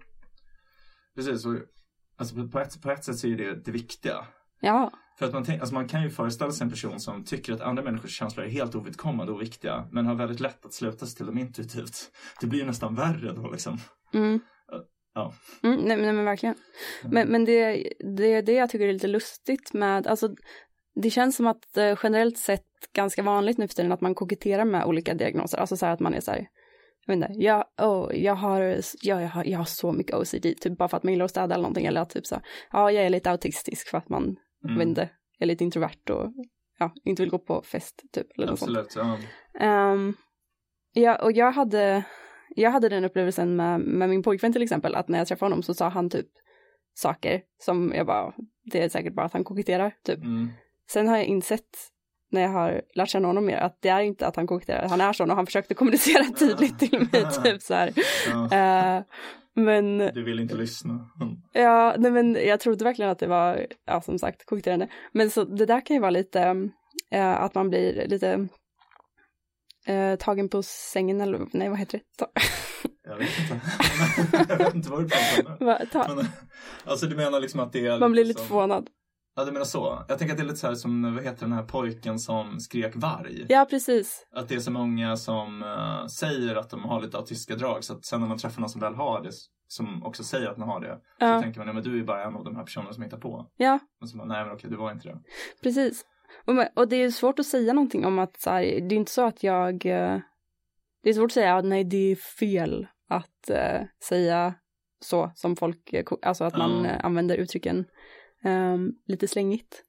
precis. 1.16 1.46
Och, 1.46 1.56
alltså 2.18 2.48
på 2.48 2.60
ett, 2.60 2.82
på 2.82 2.92
ett 2.92 3.04
sätt 3.04 3.18
så 3.18 3.28
är 3.28 3.38
det 3.38 3.66
det 3.66 3.72
viktiga. 3.72 4.28
Ja, 4.60 4.92
För 5.20 5.26
att 5.26 5.34
man, 5.34 5.44
tänk, 5.44 5.60
alltså 5.60 5.74
man 5.74 5.88
kan 5.88 6.04
ju 6.04 6.10
föreställa 6.10 6.52
sig 6.52 6.66
en 6.66 6.70
person 6.70 7.00
som 7.00 7.24
tycker 7.24 7.54
att 7.54 7.62
andra 7.62 7.84
människors 7.84 8.18
känslor 8.18 8.46
är 8.46 8.50
helt 8.50 8.76
ovidkommande 8.76 9.34
och 9.34 9.42
viktiga 9.42 9.88
men 9.92 10.06
har 10.06 10.16
väldigt 10.16 10.40
lätt 10.40 10.66
att 10.66 10.74
sluta 10.74 11.06
sig 11.06 11.18
till 11.18 11.26
dem 11.26 11.38
intuitivt. 11.38 12.12
Det 12.42 12.48
blir 12.48 12.60
ju 12.60 12.66
nästan 12.66 12.96
värre 12.96 13.34
då 13.34 13.52
liksom. 13.52 13.78
mm. 14.14 14.40
Ja. 15.16 15.34
Mm, 15.64 15.80
nej, 15.80 15.98
nej 15.98 16.14
men 16.14 16.26
verkligen. 16.26 16.56
Men, 17.04 17.28
men 17.28 17.46
det, 17.46 17.90
det 18.18 18.34
är 18.34 18.42
det 18.42 18.54
jag 18.54 18.70
tycker 18.70 18.88
är 18.88 18.94
lite 18.94 19.08
lustigt 19.08 19.74
med, 19.74 20.08
alltså 20.08 20.36
det 20.96 21.10
känns 21.10 21.36
som 21.36 21.48
att 21.48 21.78
eh, 21.78 21.98
generellt 22.04 22.38
sett 22.38 22.66
ganska 22.94 23.24
vanligt 23.24 23.58
nu 23.58 23.68
för 23.68 23.76
tiden 23.76 23.92
att 23.92 24.02
man 24.02 24.16
koketterar 24.16 24.66
med 24.66 24.86
olika 24.86 25.14
diagnoser, 25.14 25.58
alltså 25.58 25.78
så 25.78 25.86
här 25.86 25.94
att 25.94 26.00
man 26.00 26.14
är 26.14 26.20
så 26.20 26.32
här, 26.32 26.48
jag 27.06 27.16
vet 27.16 27.30
inte, 27.30 27.44
jag, 27.44 27.66
oh, 27.82 28.16
jag, 28.16 28.36
har, 28.36 28.62
jag, 29.02 29.22
jag, 29.22 29.30
har, 29.30 29.44
jag 29.44 29.58
har 29.58 29.66
så 29.66 29.92
mycket 29.92 30.16
OCD, 30.16 30.46
typ 30.62 30.78
bara 30.78 30.90
för 30.90 30.98
att 30.98 31.04
man 31.04 31.14
gillar 31.14 31.26
att 31.26 31.32
städa 31.32 31.54
eller 31.54 31.64
någonting, 31.64 31.86
eller 31.86 32.02
att 32.02 32.10
typ 32.10 32.26
så, 32.26 32.42
ja 32.72 32.92
jag 32.92 33.06
är 33.06 33.10
lite 33.10 33.32
autistisk 33.32 33.88
för 33.88 33.98
att 33.98 34.10
man, 34.10 34.36
Mm. 34.64 34.78
vet 34.78 34.88
inte, 34.88 35.10
är 35.40 35.46
lite 35.46 35.64
introvert 35.64 36.10
och 36.10 36.34
ja, 36.80 36.94
inte 37.04 37.22
vill 37.22 37.30
gå 37.30 37.40
på 37.40 37.62
fest 37.62 38.04
typ, 38.12 38.28
eller 38.38 38.48
något 38.48 38.60
sånt. 38.60 38.78
Absolut. 38.78 38.96
Ja. 39.54 39.60
Ehm, 39.66 40.14
ja, 40.94 41.16
och 41.16 41.32
jag 41.32 41.52
hade, 41.52 42.04
jag 42.56 42.72
hade 42.72 42.90
den 42.90 43.06
upplevelsen 43.06 43.56
med, 43.56 43.80
med 43.80 44.10
min 44.10 44.24
pojkvän 44.24 44.54
till 44.54 44.62
exempel, 44.62 44.96
att 44.96 45.08
när 45.08 45.18
jag 45.18 45.28
träffade 45.28 45.46
honom 45.46 45.64
så 45.64 45.74
sa 45.74 45.90
han 45.90 46.10
typ 46.10 46.28
saker 46.94 47.42
som 47.60 47.94
jag 47.96 48.06
bara, 48.06 48.34
det 48.64 48.84
är 48.84 48.90
säkert 48.90 49.14
bara 49.14 49.26
att 49.26 49.34
han 49.34 49.44
koketterar, 49.44 49.96
typ. 50.04 50.20
Mm. 50.20 50.50
Sen 50.92 51.08
har 51.08 51.18
jag 51.18 51.26
insett 51.26 51.78
när 52.34 52.42
jag 52.42 52.50
har 52.50 52.82
lärt 52.96 53.10
känna 53.10 53.28
honom 53.28 53.46
mer 53.46 53.58
att 53.58 53.78
det 53.82 53.90
är 53.90 54.02
inte 54.02 54.28
att 54.28 54.36
han 54.36 54.48
koketterar, 54.48 54.90
han 54.90 55.02
är 55.02 55.14
sån 55.14 55.30
och 55.30 55.36
han 55.36 55.46
försökte 55.46 55.74
kommunicera 55.74 56.24
tydligt 56.40 56.80
till 56.80 57.08
mig, 57.12 57.26
typ 57.44 57.62
så 57.62 57.74
här. 57.74 57.88
Eh, 58.98 59.04
men 59.56 59.98
Du 59.98 60.24
vill 60.24 60.40
inte 60.40 60.56
lyssna. 60.56 60.94
Mm. 61.22 61.36
Ja, 61.54 61.96
nej 61.98 62.12
men 62.12 62.34
jag 62.48 62.60
trodde 62.60 62.84
verkligen 62.84 63.12
att 63.12 63.20
det 63.20 63.28
var, 63.28 63.66
ja 63.86 64.02
som 64.02 64.20
sagt, 64.20 64.46
koketterande. 64.46 64.88
Men 65.12 65.30
så 65.32 65.44
det 65.44 65.66
där 65.66 65.86
kan 65.86 65.96
ju 65.96 66.00
vara 66.00 66.12
lite, 66.12 66.70
eh, 67.12 67.42
att 67.42 67.56
man 67.56 67.70
blir 67.70 68.08
lite 68.08 68.48
eh, 69.88 70.16
tagen 70.16 70.50
på 70.50 70.64
sängen 70.64 71.22
eller 71.22 71.48
nej 71.54 71.70
vad 71.70 71.80
heter 71.80 72.00
det? 72.20 72.26
Jag 73.06 73.18
vet 73.18 73.30
inte. 73.40 73.62
jag 74.50 74.58
vet 74.58 74.76
inte 74.76 74.90
vad 74.90 75.04
du 75.04 75.10
pratar 75.10 75.58
om. 75.60 75.66
va, 75.66 75.80
ta, 75.92 76.16
Men, 76.16 76.26
alltså 76.86 77.06
du 77.06 77.16
menar 77.16 77.40
liksom 77.40 77.60
att 77.60 77.74
det 77.74 77.88
är 77.88 78.00
man 78.00 78.12
blir 78.12 78.26
lite 78.26 78.40
som- 78.40 78.48
förvånad. 78.48 78.90
Ja 79.36 79.46
du 79.46 79.52
menar 79.52 79.66
så. 79.66 80.06
Jag 80.08 80.18
tänker 80.20 80.34
att 80.34 80.38
det 80.38 80.44
är 80.44 80.48
lite 80.48 80.58
så 80.60 80.68
här 80.68 80.76
som, 80.76 81.16
vad 81.16 81.24
heter 81.24 81.42
den 81.42 81.54
här 81.54 81.64
pojken 81.64 82.20
som 82.20 82.60
skrek 82.60 82.92
varg? 82.96 83.46
Ja, 83.50 83.68
precis. 83.70 84.28
Att 84.36 84.50
det 84.50 84.56
är 84.56 84.60
så 84.60 84.72
många 84.72 85.18
som 85.18 85.64
eh, 85.64 86.06
säger 86.08 86.56
att 86.56 86.70
de 86.70 86.84
har 86.84 87.02
lite 87.02 87.18
autistiska 87.18 87.56
drag 87.56 87.84
så 87.84 87.94
att 87.94 88.06
sen 88.06 88.22
när 88.22 88.28
man 88.28 88.38
träffar 88.38 88.62
någon 88.62 88.70
som 88.70 88.82
väl 88.82 88.94
har 88.96 89.22
det 89.24 89.32
som 89.68 90.04
också 90.04 90.24
säger 90.24 90.48
att 90.50 90.58
man 90.58 90.70
har 90.70 90.80
det 90.82 90.96
så 91.20 91.26
Ja, 91.26 91.42
tänker 91.42 91.60
man, 91.60 91.68
ja 91.68 91.74
men 91.74 91.84
du 91.84 92.00
är 92.00 92.04
bara 92.04 92.24
en 92.24 92.36
av 92.36 92.44
de 92.44 92.56
här 92.56 92.64
personerna 92.64 92.94
som 92.94 93.04
hittar 93.04 93.18
på. 93.18 93.52
ja 93.58 93.80
Och 94.02 94.10
så 94.10 94.18
bara, 94.18 94.28
nej 94.28 94.46
men 94.46 94.54
okej 94.54 94.70
du 94.70 94.76
var 94.76 94.92
inte 94.92 95.08
det. 95.08 95.18
precis. 95.64 96.06
Och, 96.46 96.56
men- 96.56 96.68
och 96.76 96.88
det 96.88 96.96
är 96.96 97.12
svårt 97.12 97.40
att 97.40 97.46
säga 97.46 97.74
någonting 97.74 98.06
om 98.06 98.20
att 98.20 98.42
så 98.42 98.50
här, 98.50 98.62
det 98.62 98.68
är 98.68 98.94
inte 98.94 99.12
så 99.12 99.26
att 99.26 99.44
jag, 99.44 99.86
eh, 99.86 100.20
det 101.04 101.10
är 101.10 101.14
svårt 101.14 101.26
att 101.30 101.34
säga 101.34 101.56
att 101.56 101.66
nej 101.66 101.84
det 101.84 102.12
är 102.12 102.16
fel 102.16 102.88
att 103.10 103.50
eh, 103.50 103.82
säga 104.04 104.54
så 105.06 105.32
som 105.36 105.56
folk, 105.56 105.94
alltså 106.22 106.44
att 106.44 106.58
man 106.58 106.86
eh, 106.86 107.06
använder 107.06 107.38
uttrycken 107.38 107.86
ehm, 108.44 108.92
lite 109.06 109.28
slängigt. 109.28 109.84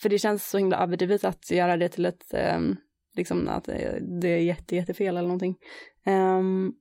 För 0.00 0.08
det 0.08 0.18
känns 0.18 0.50
så 0.50 0.58
himla 0.58 0.76
överdrivet 0.82 1.24
att 1.24 1.50
göra 1.50 1.76
det 1.76 1.88
till 1.88 2.06
ett, 2.06 2.34
ehm, 2.34 2.76
liksom 3.16 3.48
att 3.48 3.64
det 3.64 4.28
är 4.28 4.36
jätte, 4.38 4.76
jättefel 4.76 5.06
eller 5.06 5.22
någonting. 5.22 5.56
Ehm, 6.04 6.72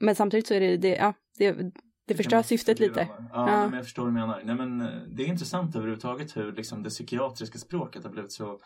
men 0.00 0.14
samtidigt 0.14 0.46
så 0.46 0.54
är 0.54 0.60
det, 0.60 0.76
det 0.76 0.88
ja, 0.96 1.14
det, 1.38 1.72
det 2.06 2.14
förstör 2.14 2.42
syftet 2.42 2.78
lite. 2.80 3.08
Ja, 3.18 3.24
Ja. 3.32 3.46
men 3.68 3.72
jag 3.72 3.84
förstår 3.84 4.02
vad 4.02 4.12
du 4.12 4.14
menar. 4.14 4.42
Nej, 4.44 4.54
men, 4.54 4.80
eh, 4.80 5.02
det 5.16 5.22
är 5.22 5.26
intressant 5.26 5.76
överhuvudtaget 5.76 6.36
hur 6.36 6.52
liksom, 6.52 6.82
det 6.82 6.90
psykiatriska 6.90 7.58
språket 7.58 8.04
har 8.04 8.10
blivit 8.10 8.32
så 8.32 8.58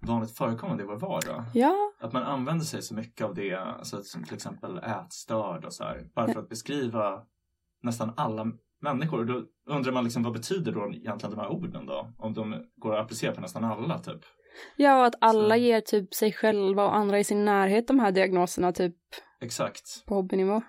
vanligt 0.00 0.36
förekommande 0.36 0.82
i 0.82 0.86
vår 0.86 0.96
vardag. 0.98 1.44
Ja, 1.54 1.92
Att 2.00 2.12
man 2.12 2.22
använder 2.22 2.64
sig 2.64 2.82
så 2.82 2.94
mycket 2.94 3.26
av 3.26 3.34
det, 3.34 3.54
alltså, 3.54 4.02
som 4.02 4.24
till 4.24 4.34
exempel 4.34 4.78
ätstörd 4.78 5.64
och 5.64 5.72
så 5.74 5.84
här, 5.84 6.06
bara 6.14 6.32
för 6.32 6.40
att 6.40 6.48
beskriva 6.48 7.26
nästan 7.82 8.12
alla 8.16 8.52
människor. 8.82 9.24
Då 9.24 9.42
undrar 9.74 9.92
man 9.92 10.04
liksom 10.04 10.22
vad 10.22 10.32
betyder 10.32 10.72
då 10.72 10.90
egentligen 10.92 11.34
de 11.36 11.40
här 11.40 11.48
orden 11.52 11.86
då? 11.86 12.12
Om 12.18 12.34
de 12.34 12.54
går 12.76 12.94
att 12.96 13.04
applicera 13.04 13.32
på 13.34 13.40
nästan 13.40 13.64
alla 13.64 13.98
typ. 13.98 14.20
ja 14.76 15.06
att 15.06 15.14
alla 15.20 15.54
Så- 15.54 15.60
ger 15.60 15.80
typ 15.80 16.14
sig 16.14 16.32
själva 16.32 16.84
och 16.84 16.96
andra 16.96 17.18
i 17.18 17.24
sin 17.24 17.44
närhet 17.44 17.88
de 17.88 17.98
här 17.98 18.12
diagnoserna 18.12 18.72
typ 18.72 18.96
Exakt. 19.40 20.04
på 20.06 20.14
hobbynivå. 20.14 20.62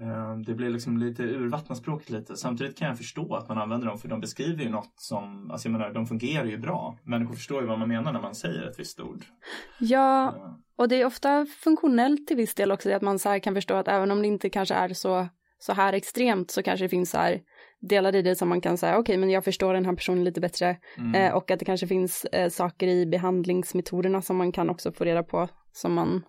Eh, 0.00 0.36
Det 0.46 0.54
blir 0.54 0.70
liksom 0.70 0.98
lite 0.98 1.22
urvattnat 1.22 1.78
språket 1.78 2.10
lite. 2.10 2.36
Samtidigt 2.36 2.78
kan 2.78 2.88
jag 2.88 2.96
förstå 2.98 3.34
att 3.34 3.48
man 3.48 3.58
använder 3.58 3.86
dem 3.86 3.98
för 3.98 4.08
de 4.08 4.20
beskriver 4.20 4.62
ju 4.64 4.70
något 4.70 4.92
som, 4.96 5.50
alltså 5.50 5.68
jag 5.68 5.72
menar 5.72 5.92
de 5.92 6.06
fungerar 6.06 6.44
ju 6.44 6.58
bra. 6.58 6.98
Människor 7.04 7.34
förstår 7.34 7.60
ju 7.60 7.66
vad 7.68 7.78
man 7.78 7.88
menar 7.88 8.12
när 8.12 8.20
man 8.20 8.34
säger 8.34 8.62
ett 8.70 8.78
visst 8.80 9.00
ord. 9.00 9.24
Ja, 9.80 10.34
Eh, 10.36 10.52
och 10.76 10.88
det 10.88 11.00
är 11.00 11.06
ofta 11.06 11.46
funktionellt 11.46 12.26
till 12.26 12.36
viss 12.36 12.54
del 12.54 12.72
också, 12.72 12.92
att 12.92 13.02
man 13.02 13.18
så 13.18 13.40
kan 13.40 13.54
förstå 13.54 13.74
att 13.74 13.88
även 13.88 14.10
om 14.10 14.20
det 14.22 14.26
inte 14.28 14.50
kanske 14.50 14.74
är 14.74 14.88
så, 14.94 15.28
så 15.58 15.72
här 15.72 15.92
extremt 15.92 16.50
så 16.50 16.62
kanske 16.62 16.84
det 16.84 16.88
finns 16.88 17.10
så 17.10 17.18
här 17.18 17.40
delar 17.80 18.14
i 18.16 18.22
det 18.22 18.34
som 18.36 18.48
man 18.48 18.60
kan 18.60 18.78
säga, 18.78 18.98
okej 18.98 19.16
men 19.16 19.30
jag 19.30 19.44
förstår 19.44 19.74
den 19.74 19.84
här 19.86 19.94
personen 19.94 20.24
lite 20.24 20.40
bättre 20.40 20.76
Mm. 20.98 21.14
eh, 21.14 21.34
och 21.34 21.50
att 21.50 21.58
det 21.58 21.64
kanske 21.64 21.86
finns 21.86 22.24
eh, 22.24 22.50
saker 22.50 22.86
i 22.88 23.06
behandlingsmetoderna 23.06 24.22
som 24.22 24.36
man 24.36 24.52
kan 24.52 24.70
också 24.70 24.92
få 24.92 25.04
reda 25.04 25.22
på 25.22 25.48
som 25.72 25.92
man 25.94 26.22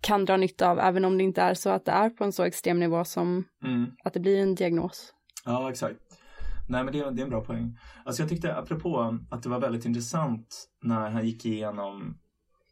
kan 0.00 0.24
dra 0.24 0.36
nytta 0.36 0.70
av 0.70 0.78
även 0.78 1.04
om 1.04 1.18
det 1.18 1.24
inte 1.24 1.42
är 1.42 1.54
så 1.54 1.70
att 1.70 1.84
det 1.84 1.92
är 1.92 2.10
på 2.10 2.24
en 2.24 2.32
så 2.32 2.42
extrem 2.44 2.78
nivå 2.80 3.04
som 3.04 3.44
Mm. 3.64 3.86
att 4.04 4.14
det 4.14 4.20
blir 4.20 4.42
en 4.42 4.54
diagnos. 4.54 5.14
Ja, 5.44 5.70
exakt. 5.70 5.96
Nej, 6.68 6.84
men 6.84 6.92
det, 6.92 6.98
är- 6.98 7.10
det 7.10 7.22
är 7.22 7.24
en 7.24 7.30
bra 7.30 7.44
poäng. 7.44 7.78
Alltså 8.04 8.22
jag 8.22 8.28
tyckte 8.28 8.56
apropå 8.56 9.18
att 9.30 9.42
det 9.42 9.48
var 9.48 9.60
väldigt 9.60 9.84
intressant 9.84 10.68
när 10.82 11.10
han 11.10 11.26
gick 11.26 11.44
igenom 11.46 12.18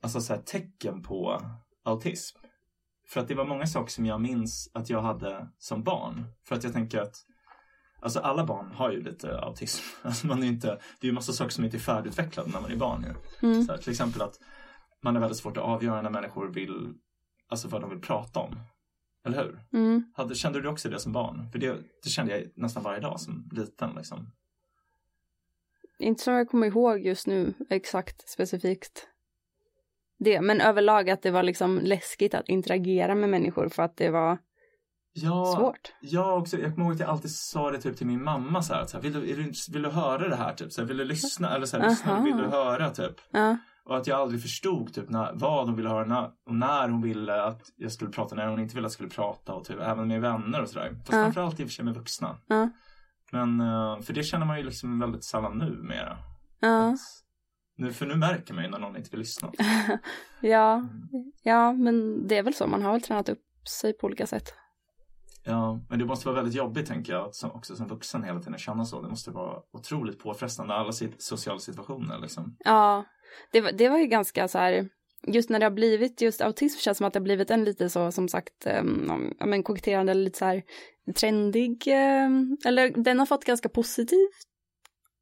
alltså 0.03 0.21
så 0.21 0.35
här, 0.35 0.41
tecken 0.43 1.03
på 1.03 1.41
autism. 1.85 2.38
För 3.12 3.20
att 3.20 3.29
det 3.29 3.35
var 3.35 3.44
många 3.44 3.66
saker 3.66 3.90
som 3.92 4.07
jag 4.07 4.20
minns 4.20 4.70
att 4.75 4.90
jag 4.90 5.03
hade 5.03 5.48
som 5.59 5.83
barn. 5.83 6.25
För 6.48 6.55
att 6.55 6.64
jag 6.64 6.72
tänker 6.72 7.01
att 7.01 7.16
Alltså 8.01 8.20
alla 8.20 8.44
barn 8.44 8.72
har 8.72 8.90
ju 8.90 9.03
lite 9.03 9.40
autism. 9.40 9.83
Alltså 10.03 10.27
man 10.27 10.42
är 10.42 10.46
inte, 10.46 10.66
det 11.01 11.07
är 11.07 11.09
ju 11.09 11.12
massa 11.12 11.33
saker 11.33 11.51
som 11.51 11.64
inte 11.64 11.77
är 11.77 11.79
färdigutvecklade 11.79 12.51
när 12.51 12.61
man 12.61 12.72
är 12.72 12.77
barn. 12.77 13.03
Ju. 13.03 13.48
Mm. 13.48 13.62
Så 13.62 13.72
här, 13.72 13.79
till 13.79 13.90
exempel 13.90 14.22
att 14.22 14.40
man 15.03 15.16
är 15.16 15.20
väldigt 15.20 15.38
svårt 15.38 15.57
att 15.57 15.62
avgöra 15.62 16.03
när 16.03 16.11
människor 16.11 16.48
vill, 16.48 16.94
alltså 17.48 17.68
vad 17.68 17.81
de 17.81 17.90
vill 17.90 18.01
prata 18.01 18.40
om. 18.40 18.61
Eller 19.25 19.44
hur? 19.44 19.61
Mm. 19.72 20.12
Hade, 20.14 20.35
kände 20.35 20.61
du 20.61 20.68
också 20.68 20.88
det 20.88 21.01
som 21.01 21.12
barn? 21.12 21.51
För 21.53 21.59
det, 21.59 21.77
det 22.05 22.11
kände 22.11 22.38
jag 22.38 22.51
nästan 22.57 22.83
varje 22.83 23.01
dag 23.01 23.20
som 23.20 23.48
liten. 23.53 23.94
Liksom. 23.96 24.33
Inte 25.98 26.22
som 26.22 26.35
jag 26.35 26.48
kommer 26.48 26.66
ihåg 26.66 27.01
just 27.01 27.27
nu 27.27 27.55
exakt 27.70 28.29
specifikt 28.29 29.09
det, 30.23 30.41
men 30.41 30.61
överlag 30.61 31.11
att 31.11 31.23
det 31.23 31.31
var 31.31 31.43
liksom 31.43 31.81
läskigt 31.83 32.35
att 32.35 32.49
interagera 32.49 33.15
med 33.15 33.29
människor 33.31 33.69
för 33.69 33.83
att 33.83 33.97
det 33.97 34.11
var 34.11 34.39
Ja, 35.15 35.55
svårt. 35.59 35.93
Jag, 36.01 36.39
också, 36.39 36.59
jag 36.59 36.75
kommer 36.75 36.87
ihåg 36.87 36.95
att 36.95 37.01
jag 37.01 37.09
alltid 37.09 37.31
sa 37.31 37.71
det 37.71 37.79
typ 37.81 37.97
till 37.97 38.07
min 38.07 38.25
mamma 38.25 38.63
så 38.63 38.75
här, 38.75 38.87
så 38.87 38.97
här 38.97 39.03
vill, 39.03 39.13
du, 39.13 39.21
du, 39.21 39.53
vill 39.73 39.83
du 39.83 39.89
höra 39.91 40.29
det 40.29 40.37
här? 40.37 40.55
Typ, 40.55 40.73
så 40.73 40.81
här, 40.81 40.89
vill 40.89 40.97
du 40.97 41.05
lyssna? 41.05 41.55
Eller 41.55 41.67
så 41.67 41.79
här, 41.79 41.89
lyssna, 41.89 42.21
vill 42.23 42.37
du 42.37 42.45
höra? 42.47 42.91
Typ. 42.91 43.15
Ja, 43.31 43.57
Och 43.85 43.97
att 43.97 44.07
jag 44.07 44.21
aldrig 44.21 44.43
förstod 44.43 44.95
typ, 44.95 45.09
när, 45.11 45.31
vad 45.35 45.67
hon 45.67 45.77
ville 45.77 45.89
höra 45.89 46.05
när, 46.05 46.25
och 46.47 46.55
när 46.55 46.89
hon 46.89 47.03
ville 47.03 47.43
att 47.43 47.63
jag 47.77 47.93
skulle 47.93 48.11
prata, 48.11 48.35
när 48.35 48.47
hon 48.47 48.61
inte 48.61 48.75
ville 48.75 48.87
att 48.87 48.91
jag 48.91 48.93
skulle 48.93 49.09
prata 49.09 49.53
och 49.55 49.65
typ, 49.65 49.81
även 49.81 50.09
med 50.09 50.21
vänner 50.21 50.63
och 50.63 50.69
sådär. 50.69 50.89
Fast 50.89 51.13
Ja. 51.13 51.23
framförallt 51.23 51.61
i 51.61 51.65
och 51.65 51.69
för 51.69 51.73
sig 51.73 51.85
med 51.85 51.95
vuxna. 51.95 52.37
Ja. 52.47 52.71
Men 53.33 53.61
eh, 53.61 54.01
för 54.01 54.13
det 54.13 54.23
känner 54.23 54.47
man 54.47 54.59
ju 54.59 54.65
liksom 54.65 55.01
väldigt 55.01 55.25
sällan 55.25 55.59
nu 55.59 55.79
mera. 55.83 56.19
ja, 56.61 56.87
Att, 56.89 56.99
nu, 57.83 57.92
för 57.92 58.07
nu 58.07 58.16
märker 58.16 58.55
man 58.55 58.64
ju 58.64 58.71
när 58.71 58.79
någon 58.79 58.97
inte 58.97 59.11
vill 59.11 59.21
lyssna. 59.21 59.53
ja, 60.40 60.88
ja, 61.42 61.73
men 61.73 62.27
det 62.29 62.37
är 62.37 62.42
väl 62.42 62.55
så, 62.55 62.66
man 62.66 62.83
har 62.83 62.92
väl 62.92 63.03
tränat 63.03 63.29
upp 63.29 63.68
sig 63.68 63.92
på 63.92 64.07
olika 64.07 64.27
sätt. 64.27 64.55
Ja, 65.45 65.81
men 65.88 65.99
det 65.99 66.05
måste 66.05 66.29
vara 66.29 66.37
väldigt 66.37 66.55
jobbigt 66.55 66.87
tänker 66.87 67.12
jag, 67.12 67.27
att 67.27 67.35
som, 67.35 67.51
också 67.51 67.77
som 67.77 67.88
vuxen 67.88 68.25
hela 68.25 68.40
tiden 68.40 68.59
känna 68.59 68.85
så. 68.85 69.03
Det 69.03 69.09
måste 69.09 69.31
vara 69.31 69.62
otroligt 69.73 70.18
påfrestande, 70.18 70.75
alla 70.75 70.92
sociala 71.18 71.59
situationer 71.59 72.18
liksom. 72.18 72.57
Ja, 72.59 73.05
det 73.53 73.61
det 73.61 73.88
var 73.88 73.99
ju 73.99 74.07
ganska 74.07 74.49
så 74.49 74.59
här, 74.59 74.88
just 75.27 75.51
när 75.51 75.59
det 75.59 75.66
har 75.66 75.71
blivit 75.71 76.21
just 76.21 76.40
autism 76.40 76.79
känns 76.79 76.99
som 76.99 77.07
att 77.07 77.12
det 77.12 77.18
har 77.18 77.25
blivit 77.25 77.51
en 77.51 77.64
lite 77.64 77.90
så 77.90 78.12
som 78.12 78.29
sagt, 78.29 78.66
um, 78.81 79.35
ja 79.38 79.47
men 79.47 79.62
koketterande 79.62 80.12
eller 80.12 80.25
lite 80.25 80.38
så 80.38 80.45
här 80.45 80.62
trendig, 81.14 81.85
um, 82.27 82.57
eller 82.64 82.90
den 82.90 83.18
har 83.18 83.27
fått 83.27 83.45
ganska 83.45 83.68
positiv 83.68 84.27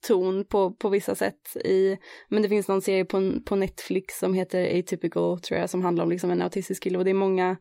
ton 0.01 0.45
på, 0.45 0.73
på 0.73 0.89
vissa 0.89 1.15
sätt 1.15 1.57
i, 1.65 1.97
men 2.29 2.43
det 2.43 2.49
finns 2.49 2.69
någon 2.69 2.83
serie 2.83 3.05
på, 3.05 3.33
på 3.47 3.57
Netflix 3.57 4.19
som 4.19 4.35
heter 4.35 4.79
Atypical 4.79 5.41
tror 5.41 5.61
jag 5.61 5.71
som 5.71 5.83
handlar 5.83 6.05
om 6.05 6.11
liksom 6.11 6.31
en 6.31 6.43
autistisk 6.43 6.83
kille 6.83 6.99
och 6.99 7.05
det 7.05 7.11
är 7.11 7.15
många, 7.15 7.57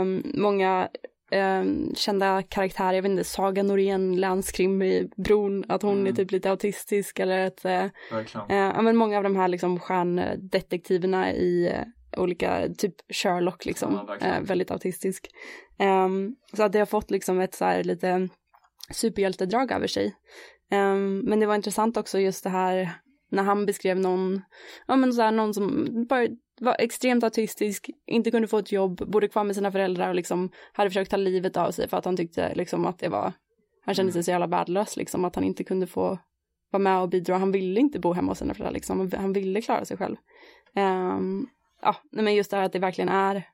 um, 0.00 0.22
många 0.34 0.88
um, 1.32 1.94
kända 1.94 2.42
karaktärer, 2.42 2.92
jag 2.92 3.02
vet 3.02 3.10
inte, 3.10 3.24
Saga 3.24 3.62
Norén, 3.62 4.16
länskrim 4.16 4.82
i 4.82 5.10
Bron, 5.16 5.64
att 5.68 5.82
hon 5.82 5.98
Mm. 5.98 6.06
är 6.06 6.12
typ 6.16 6.30
lite 6.30 6.50
autistisk 6.50 7.18
eller 7.18 7.46
att 7.46 7.64
Verkligen. 7.64 8.50
Eh, 8.50 8.56
ja, 8.56 8.82
men 8.82 8.96
många 8.96 9.16
av 9.16 9.22
de 9.22 9.36
här 9.36 9.48
liksom 9.48 9.80
stjärndetektiverna 9.80 11.32
i 11.32 11.68
eh, 11.68 12.20
olika, 12.20 12.68
typ 12.78 12.94
Sherlock 13.14 13.64
liksom, 13.64 14.16
Ja, 14.20 14.26
eh, 14.26 14.40
väldigt 14.40 14.70
autistisk. 14.70 15.28
Ehm, 15.78 16.34
så 16.56 16.62
att 16.62 16.72
det 16.72 16.78
har 16.78 16.86
fått 16.86 17.10
liksom 17.10 17.40
ett 17.40 17.54
så 17.54 17.64
här 17.64 17.84
lite 17.84 18.28
superhjältedrag 18.90 19.72
över 19.72 19.86
sig. 19.86 20.14
Ehm, 20.72 21.18
men 21.18 21.40
det 21.40 21.46
var 21.46 21.54
intressant 21.54 21.96
också 21.96 22.18
just 22.18 22.44
det 22.44 22.50
här 22.50 22.90
när 23.30 23.42
han 23.42 23.66
beskrev 23.66 23.98
någon, 23.98 24.42
ja 24.86 24.96
men 24.96 25.12
så 25.12 25.22
här 25.22 25.32
någon 25.32 25.54
som 25.54 25.88
bara 26.08 26.28
var 26.60 26.76
extremt 26.78 27.24
autistisk, 27.24 27.90
inte 28.06 28.30
kunde 28.30 28.48
få 28.48 28.58
ett 28.58 28.72
jobb, 28.72 29.10
bodde 29.10 29.28
kvar 29.28 29.44
med 29.44 29.56
sina 29.56 29.72
föräldrar 29.72 30.08
och 30.08 30.14
liksom 30.14 30.50
hade 30.72 30.90
försökt 30.90 31.10
ta 31.10 31.16
livet 31.16 31.56
av 31.56 31.70
sig 31.70 31.88
för 31.88 31.96
att 31.96 32.04
han 32.04 32.16
tyckte 32.16 32.54
liksom 32.54 32.86
att 32.86 32.98
det 32.98 33.08
var, 33.08 33.32
han 33.84 33.94
kände 33.94 34.12
sig 34.12 34.22
så 34.22 34.30
jävla 34.30 34.46
värdelös 34.46 34.96
liksom, 34.96 35.24
att 35.24 35.34
han 35.34 35.44
inte 35.44 35.64
kunde 35.64 35.86
få 35.86 36.18
vara 36.70 36.82
med 36.82 37.00
och 37.00 37.08
bidra. 37.08 37.38
Han 37.38 37.52
ville 37.52 37.80
inte 37.80 38.00
bo 38.00 38.12
hemma 38.12 38.30
hos 38.30 38.38
sina 38.38 38.54
föräldrar 38.54 38.74
liksom. 38.74 39.10
Han 39.16 39.32
ville 39.32 39.62
klara 39.62 39.84
sig 39.84 39.96
själv. 39.96 40.16
Ehm, 40.74 41.46
ja, 41.82 41.96
men 42.10 42.34
just 42.34 42.50
det 42.50 42.56
här 42.56 42.64
att 42.64 42.72
det 42.72 42.78
verkligen 42.78 43.08
är 43.08 43.48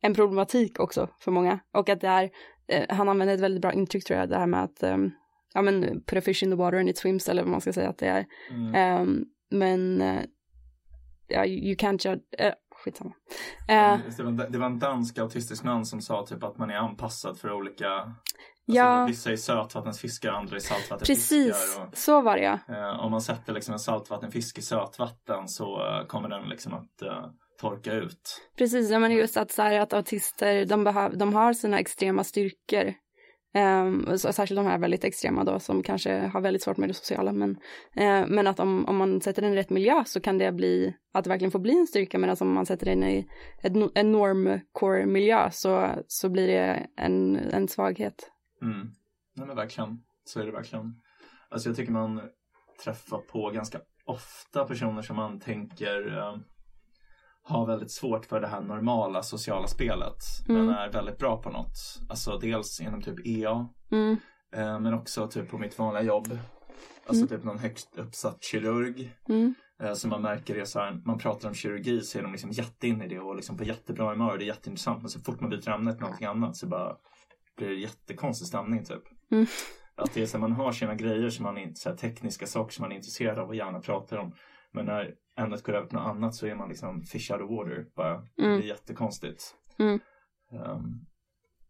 en 0.00 0.14
problematik 0.14 0.80
också 0.80 1.08
för 1.20 1.30
många. 1.30 1.58
Och 1.72 1.88
att 1.88 2.00
det 2.00 2.08
är, 2.08 2.30
eh, 2.68 2.96
han 2.96 3.08
använder 3.08 3.34
ett 3.34 3.40
väldigt 3.40 3.62
bra 3.62 3.72
intryck 3.72 4.04
tror 4.04 4.18
jag, 4.18 4.28
det 4.28 4.38
här 4.38 4.46
med 4.46 4.64
att 4.64 4.82
ehm, 4.82 5.10
ja 5.58 5.62
men 5.62 6.02
put 6.06 6.18
a 6.18 6.20
fish 6.20 6.42
in 6.42 6.50
the 6.50 6.56
water 6.56 6.78
and 6.78 6.88
it 6.88 6.98
swims 6.98 7.28
eller 7.28 7.42
vad 7.42 7.50
man 7.50 7.60
ska 7.60 7.72
säga 7.72 7.88
att 7.88 7.98
det 7.98 8.06
är. 8.08 8.26
Mm. 8.50 8.74
Ehm, 8.74 9.24
men 9.50 10.02
uh, 10.02 10.20
ja, 11.28 11.46
you 11.46 11.74
can't 11.76 12.08
judge, 12.08 12.22
uh, 12.40 12.52
skitsamma. 12.84 13.12
Eh, 13.68 14.00
just 14.04 14.16
Det 14.16 14.22
var, 14.22 14.30
en- 14.30 14.52
det 14.52 14.58
var 14.58 14.66
en 14.66 14.78
dansk 14.78 15.18
autistisk 15.18 15.64
man 15.64 15.86
som 15.86 16.00
sa 16.00 16.26
typ 16.26 16.42
att 16.42 16.58
man 16.58 16.70
är 16.70 16.74
anpassad 16.76 17.38
för 17.38 17.52
olika 17.52 17.88
Alltså, 17.88 18.78
Ja. 18.80 19.04
Vissa 19.06 19.32
är 19.32 19.36
sötvattensfiskar, 19.36 20.32
andra 20.32 20.56
är 20.56 20.60
saltvattenfiskar. 20.60 21.36
precis, 21.46 21.78
Och, 21.78 21.96
så 21.98 22.20
var 22.20 22.36
det 22.36 22.42
ja. 22.42 22.58
eh, 22.76 23.00
om 23.04 23.10
man 23.10 23.20
sätter 23.20 23.52
liksom 23.52 23.72
en 23.72 23.78
saltvattenfisk 23.78 24.58
i 24.58 24.62
sötvatten 24.62 25.48
så 25.48 25.86
eh, 25.86 26.06
kommer 26.06 26.28
den 26.28 26.48
liksom 26.48 26.74
att 26.74 27.02
eh, 27.02 27.26
torka 27.60 27.92
ut. 27.92 28.40
Precis, 28.58 28.90
ja, 28.90 28.98
men 28.98 29.12
just 29.12 29.36
att, 29.36 29.50
så 29.50 29.62
här, 29.62 29.80
att 29.80 29.92
autister, 29.92 30.64
de, 30.66 30.84
behöv, 30.84 31.18
de 31.18 31.34
har 31.34 31.52
sina 31.52 31.78
extrema 31.78 32.24
styrkor. 32.24 32.94
Um, 33.58 34.18
särskilt 34.18 34.58
de 34.58 34.66
här 34.66 34.78
väldigt 34.78 35.04
extrema 35.04 35.44
då 35.44 35.60
som 35.60 35.82
kanske 35.82 36.18
har 36.18 36.40
väldigt 36.40 36.62
svårt 36.62 36.76
med 36.76 36.88
det 36.88 36.94
sociala. 36.94 37.32
Men, 37.32 37.50
uh, 37.50 38.26
men 38.28 38.46
att 38.46 38.60
om, 38.60 38.86
om 38.86 38.96
man 38.96 39.20
sätter 39.20 39.42
den 39.42 39.52
i 39.52 39.56
rätt 39.56 39.70
miljö 39.70 40.04
så 40.06 40.20
kan 40.20 40.38
det 40.38 40.52
bli, 40.52 40.96
att 41.12 41.24
det 41.24 41.30
verkligen 41.30 41.50
får 41.50 41.58
bli 41.58 41.78
en 41.78 41.86
styrka. 41.86 42.18
Medan 42.18 42.36
om 42.40 42.52
man 42.52 42.66
sätter 42.66 42.86
den 42.86 43.04
i 43.04 43.28
ett, 43.62 43.72
en 43.94 44.12
normcore 44.12 45.06
miljö 45.06 45.50
så, 45.50 45.88
så 46.06 46.28
blir 46.28 46.46
det 46.46 46.86
en, 46.96 47.36
en 47.36 47.68
svaghet. 47.68 48.30
Mm. 48.62 48.90
Nej 49.36 49.46
men 49.46 49.56
verkligen, 49.56 49.98
så 50.24 50.40
är 50.40 50.46
det 50.46 50.52
verkligen. 50.52 50.94
Alltså 51.48 51.68
jag 51.68 51.76
tycker 51.76 51.92
man 51.92 52.20
träffar 52.84 53.18
på 53.18 53.50
ganska 53.50 53.80
ofta 54.04 54.64
personer 54.64 55.02
som 55.02 55.16
man 55.16 55.40
tänker 55.40 56.06
uh 56.06 56.36
har 57.48 57.66
väldigt 57.66 57.90
svårt 57.92 58.26
för 58.26 58.40
det 58.40 58.46
här 58.46 58.60
normala 58.60 59.22
sociala 59.22 59.66
spelet. 59.66 60.16
Mm. 60.48 60.66
Men 60.66 60.74
är 60.74 60.92
väldigt 60.92 61.18
bra 61.18 61.42
på 61.42 61.50
något. 61.50 61.76
Alltså 62.08 62.38
dels 62.38 62.80
inom 62.80 63.02
typ 63.02 63.26
EA. 63.26 63.68
Mm, 63.92 64.16
Eh, 64.52 64.80
men 64.80 64.94
också 64.94 65.28
typ 65.28 65.50
på 65.50 65.58
mitt 65.58 65.78
vanliga 65.78 66.02
jobb. 66.02 66.38
Alltså 67.06 67.24
Mm. 67.24 67.28
typ 67.28 67.44
någon 67.44 67.58
högst 67.58 67.98
uppsatt 67.98 68.44
kirurg. 68.44 69.12
mm, 69.28 69.54
Eh, 69.82 69.94
så 69.94 70.08
man 70.08 70.22
märker 70.22 70.54
det 70.54 70.66
så 70.66 70.78
här, 70.80 71.02
man 71.04 71.18
pratar 71.18 71.48
om 71.48 71.54
kirurgi 71.54 72.00
så 72.00 72.18
är 72.18 72.22
de 72.22 72.32
liksom 72.32 72.50
jätteinne 72.50 73.04
i 73.04 73.08
det 73.08 73.20
och 73.20 73.36
liksom 73.36 73.56
på 73.56 73.64
jättebra 73.64 74.10
humör. 74.10 74.38
Det 74.38 74.44
är 74.44 74.46
jätteintressant. 74.46 75.02
Men 75.02 75.08
så 75.10 75.20
fort 75.20 75.40
man 75.40 75.50
byter 75.50 75.68
ämne 75.70 75.92
till 75.92 76.00
någonting 76.00 76.26
annat 76.26 76.56
så 76.56 76.66
bara 76.66 76.96
blir 77.56 77.68
det 77.68 77.74
jättekonstig 77.74 78.48
stämning 78.48 78.84
typ. 78.84 79.02
Mm. 79.30 79.46
Att 79.96 80.14
det 80.14 80.22
är 80.22 80.26
så 80.26 80.32
här, 80.38 80.40
man 80.40 80.52
har 80.52 80.72
sina 80.72 80.94
grejer 80.94 81.30
som 81.30 81.42
man 81.42 81.58
inte, 81.58 81.80
så 81.80 81.88
här, 81.88 81.96
tekniska 81.96 82.46
saker 82.46 82.72
som 82.74 82.82
man 82.82 82.92
är 82.92 82.96
intresserad 82.96 83.38
av 83.38 83.48
och 83.48 83.54
gärna 83.54 83.80
pratar 83.80 84.16
om. 84.16 84.32
Men 84.78 84.86
när 84.86 85.14
ämnet 85.36 85.62
går 85.62 85.72
över 85.72 85.86
till 85.86 85.96
något 85.98 86.06
annat 86.06 86.34
så 86.34 86.46
är 86.46 86.54
man 86.54 86.68
liksom 86.68 87.02
fish 87.02 87.30
out 87.32 87.42
of 87.42 87.50
water. 87.50 87.86
Bara, 87.96 88.22
Det 88.36 88.42
Mm. 88.44 88.58
blir 88.58 88.68
jättekonstigt. 88.68 89.54
Mm. 89.78 90.00
Ehm, 90.52 90.82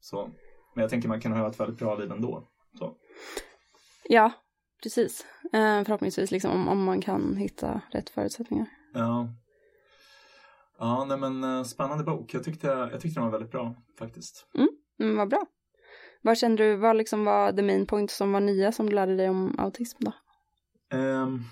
så. 0.00 0.26
Men 0.74 0.82
jag 0.82 0.90
tänker 0.90 1.08
man 1.08 1.20
kan 1.20 1.32
ha 1.32 1.48
ett 1.48 1.60
väldigt 1.60 1.78
bra 1.78 1.94
liv 1.94 2.12
ändå. 2.12 2.48
Så. 2.78 2.96
ja, 4.08 4.32
precis. 4.82 5.26
Eh, 5.52 5.84
förhoppningsvis 5.84 6.30
liksom 6.30 6.50
om, 6.50 6.68
om 6.68 6.84
man 6.84 7.00
kan 7.00 7.36
hitta 7.36 7.80
rätt 7.90 8.10
förutsättningar. 8.10 8.66
Ja. 8.94 9.28
Ja, 10.78 11.04
nej 11.04 11.18
men 11.18 11.44
eh, 11.44 11.62
spännande 11.64 12.04
bok. 12.04 12.34
Jag 12.34 12.44
tyckte, 12.44 12.66
jag 12.66 13.00
tyckte 13.00 13.20
den 13.20 13.24
var 13.24 13.32
väldigt 13.32 13.50
bra 13.52 13.74
faktiskt. 13.98 14.46
Mm, 15.00 15.16
vad 15.16 15.28
bra. 15.28 15.46
Vad 16.22 16.38
kände 16.38 16.62
du, 16.64 16.76
vad 16.76 16.96
liksom 16.96 17.24
var 17.24 17.52
the 17.52 17.62
main 17.62 17.86
point 17.86 18.10
som 18.10 18.32
var 18.32 18.40
nya 18.40 18.72
som 18.72 18.88
du 18.88 18.94
lärde 18.94 19.16
dig 19.16 19.28
om 19.28 19.54
autism 19.58 20.04
då? 20.04 20.12
Ehm, 20.96 21.42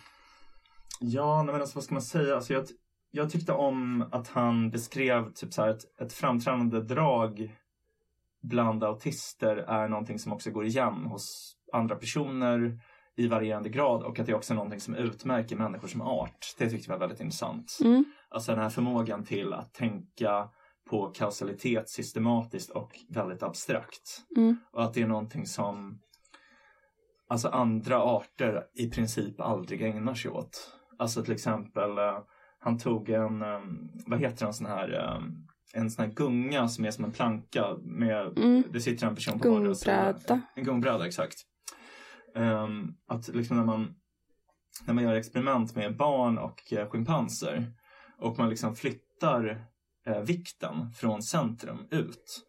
ja, 1.01 1.43
nej 1.43 1.53
men 1.53 1.61
alltså 1.61 1.75
vad 1.77 1.85
ska 1.85 1.95
man 1.95 2.03
säga? 2.03 2.35
Alltså 2.35 2.53
jag, 2.53 2.65
jag 3.11 3.31
tyckte 3.31 3.53
om 3.53 4.09
att 4.13 4.29
han 4.29 4.71
beskrev 4.71 5.33
typ 5.33 5.53
så 5.53 5.65
ett, 5.65 6.01
ett 6.01 6.13
framträdande 6.13 6.81
drag 6.81 7.57
bland 8.43 8.85
autister 8.85 9.57
är 9.57 9.89
någonting 9.89 10.19
som 10.19 10.33
också 10.33 10.51
går 10.51 10.65
igen 10.67 10.95
hos 10.95 11.57
andra 11.73 11.97
personer 11.97 12.81
i 13.17 13.29
varierande 13.29 13.69
grad 13.69 14.03
och 14.03 14.19
att 14.19 14.27
det 14.27 14.33
är 14.33 14.37
också 14.37 14.55
någonting 14.55 14.81
som 14.81 14.95
utmärker 14.95 15.57
människor 15.57 15.89
som 15.89 16.01
art. 16.01 16.55
Det 16.59 16.71
tyckte 16.71 16.91
jag 16.91 16.99
var 16.99 17.07
väldigt 17.07 17.21
intressant. 17.21 17.79
Mm, 17.85 18.05
Alltså 18.29 18.53
den 18.53 18.61
här 18.61 18.71
förmågan 18.71 19.25
till 19.25 19.53
att 19.53 19.75
tänka 19.75 20.49
på 20.91 21.07
kausalitet 21.07 21.89
systematiskt 21.91 22.71
och 22.71 22.91
väldigt 23.09 23.43
abstrakt. 23.43 24.23
mm, 24.37 24.57
Och 24.73 24.85
att 24.85 24.95
det 24.95 25.03
är 25.03 25.07
någonting 25.07 25.47
som 25.47 26.01
alltså 27.29 27.49
andra 27.49 28.03
arter 28.03 28.65
i 28.75 28.91
princip 28.91 29.41
aldrig 29.41 29.83
ägnar 29.83 30.15
sig 30.15 30.31
åt. 30.31 30.73
Alltså 30.99 31.23
till 31.23 31.33
exempel, 31.35 31.99
eh, 31.99 32.19
han 32.59 32.79
tog 32.79 33.09
en, 33.09 33.43
eh, 33.43 33.61
vad 34.07 34.21
heter 34.21 34.47
en 34.47 34.53
sån 34.55 34.67
här, 34.67 34.93
eh, 34.93 35.23
en 35.73 35.91
sån 35.91 36.05
här 36.05 36.13
gunga 36.13 36.69
som 36.69 36.85
är 36.85 36.91
som 36.91 37.05
en 37.05 37.13
planka 37.13 37.77
med, 37.83 38.39
Mm. 38.39 38.63
det 38.73 38.81
sitter 38.81 39.07
en 39.07 39.15
person 39.15 39.39
på 39.39 39.51
vardera 39.51 39.75
sida. 39.75 40.41
En 40.55 40.65
gungbräda, 40.65 41.07
exakt. 41.07 41.37
Ehm, 42.35 42.95
att 43.07 43.29
liksom 43.29 43.57
när 43.57 43.65
man, 43.65 43.95
när 44.87 44.95
man 44.95 45.05
gör 45.05 45.15
experiment 45.15 45.77
med 45.77 45.97
barn 45.97 46.39
och 46.39 46.73
eh, 46.73 46.89
schimpanser 46.89 47.73
och 48.19 48.39
man 48.39 48.49
liksom 48.49 48.77
flyttar 48.77 49.67
eh, 50.07 50.21
vikten 50.21 50.93
från 50.93 51.23
centrum 51.23 51.79
ut. 51.91 52.43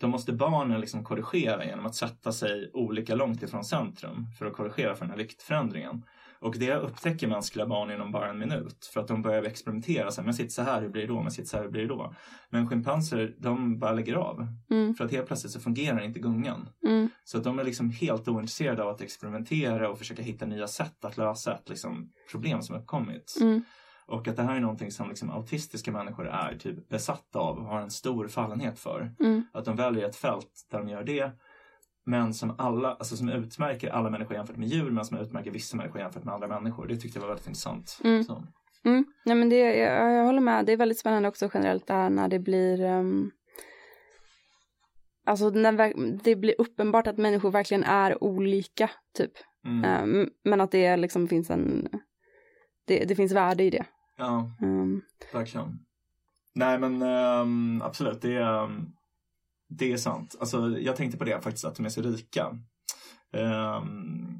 Då 0.00 0.08
måste 0.08 0.32
barnen 0.32 0.80
liksom 0.80 1.04
korrigera 1.04 1.64
genom 1.64 1.86
att 1.86 1.94
sätta 1.94 2.32
sig 2.32 2.70
olika 2.74 3.14
långt 3.14 3.42
ifrån 3.42 3.64
centrum 3.64 4.26
för 4.38 4.46
att 4.46 4.52
korrigera 4.52 4.94
för 4.94 5.00
den 5.04 5.10
här 5.10 5.18
viktförändringen. 5.18 6.04
Och 6.40 6.58
det 6.58 6.74
upptäcker 6.74 7.28
mänskliga 7.28 7.66
barn 7.66 7.90
inom 7.90 8.12
bara 8.12 8.30
en 8.30 8.38
minut 8.38 8.90
för 8.94 9.00
att 9.00 9.08
de 9.08 9.22
börjar 9.22 9.42
experimentera. 9.42 10.10
Så 10.10 10.20
här, 10.20 10.24
men 10.26 10.34
sitter 10.34 10.50
så 10.50 10.62
här, 10.62 10.80
hur 10.82 10.88
blir 10.88 11.02
det 11.02 11.08
då? 11.08 11.22
Men 11.22 11.30
sitter 11.30 11.48
så 11.48 11.56
här, 11.56 11.64
hur 11.64 11.70
blir 11.70 11.82
det 11.82 11.88
då? 11.88 12.14
Men 12.50 12.68
schimpanser, 12.68 13.34
de 13.38 13.78
bara 13.78 13.92
lägger 13.92 14.14
av. 14.14 14.46
mm, 14.70 14.94
För 14.94 15.04
att 15.04 15.10
helt 15.10 15.26
plötsligt 15.26 15.52
så 15.52 15.60
fungerar 15.60 16.00
inte 16.00 16.20
gungan. 16.20 16.68
mm, 16.86 17.08
Så 17.24 17.38
att 17.38 17.44
de 17.44 17.58
är 17.58 17.64
liksom 17.64 17.90
helt 17.90 18.28
ointresserade 18.28 18.82
av 18.82 18.88
att 18.88 19.00
experimentera 19.00 19.90
och 19.90 19.98
försöka 19.98 20.22
hitta 20.22 20.46
nya 20.46 20.66
sätt 20.68 21.04
att 21.04 21.16
lösa 21.16 21.54
ett 21.54 21.68
liksom, 21.68 22.10
problem 22.30 22.62
som 22.62 22.76
uppkommit. 22.76 23.34
mm, 23.40 23.62
Och 24.06 24.28
att 24.28 24.36
det 24.36 24.42
här 24.42 24.56
är 24.56 24.60
någonting 24.60 24.90
som 24.90 25.08
liksom, 25.08 25.30
autistiska 25.30 25.92
människor 25.92 26.28
är 26.28 26.56
typ 26.58 26.88
besatta 26.88 27.38
av 27.38 27.58
och 27.58 27.64
har 27.64 27.80
en 27.80 27.90
stor 27.90 28.28
fallenhet 28.28 28.78
för. 28.78 29.14
mm, 29.20 29.42
Att 29.52 29.64
de 29.64 29.76
väljer 29.76 30.08
ett 30.08 30.16
fält 30.16 30.66
där 30.70 30.78
de 30.78 30.88
gör 30.88 31.04
det. 31.04 31.30
Men 32.08 32.34
som 32.34 32.54
alla, 32.58 32.94
alltså 32.94 33.16
som 33.16 33.28
utmärker 33.28 33.88
alla 33.88 34.10
människor 34.10 34.36
jämfört 34.36 34.56
med 34.56 34.68
djur 34.68 34.90
men 34.90 35.04
som 35.04 35.18
utmärker 35.18 35.50
vissa 35.50 35.76
människor 35.76 36.00
jämfört 36.00 36.24
med 36.24 36.34
andra 36.34 36.48
människor. 36.48 36.86
Det 36.86 36.96
tyckte 36.96 37.18
jag 37.18 37.20
var 37.20 37.28
väldigt 37.28 37.46
intressant. 37.46 38.00
Mm. 38.04 38.24
Mm. 38.84 39.04
Nej 39.24 39.36
men 39.36 39.48
det, 39.48 39.56
jag, 39.56 40.12
jag 40.12 40.24
håller 40.24 40.40
med, 40.40 40.66
det 40.66 40.72
är 40.72 40.76
väldigt 40.76 40.98
spännande 40.98 41.28
också 41.28 41.50
generellt 41.54 41.86
det 41.86 41.94
här 41.94 42.10
när 42.10 42.28
det 42.28 42.38
blir 42.38 42.82
um... 42.84 43.30
Alltså 45.26 45.50
när 45.50 46.22
det 46.22 46.36
blir 46.36 46.54
uppenbart 46.58 47.06
att 47.06 47.18
människor 47.18 47.50
verkligen 47.50 47.84
är 47.84 48.24
olika, 48.24 48.90
typ. 49.16 49.32
Mm. 49.64 49.84
Ehm, 49.84 50.30
men 50.44 50.60
att 50.60 50.70
det 50.70 50.96
liksom 50.96 51.28
finns 51.28 51.50
en, 51.50 51.88
det, 52.86 53.04
det 53.04 53.14
finns 53.14 53.32
värde 53.32 53.64
i 53.64 53.70
det. 53.70 53.84
Ja, 54.18 54.50
Ehm, 54.62 55.02
verkligen. 55.32 55.78
Nej 56.54 56.78
men 56.78 57.82
absolut, 57.82 58.22
det 58.22 58.34
är, 58.34 58.68
det 59.68 59.92
är 59.92 59.96
sant. 59.96 60.36
Alltså, 60.40 60.78
jag 60.78 60.96
tänkte 60.96 61.18
på 61.18 61.24
det 61.24 61.40
faktiskt, 61.44 61.64
att 61.64 61.74
de 61.76 61.86
är 61.86 61.90
så 61.90 62.02
rika. 62.02 62.58
Ehm, 63.32 64.38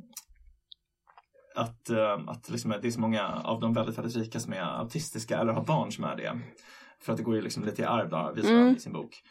att, 1.57 1.91
eh, 1.91 2.19
att 2.27 2.51
liksom, 2.51 2.71
det 2.83 2.89
är 2.89 2.91
så 2.91 3.01
många 3.01 3.29
av 3.45 3.61
de 3.61 3.75
väldigt, 3.75 3.99
väldigt 3.99 4.17
rika 4.17 4.41
som 4.41 4.53
är 4.53 4.61
autistiska 4.61 5.39
eller 5.39 5.53
har 5.53 5.65
barn 5.65 5.93
som 5.93 6.05
är 6.05 6.17
det. 6.17 6.41
För 7.01 7.13
att 7.13 7.17
det 7.17 7.25
går 7.25 7.35
ju 7.35 7.43
liksom 7.43 7.65
lite 7.65 7.83
i 7.83 7.85
arv 7.85 8.11
då, 8.11 8.33
visar 8.37 8.51
Mm. 8.51 8.63
han 8.67 8.77
i 8.77 8.81
sin 8.81 8.93
bok. 8.93 9.23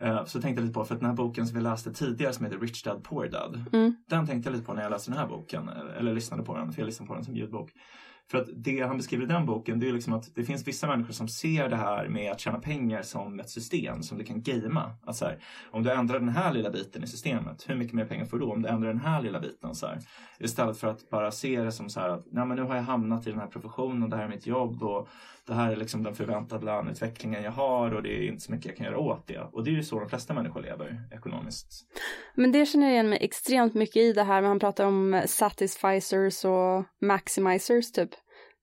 Eh, 0.00 0.24
Så 0.24 0.40
tänkte 0.40 0.60
jag 0.60 0.66
lite 0.66 0.74
på, 0.74 0.84
för 0.84 0.94
att 0.94 1.00
den 1.00 1.08
här 1.08 1.16
boken 1.16 1.46
som 1.46 1.56
vi 1.56 1.62
läste 1.62 1.92
tidigare 1.92 2.32
som 2.32 2.44
heter 2.44 2.58
Rich 2.58 2.82
Dad 2.82 3.04
Poor 3.04 3.28
Dad. 3.28 3.64
Mm. 3.72 3.96
Den 4.08 4.26
tänkte 4.26 4.48
jag 4.50 4.52
lite 4.54 4.66
på 4.66 4.74
när 4.74 4.82
jag 4.82 4.90
läste 4.90 5.10
den 5.10 5.18
här 5.20 5.26
boken, 5.28 5.68
eller, 5.68 5.90
eller 5.92 6.14
lyssnade 6.14 6.42
på 6.42 6.56
den, 6.56 6.72
för 6.72 6.80
jag 6.80 6.86
lyssnade 6.86 7.08
på 7.08 7.14
den 7.14 7.24
som 7.24 7.36
ljudbok. 7.36 7.70
För 8.30 8.38
att 8.38 8.48
det 8.54 8.80
han 8.80 8.96
beskriver 8.96 9.24
i 9.24 9.26
den 9.26 9.46
boken, 9.46 9.80
det 9.80 9.88
är 9.88 9.92
liksom 9.92 10.12
att 10.12 10.34
det 10.34 10.44
finns 10.44 10.68
vissa 10.68 10.86
människor 10.86 11.12
som 11.12 11.28
ser 11.28 11.68
det 11.68 11.76
här 11.76 12.08
med 12.08 12.32
att 12.32 12.40
tjäna 12.40 12.58
pengar 12.58 13.02
som 13.02 13.40
ett 13.40 13.50
system 13.50 14.02
som 14.02 14.18
du 14.18 14.24
kan 14.24 14.42
gamea. 14.42 14.90
Att 15.04 15.16
så 15.16 15.24
här, 15.24 15.38
om 15.70 15.82
du 15.82 15.90
ändrar 15.90 16.20
den 16.20 16.28
här 16.28 16.52
lilla 16.52 16.70
biten 16.70 17.04
i 17.04 17.06
systemet, 17.06 17.64
hur 17.68 17.76
mycket 17.76 17.94
mer 17.94 18.04
pengar 18.04 18.24
får 18.24 18.38
du 18.38 18.46
då 18.46 18.52
om 18.52 18.62
du 18.62 18.68
ändrar 18.68 18.88
den 18.88 19.00
här 19.00 19.22
lilla 19.22 19.40
biten? 19.40 19.74
Så 19.74 19.86
här. 19.86 19.98
Istället 20.38 20.78
för 20.78 20.88
att 20.88 21.10
bara 21.10 21.30
se 21.30 21.62
det 21.62 21.72
som 21.72 21.88
så 21.88 22.00
här 22.00 22.08
att 22.08 22.26
Nej, 22.32 22.46
men 22.46 22.56
nu 22.56 22.62
har 22.62 22.76
jag 22.76 22.82
hamnat 22.82 23.26
i 23.26 23.30
den 23.30 23.40
här 23.40 23.46
professionen, 23.46 24.10
det 24.10 24.16
här 24.16 24.24
är 24.24 24.28
mitt 24.28 24.46
jobb 24.46 24.82
och 24.82 25.08
det 25.46 25.54
här 25.54 25.72
är 25.72 25.76
liksom 25.76 26.02
den 26.02 26.14
förväntade 26.14 26.64
löneutvecklingen 26.64 27.42
jag 27.42 27.50
har 27.50 27.94
och 27.94 28.02
det 28.02 28.08
är 28.08 28.28
inte 28.28 28.42
så 28.42 28.52
mycket 28.52 28.66
jag 28.66 28.76
kan 28.76 28.86
göra 28.86 28.98
åt 28.98 29.26
det. 29.26 29.40
Och 29.52 29.64
det 29.64 29.70
är 29.70 29.72
ju 29.72 29.82
så 29.82 30.00
de 30.00 30.08
flesta 30.08 30.34
människor 30.34 30.62
lever 30.62 31.08
ekonomiskt. 31.12 31.86
Men 32.34 32.52
det 32.52 32.66
känner 32.66 32.86
jag 32.86 32.92
igen 32.92 33.08
mig 33.08 33.18
extremt 33.22 33.74
mycket 33.74 33.96
i 33.96 34.12
det 34.12 34.22
här, 34.22 34.40
men 34.40 34.48
han 34.48 34.58
pratar 34.58 34.84
om 34.84 35.22
satisficers 35.26 36.44
och 36.44 36.84
maximizers 37.00 37.92
typ. 37.92 38.10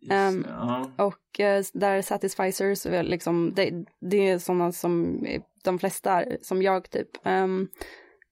Ehm, 0.09 0.45
ja. 0.49 0.91
Och 0.97 1.39
eh, 1.39 1.63
där 1.73 2.01
satisficers, 2.01 2.85
liksom, 2.85 3.53
det, 3.55 3.85
det 4.11 4.29
är 4.29 4.37
sådana 4.37 4.71
som 4.71 5.25
är 5.25 5.41
de 5.63 5.79
flesta 5.79 6.11
är, 6.11 6.37
som 6.41 6.61
jag 6.61 6.89
typ. 6.89 7.09
Ehm, 7.23 7.67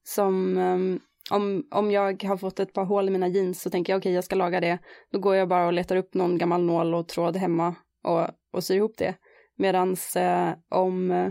som 0.03 0.57
ehm, 0.57 0.99
om, 1.31 1.63
om 1.71 1.91
jag 1.91 2.23
har 2.23 2.37
fått 2.37 2.59
ett 2.59 2.73
par 2.73 2.85
hål 2.85 3.07
i 3.07 3.11
mina 3.11 3.27
jeans 3.27 3.61
så 3.61 3.69
tänker 3.69 3.93
jag 3.93 3.97
okej 3.97 4.13
jag 4.13 4.23
ska 4.23 4.35
laga 4.35 4.59
det. 4.59 4.79
Då 5.11 5.19
går 5.19 5.35
jag 5.35 5.47
bara 5.47 5.65
och 5.65 5.73
letar 5.73 5.95
upp 5.95 6.13
någon 6.13 6.37
gammal 6.37 6.63
nål 6.63 6.95
och 6.95 7.07
tråd 7.07 7.37
hemma 7.37 7.75
och, 8.03 8.27
och 8.53 8.63
syr 8.63 8.75
ihop 8.75 8.97
det. 8.97 9.15
Medans 9.57 10.15
eh, 10.15 10.53
om 10.69 11.11
eh, 11.11 11.29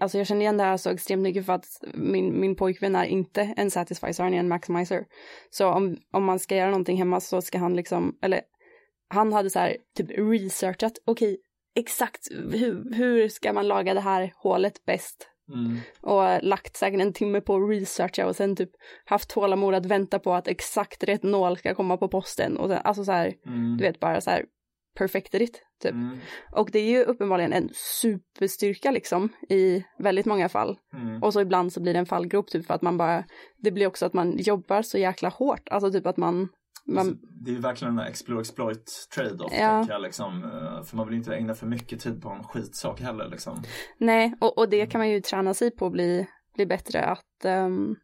Alltså 0.00 0.18
jag 0.18 0.26
känner 0.26 0.40
igen 0.40 0.56
det 0.56 0.64
här 0.64 0.76
så 0.76 0.90
extremt 0.90 1.22
mycket 1.22 1.46
för 1.46 1.52
att 1.52 1.66
min, 1.94 2.40
min 2.40 2.56
pojkvän 2.56 2.96
är 2.96 3.04
inte 3.04 3.54
en 3.56 3.70
satisficer, 3.70 4.24
han 4.24 4.34
är 4.34 4.38
en 4.38 4.48
maximizer. 4.48 5.04
Så 5.50 5.68
om, 5.68 5.96
om 6.12 6.24
man 6.24 6.38
ska 6.38 6.56
göra 6.56 6.70
någonting 6.70 6.96
hemma 6.96 7.20
så 7.20 7.42
ska 7.42 7.58
han 7.58 7.76
liksom, 7.76 8.18
eller 8.22 8.40
han 9.08 9.32
hade 9.32 9.50
så 9.50 9.58
här 9.58 9.76
typ 9.96 10.10
researchat, 10.10 10.92
okej, 11.04 11.40
exakt 11.74 12.28
hur, 12.30 12.94
hur 12.94 13.28
ska 13.28 13.52
man 13.52 13.68
laga 13.68 13.94
det 13.94 14.00
här 14.00 14.32
hålet 14.36 14.84
bäst? 14.84 15.28
Mm. 15.48 15.78
Och 16.00 16.42
lagt 16.42 16.76
säkert 16.76 17.00
en 17.00 17.12
timme 17.12 17.40
på 17.40 17.56
att 17.56 17.70
researcha 17.70 18.26
och 18.26 18.36
sen 18.36 18.56
typ 18.56 18.70
haft 19.04 19.30
tålamod 19.30 19.74
att 19.74 19.86
vänta 19.86 20.18
på 20.18 20.34
att 20.34 20.48
exakt 20.48 21.04
rätt 21.04 21.22
nål 21.22 21.56
ska 21.56 21.74
komma 21.74 21.96
på 21.96 22.08
posten. 22.08 22.56
Och 22.56 22.68
sen, 22.68 22.78
alltså 22.84 23.04
så 23.04 23.12
här, 23.12 23.34
Mm. 23.46 23.76
du 23.76 23.84
vet 23.84 24.00
bara 24.00 24.20
så 24.20 24.30
här 24.30 24.44
perfected 24.94 25.42
it, 25.42 25.62
typ. 25.82 25.92
Mm. 25.92 26.18
Och 26.52 26.70
det 26.72 26.78
är 26.78 26.90
ju 26.90 27.02
uppenbarligen 27.02 27.52
en 27.52 27.70
superstyrka 27.72 28.90
liksom 28.90 29.28
i 29.48 29.84
väldigt 29.98 30.26
många 30.26 30.48
fall. 30.48 30.78
Mm. 30.92 31.22
Och 31.22 31.32
så 31.32 31.40
ibland 31.40 31.72
så 31.72 31.80
blir 31.80 31.92
det 31.92 31.98
en 31.98 32.06
fallgrop 32.06 32.50
typ 32.50 32.66
för 32.66 32.74
att 32.74 32.82
man 32.82 32.98
bara, 32.98 33.24
det 33.58 33.70
blir 33.70 33.86
också 33.86 34.06
att 34.06 34.12
man 34.12 34.36
jobbar 34.38 34.82
så 34.82 34.98
jäkla 34.98 35.28
hårt, 35.28 35.68
alltså 35.68 35.92
typ 35.92 36.06
att 36.06 36.16
man, 36.16 36.48
man 36.86 36.98
Alltså, 36.98 37.14
det 37.44 37.50
är 37.50 37.54
ju 37.54 37.60
verkligen 37.60 37.94
den 37.94 38.04
här 38.04 38.10
explore 38.10 38.40
exploit 38.40 39.08
trade-off. 39.14 39.52
Ja. 39.88 39.98
liksom, 39.98 40.44
eh, 40.44 40.82
för 40.82 40.96
man 40.96 41.08
vill 41.08 41.16
inte 41.16 41.34
ägna 41.36 41.54
för 41.54 41.66
mycket 41.66 42.00
tid 42.00 42.22
på 42.22 42.28
en 42.28 42.44
skitsak 42.44 43.00
heller. 43.00 43.28
Liksom. 43.28 43.62
nej, 43.98 44.34
och, 44.40 44.58
och 44.58 44.68
det 44.68 44.86
kan 44.86 44.98
man 44.98 45.10
ju 45.10 45.20
träna 45.20 45.54
sig 45.54 45.70
på 45.70 45.86
att 45.86 45.92
bli, 45.92 46.26
bli 46.54 46.66
bättre 46.66 47.04
att, 47.04 47.44
ehm, 47.44 47.96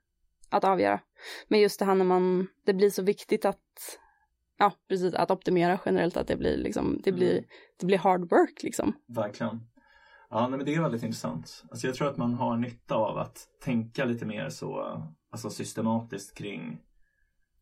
att 0.50 0.64
avgöra. 0.64 1.00
Men 1.48 1.60
just 1.60 1.78
det 1.78 1.84
här 1.84 1.94
när 1.94 2.04
man, 2.04 2.46
det 2.66 2.74
blir 2.74 2.90
så 2.90 3.02
viktigt 3.02 3.44
att, 3.44 3.98
ja 4.58 4.72
precis, 4.88 5.14
att 5.14 5.30
optimera 5.30 5.78
generellt, 5.86 6.16
att 6.16 6.26
det 6.26 6.36
blir 6.36 6.56
liksom, 6.56 7.00
det 7.04 7.12
blir, 7.12 7.32
Mm. 7.32 7.44
det 7.80 7.86
blir 7.86 7.98
hard 7.98 8.20
work 8.20 8.62
liksom. 8.62 8.92
Verkligen. 9.08 9.60
Ja, 10.30 10.48
nej, 10.48 10.56
men 10.56 10.66
det 10.66 10.74
är 10.74 10.80
väldigt 10.82 11.02
intressant. 11.02 11.64
Alltså, 11.70 11.86
jag 11.86 11.96
tror 11.96 12.08
att 12.08 12.16
man 12.16 12.34
har 12.34 12.56
nytta 12.56 12.94
av 12.94 13.18
att 13.18 13.38
tänka 13.64 14.04
lite 14.04 14.26
mer 14.26 14.48
så 14.48 15.02
alltså, 15.32 15.50
systematiskt 15.50 16.36
kring, 16.38 16.78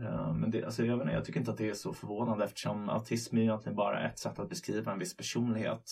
Eh, 0.01 0.35
Men 0.35 0.51
det, 0.51 0.65
alltså 0.65 0.85
jag, 0.85 0.97
vet 0.97 1.03
inte, 1.05 1.15
jag 1.15 1.25
tycker 1.25 1.41
inte 1.41 1.51
att 1.51 1.59
det 1.59 1.69
är 1.71 1.75
så 1.75 1.95
förvånande 1.95 2.45
eftersom 2.45 2.89
autism 2.89 3.37
är 3.37 3.43
egentligen 3.43 3.77
bara 3.77 4.09
ett 4.09 4.19
sätt 4.19 4.39
att 4.39 4.49
beskriva 4.49 4.93
en 4.93 4.99
viss 4.99 5.17
personlighet. 5.17 5.91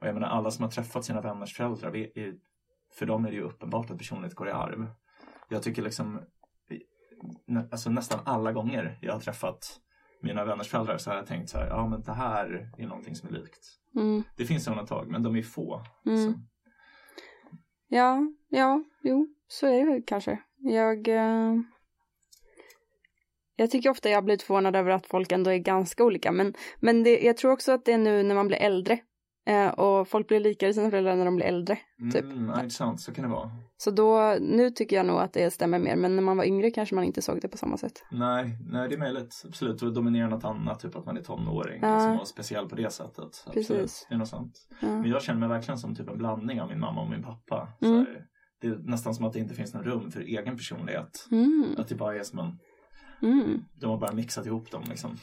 Och 0.00 0.06
jag 0.06 0.14
menar 0.14 0.28
alla 0.28 0.50
som 0.50 0.62
har 0.64 0.70
träffat 0.70 1.04
sina 1.04 1.20
vänners 1.20 1.56
föräldrar, 1.56 1.96
är- 1.96 2.34
för 2.98 3.06
dem 3.06 3.24
är 3.24 3.30
det 3.30 3.36
ju 3.36 3.42
uppenbart 3.42 3.90
att 3.90 3.98
personlighet 3.98 4.34
går 4.34 4.48
i 4.48 4.52
arv. 4.52 4.86
Jag 5.48 5.62
tycker 5.62 5.82
liksom, 5.82 6.20
alltså 7.72 7.90
nästan 7.90 8.20
alla 8.24 8.52
gånger 8.52 8.98
jag 9.02 9.12
har 9.12 9.20
träffat 9.20 9.80
mina 10.22 10.44
vänners 10.44 10.68
föräldrar 10.68 10.98
så 10.98 11.10
har 11.10 11.16
jag 11.16 11.26
tänkt 11.26 11.48
så 11.50 11.58
här, 11.58 11.66
ja 11.66 11.86
men 11.88 12.02
det 12.02 12.12
här 12.12 12.70
är 12.78 12.86
någonting 12.86 13.14
som 13.14 13.28
är 13.28 13.32
likt. 13.32 13.66
mm, 13.96 14.22
Det 14.36 14.44
finns 14.44 14.68
undantag 14.68 15.08
men 15.08 15.22
de 15.22 15.36
är 15.36 15.42
få. 15.42 15.82
Mm. 16.06 16.34
Ja, 17.88 18.26
ja, 18.48 18.84
jo, 19.02 19.28
så 19.48 19.66
är 19.66 19.78
det 19.84 19.90
väl 19.92 20.02
kanske. 20.06 20.38
Jag, 20.58 21.08
eh, 21.08 21.54
jag 23.56 23.70
tycker 23.70 23.90
ofta 23.90 24.08
jag 24.10 24.24
blivit 24.24 24.42
förvånad 24.42 24.76
över 24.76 24.90
att 24.90 25.06
folk 25.06 25.32
ändå 25.32 25.50
är 25.50 25.58
ganska 25.58 26.04
olika, 26.04 26.32
men, 26.32 26.54
men 26.80 27.02
det, 27.02 27.20
jag 27.20 27.36
tror 27.36 27.52
också 27.52 27.72
att 27.72 27.84
det 27.84 27.92
är 27.92 27.98
nu 27.98 28.22
när 28.22 28.34
man 28.34 28.46
blir 28.46 28.58
äldre 28.58 28.98
eh, 29.46 29.68
och 29.68 30.08
folk 30.08 30.28
blir 30.28 30.40
likare 30.40 30.74
sina 30.74 30.90
föräldrar 30.90 31.16
när 31.16 31.24
de 31.24 31.36
blir 31.36 31.46
äldre. 31.46 31.78
Typ. 32.12 32.24
Mm, 32.24 32.48
ja, 32.48 32.54
intressant, 32.54 33.00
så 33.00 33.12
kan 33.12 33.24
det 33.24 33.30
vara. 33.30 33.50
Så 33.76 33.90
då, 33.90 34.36
nu 34.40 34.70
tycker 34.70 34.96
jag 34.96 35.06
nog 35.06 35.18
att 35.18 35.32
det 35.32 35.50
stämmer 35.50 35.78
mer, 35.78 35.96
men 35.96 36.16
när 36.16 36.22
man 36.22 36.36
var 36.36 36.44
yngre 36.44 36.70
kanske 36.70 36.94
man 36.94 37.04
inte 37.04 37.22
såg 37.22 37.40
det 37.40 37.48
på 37.48 37.56
samma 37.58 37.76
sätt. 37.76 38.02
Nej, 38.10 38.58
nej, 38.70 38.88
det 38.88 38.94
är 38.94 38.98
möjligt. 38.98 39.42
Absolut. 39.46 39.82
Och 39.82 39.92
dominera 39.92 40.28
något 40.28 40.44
annat, 40.44 40.80
typ 40.80 40.96
att 40.96 41.06
man 41.06 41.16
är 41.16 41.22
tonåring. 41.22 41.78
Ja. 41.82 41.94
Liksom, 41.94 42.20
och 42.20 42.28
speciell 42.28 42.68
på 42.68 42.76
det 42.76 42.90
sättet. 42.92 43.18
Absolut. 43.18 43.68
Precis. 43.68 44.06
Det 44.08 44.14
är 44.14 44.18
något 44.18 44.28
sant. 44.28 44.52
Ja. 44.80 44.88
Men 44.88 45.10
jag 45.10 45.22
känner 45.22 45.40
mig 45.40 45.48
verkligen 45.48 45.78
som 45.78 45.94
typ 45.94 46.08
en 46.08 46.18
blandning 46.18 46.60
av 46.60 46.68
min 46.68 46.80
mamma 46.80 47.02
och 47.02 47.10
min 47.10 47.22
pappa. 47.22 47.68
Mm. 47.82 48.06
det 48.60 48.66
är 48.66 48.90
nästan 48.90 49.14
som 49.14 49.24
att 49.26 49.32
det 49.32 49.38
inte 49.38 49.54
finns 49.54 49.74
något 49.74 49.86
rum 49.86 50.10
för 50.10 50.20
egen 50.20 50.56
personlighet. 50.56 51.26
Mm, 51.30 51.74
Att 51.78 51.88
det 51.88 51.94
bara 51.94 52.16
är 52.16 52.22
som 52.22 52.38
en, 52.38 52.58
mm, 53.24 53.64
de 53.80 53.90
har 53.90 53.98
bara 53.98 54.12
mixat 54.12 54.46
ihop 54.46 54.70
dem 54.70 54.82
liksom. 54.88 55.16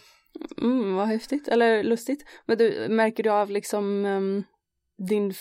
mm, 0.62 0.94
vad 0.96 1.08
häftigt, 1.08 1.48
eller 1.48 1.84
lustigt. 1.84 2.26
Men 2.46 2.58
du, 2.58 2.88
märker 2.90 3.24
du 3.24 3.30
av 3.30 3.50
liksom 3.52 4.06
ehm, 4.06 4.44
din 5.08 5.34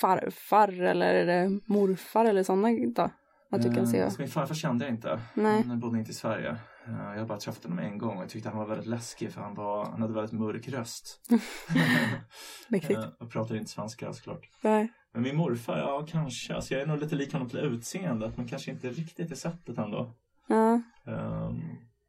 farfar 0.00 0.82
eller 0.82 1.42
eh, 1.44 1.50
morfar 1.66 2.24
eller 2.24 2.42
sådana 2.42 2.68
då? 2.96 3.10
Att 3.50 3.62
du 3.62 3.68
kan 3.74 3.84
Eh, 3.84 3.90
se? 3.90 4.10
så 4.10 4.20
min 4.22 4.30
farfar 4.30 4.54
kände 4.54 4.84
jag 4.84 4.94
inte. 4.94 5.20
Nej. 5.34 5.62
Han 5.66 5.80
bodde 5.80 5.98
inte 5.98 6.10
i 6.10 6.14
Sverige. 6.14 6.50
Eh, 6.86 7.12
Jag 7.14 7.18
har 7.18 7.26
bara 7.26 7.38
träffat 7.38 7.64
honom 7.64 7.78
en 7.78 7.98
gång 7.98 8.16
och 8.16 8.22
jag 8.22 8.30
tyckte 8.30 8.48
han 8.48 8.58
var 8.58 8.66
väldigt 8.66 8.86
läskig 8.86 9.32
för 9.32 9.40
han, 9.40 9.54
var, 9.54 9.84
han 9.86 10.00
hade 10.02 10.14
väldigt 10.14 10.32
mörk 10.40 10.68
röst. 10.68 11.20
Mäktigt. 12.68 12.98
Eh, 12.98 13.08
och 13.20 13.30
pratade 13.30 13.58
inte 13.58 13.70
svenska 13.70 14.12
såklart. 14.12 14.48
Nej. 14.60 14.92
Men 15.12 15.22
min 15.22 15.36
morfar, 15.36 15.78
ja 15.78 16.06
kanske. 16.08 16.54
Alltså 16.54 16.74
jag 16.74 16.82
är 16.82 16.86
nog 16.86 16.98
lite 16.98 17.14
lik 17.14 17.32
honom 17.32 17.48
till 17.48 17.58
utseendet 17.58 18.36
men 18.36 18.48
kanske 18.48 18.70
inte 18.70 18.88
riktigt 18.90 19.32
i 19.32 19.36
sättet 19.36 19.78
ändå. 19.78 20.14
Ja. 20.46 20.80
Um, 21.06 21.62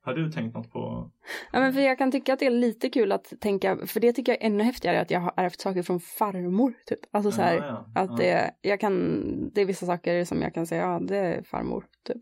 Har 0.05 0.13
du 0.13 0.31
tänkt 0.31 0.53
något 0.55 0.71
på? 0.71 1.11
Ja, 1.51 1.59
men 1.59 1.73
för 1.73 1.81
jag 1.81 1.97
kan 1.97 2.11
tycka 2.11 2.33
att 2.33 2.39
det 2.39 2.45
är 2.45 2.49
lite 2.51 2.89
kul 2.89 3.11
att 3.11 3.33
tänka, 3.41 3.77
för 3.87 3.99
det 3.99 4.13
tycker 4.13 4.31
jag 4.31 4.41
är 4.41 4.45
ännu 4.45 4.63
häftigare 4.63 5.01
att 5.01 5.11
jag 5.11 5.19
har 5.19 5.33
ärvt 5.37 5.59
saker 5.61 5.83
från 5.83 5.99
farmor. 5.99 6.73
Typ. 6.85 6.99
Alltså 7.11 7.31
så 7.31 7.41
här, 7.41 7.55
Ja, 7.55 7.85
ja, 7.95 8.01
att 8.01 8.09
ja. 8.09 8.15
det, 8.15 8.51
jag 8.61 8.79
kan, 8.79 9.21
det 9.53 9.61
är 9.61 9.65
vissa 9.65 9.85
saker 9.85 10.25
som 10.25 10.41
jag 10.41 10.53
kan 10.53 10.65
säga, 10.67 10.81
ja 10.81 10.99
det 10.99 11.17
är 11.17 11.43
farmor. 11.43 11.85
Typ. 12.07 12.17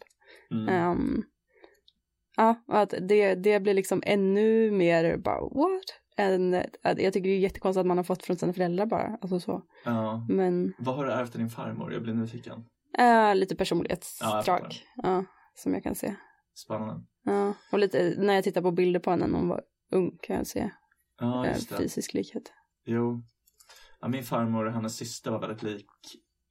Mm. 0.51 0.69
Ehm, 0.69 1.23
ja, 2.37 2.63
och 2.67 2.79
att 2.79 2.93
det, 3.01 3.35
det 3.35 3.59
blir 3.59 3.73
liksom 3.73 4.03
ännu 4.05 4.71
mer 4.71 5.17
bara 5.17 5.41
what? 5.41 5.83
Än, 6.17 6.53
att 6.83 6.99
jag 7.01 7.13
tycker 7.13 7.29
det 7.29 7.35
är 7.35 7.39
jättekonstigt 7.39 7.79
att 7.79 7.85
man 7.87 7.97
har 7.97 8.03
fått 8.03 8.23
från 8.23 8.35
sina 8.37 8.53
föräldrar 8.53 8.85
bara, 8.85 9.17
alltså 9.21 9.39
så. 9.39 9.61
Ja. 9.85 10.25
Men 10.29 10.73
Vad 10.77 10.95
har 10.95 11.05
du 11.05 11.11
ärvt 11.11 11.35
av 11.35 11.39
din 11.39 11.49
farmor? 11.49 11.93
Jag 11.93 12.01
blir 12.03 12.13
nyfiken. 12.13 12.65
äh, 12.97 13.35
lite 13.35 13.53
Ja, 13.53 13.57
personlighetsdrag. 13.57 14.45
fattar. 14.45 14.73
Ja, 14.95 15.25
som 15.55 15.73
jag 15.73 15.83
kan 15.83 15.95
se. 15.95 16.15
Spännande. 16.55 17.03
Ja, 17.23 17.53
och 17.71 17.79
lite 17.79 18.13
när 18.17 18.33
jag 18.33 18.43
tittar 18.43 18.61
på 18.61 18.71
bilder 18.71 18.99
på 18.99 19.11
henne 19.11 19.27
när 19.27 19.39
hon 19.39 19.47
var 19.47 19.61
ung 19.91 20.17
kan 20.21 20.35
jag 20.35 20.47
se 20.47 20.69
Ja, 21.19 21.45
äh, 21.45 21.53
just 21.53 21.69
det. 21.69 21.77
fysisk 21.77 22.13
likhet. 22.13 22.53
Jo. 22.85 23.23
Ja, 24.01 24.07
min 24.07 24.23
farmor 24.23 24.65
och 24.65 24.73
hennes 24.73 24.95
syster 24.95 25.31
var 25.31 25.39
väldigt 25.39 25.63
lik. 25.63 25.85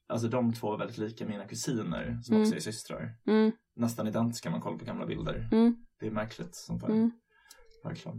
Alltså 0.09 0.29
de 0.29 0.53
två 0.53 0.71
var 0.71 0.79
väldigt 0.79 0.99
lika 0.99 1.27
mina 1.27 1.45
kusiner 1.45 2.19
som 2.23 2.35
Mm. 2.37 2.47
också 2.47 2.57
är 2.57 2.61
systrar. 2.61 3.11
Mm, 3.27 3.53
Nästan 3.77 4.07
identiska 4.09 4.49
om 4.49 4.53
man 4.53 4.61
kollar 4.61 4.79
på 4.79 4.85
gamla 4.85 5.07
bilder. 5.07 5.49
mm, 5.53 5.77
Det 6.01 6.07
är 6.07 6.11
märkligt 6.11 6.55
som 6.55 6.81
fan. 6.81 6.91
mm. 6.91 7.11
Verkligen. 7.85 8.19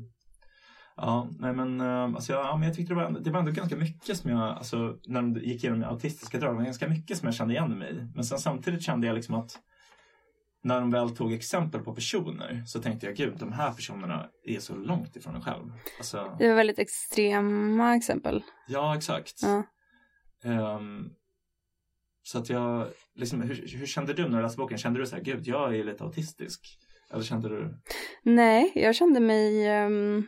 Ja, 0.95 1.29
nej 1.39 1.53
men, 1.53 1.81
eh, 1.81 2.03
alltså, 2.03 2.33
jag, 2.33 2.45
ja, 2.45 2.57
men 2.57 2.67
jag 2.67 2.75
tyckte 2.77 2.93
det 2.93 2.95
var, 3.03 3.19
det 3.19 3.31
var 3.31 3.39
ändå 3.39 3.51
ganska 3.51 3.75
mycket 3.75 4.17
som 4.17 4.31
jag, 4.31 4.39
alltså 4.41 4.97
när 5.07 5.21
de 5.21 5.33
gick 5.33 5.63
igenom 5.63 5.83
autistiska 5.83 6.39
drag, 6.39 6.55
var 6.55 6.63
ganska 6.63 6.87
mycket 6.89 7.17
som 7.17 7.25
jag 7.25 7.35
kände 7.35 7.53
igen 7.53 7.77
mig. 7.79 8.07
Men 8.15 8.23
sen 8.25 8.39
samtidigt 8.39 8.81
kände 8.83 9.07
jag 9.07 9.13
liksom 9.13 9.35
att 9.35 9.59
när 10.63 10.79
de 10.81 10.91
väl 10.91 11.15
tog 11.15 11.33
exempel 11.33 11.81
på 11.81 11.95
personer 11.95 12.63
så 12.67 12.81
tänkte 12.81 13.05
jag 13.05 13.15
gud, 13.15 13.37
de 13.37 13.51
här 13.51 13.73
personerna 13.73 14.29
är 14.43 14.59
så 14.59 14.75
långt 14.75 15.15
ifrån 15.15 15.35
en 15.35 15.41
själv. 15.41 15.73
Alltså, 15.97 16.35
Det 16.39 16.47
var 16.47 16.55
väldigt 16.55 16.79
extrema 16.79 17.95
exempel. 17.95 18.43
ja 18.67 18.95
exakt. 18.97 19.33
Ja. 19.41 19.63
Ehm, 20.43 21.09
så 22.23 22.37
att 22.37 22.49
jag, 22.49 22.87
liksom, 23.15 23.41
hur, 23.41 23.67
hur 23.77 23.85
kände 23.85 24.13
du 24.13 24.29
när 24.29 24.37
du 24.37 24.43
läste 24.43 24.57
boken? 24.57 24.77
Kände 24.77 24.99
du 24.99 25.05
så 25.07 25.15
här, 25.15 25.23
gud 25.23 25.47
jag 25.47 25.75
är 25.75 25.83
lite 25.83 26.03
autistisk? 26.03 26.77
Eller 27.11 27.23
kände 27.23 27.49
du? 27.49 27.77
Nej, 28.23 28.71
jag 28.75 28.95
kände 28.95 29.19
mig 29.19 29.67
ehm, 29.67 30.27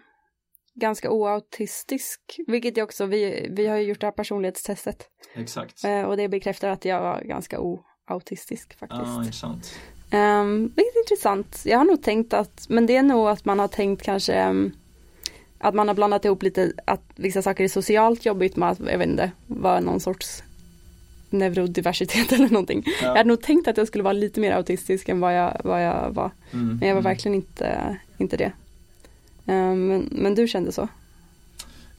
ganska 0.74 1.12
oautistisk, 1.12 2.21
vilket 2.48 2.78
jag 2.78 2.84
också, 2.84 3.06
vi, 3.06 3.48
vi 3.52 3.67
har 3.67 3.78
ju 3.78 3.84
gjort 3.84 4.00
det 4.00 4.08
här 4.08 4.12
personlighetstestet 4.12 5.10
Exakt. 5.34 5.84
eh, 5.84 6.02
och 6.02 6.17
det 6.17 6.30
bekräftar 6.30 6.69
att 6.69 6.86
jag 6.86 7.02
var 7.02 7.21
ganska 7.21 7.60
oautistisk 7.60 8.80
faktiskt. 8.80 9.02
Ja, 9.06 9.19
intressant. 9.19 9.76
Um, 10.12 10.62
vilket 10.62 10.96
är 10.96 11.00
intressant. 11.00 11.62
Jag 11.65 11.78
har 11.78 11.86
nog 11.86 12.04
tänkt 12.04 12.34
att, 12.34 12.65
men 12.70 12.86
det 12.86 12.96
är 12.96 13.04
nog 13.04 13.28
att 13.28 13.46
man 13.46 13.60
har 13.60 13.68
tänkt 13.68 14.04
kanske 14.04 14.34
ehm, 14.34 14.72
att 15.58 15.76
man 15.76 15.88
har 15.88 15.96
blandat 15.96 16.26
ihop 16.26 16.44
lite 16.44 16.72
att 16.86 17.04
vissa 17.15 17.41
saker 17.41 17.63
är 17.63 17.68
socialt 17.68 18.26
jobbigt 18.26 18.56
med 18.56 18.70
att, 18.70 18.80
jag 18.80 18.98
vet 18.98 19.08
inte, 19.08 19.32
vara 19.48 19.80
någon 19.80 20.00
sorts 20.00 20.44
neurodiversitet 21.30 22.32
eller 22.32 22.50
någonting. 22.50 22.84
Jag 23.02 23.10
hade 23.10 23.24
nog 23.24 23.41
tänkt 23.41 23.68
att 23.68 23.78
jag 23.78 23.88
skulle 23.88 24.04
vara 24.04 24.13
lite 24.13 24.39
mer 24.39 24.52
autistisk 24.52 25.10
än 25.10 25.20
vad 25.20 25.38
jag, 25.38 25.62
vad 25.63 25.84
jag 25.84 26.12
var. 26.12 26.32
Mm, 26.52 26.68
Men 26.68 26.88
jag 26.88 26.96
var 26.96 27.02
mm. 27.02 27.04
verkligen 27.04 27.36
inte, 27.36 27.98
inte 28.18 28.38
det. 28.38 28.52
Ehm, 29.46 29.88
men, 29.88 30.10
men 30.12 30.36
du 30.36 30.48
kände 30.48 30.72
så? 30.72 30.88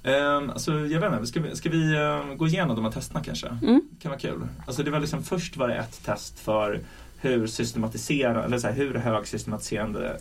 Um, 0.06 0.50
alltså, 0.50 0.72
jag 0.72 1.00
vet 1.00 1.12
inte, 1.12 1.26
ska 1.26 1.40
vi, 1.40 1.56
ska 1.56 1.70
vi 1.70 1.94
eh, 1.94 2.34
gå 2.36 2.46
igenom 2.46 2.76
de 2.76 2.84
här 2.84 2.92
testerna 2.92 3.22
kanske? 3.24 3.46
Mm. 3.46 3.80
Det 3.90 4.02
kan 4.02 4.10
vara 4.10 4.20
kul. 4.20 4.48
Alltså, 4.66 4.82
det 4.82 4.90
var 4.90 5.00
liksom, 5.00 5.22
först 5.22 5.56
var 5.56 5.68
det 5.68 5.74
ett 5.74 6.04
test 6.04 6.40
för 6.40 6.80
hur 7.20 7.46
systematisera, 7.46 8.44
eller 8.44 8.58
så 8.58 8.66
här, 8.66 8.74
hur 8.74 8.94
hög 8.94 9.26
systematiserande 9.26 10.16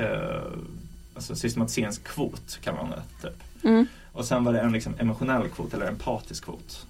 uh, 0.00 0.58
alltså 1.14 1.36
systematiseringskvot 1.36 2.58
kan 2.62 2.74
man 2.74 2.90
det, 2.90 3.28
typ. 3.28 3.64
Mm. 3.64 3.86
Och 4.12 4.24
sen 4.24 4.44
var 4.44 4.52
det 4.52 4.60
en 4.60 4.72
liksom, 4.72 4.94
emotionell 4.98 5.48
kvot 5.48 5.74
eller 5.74 5.86
empatisk 5.86 6.44
kvot. 6.44 6.86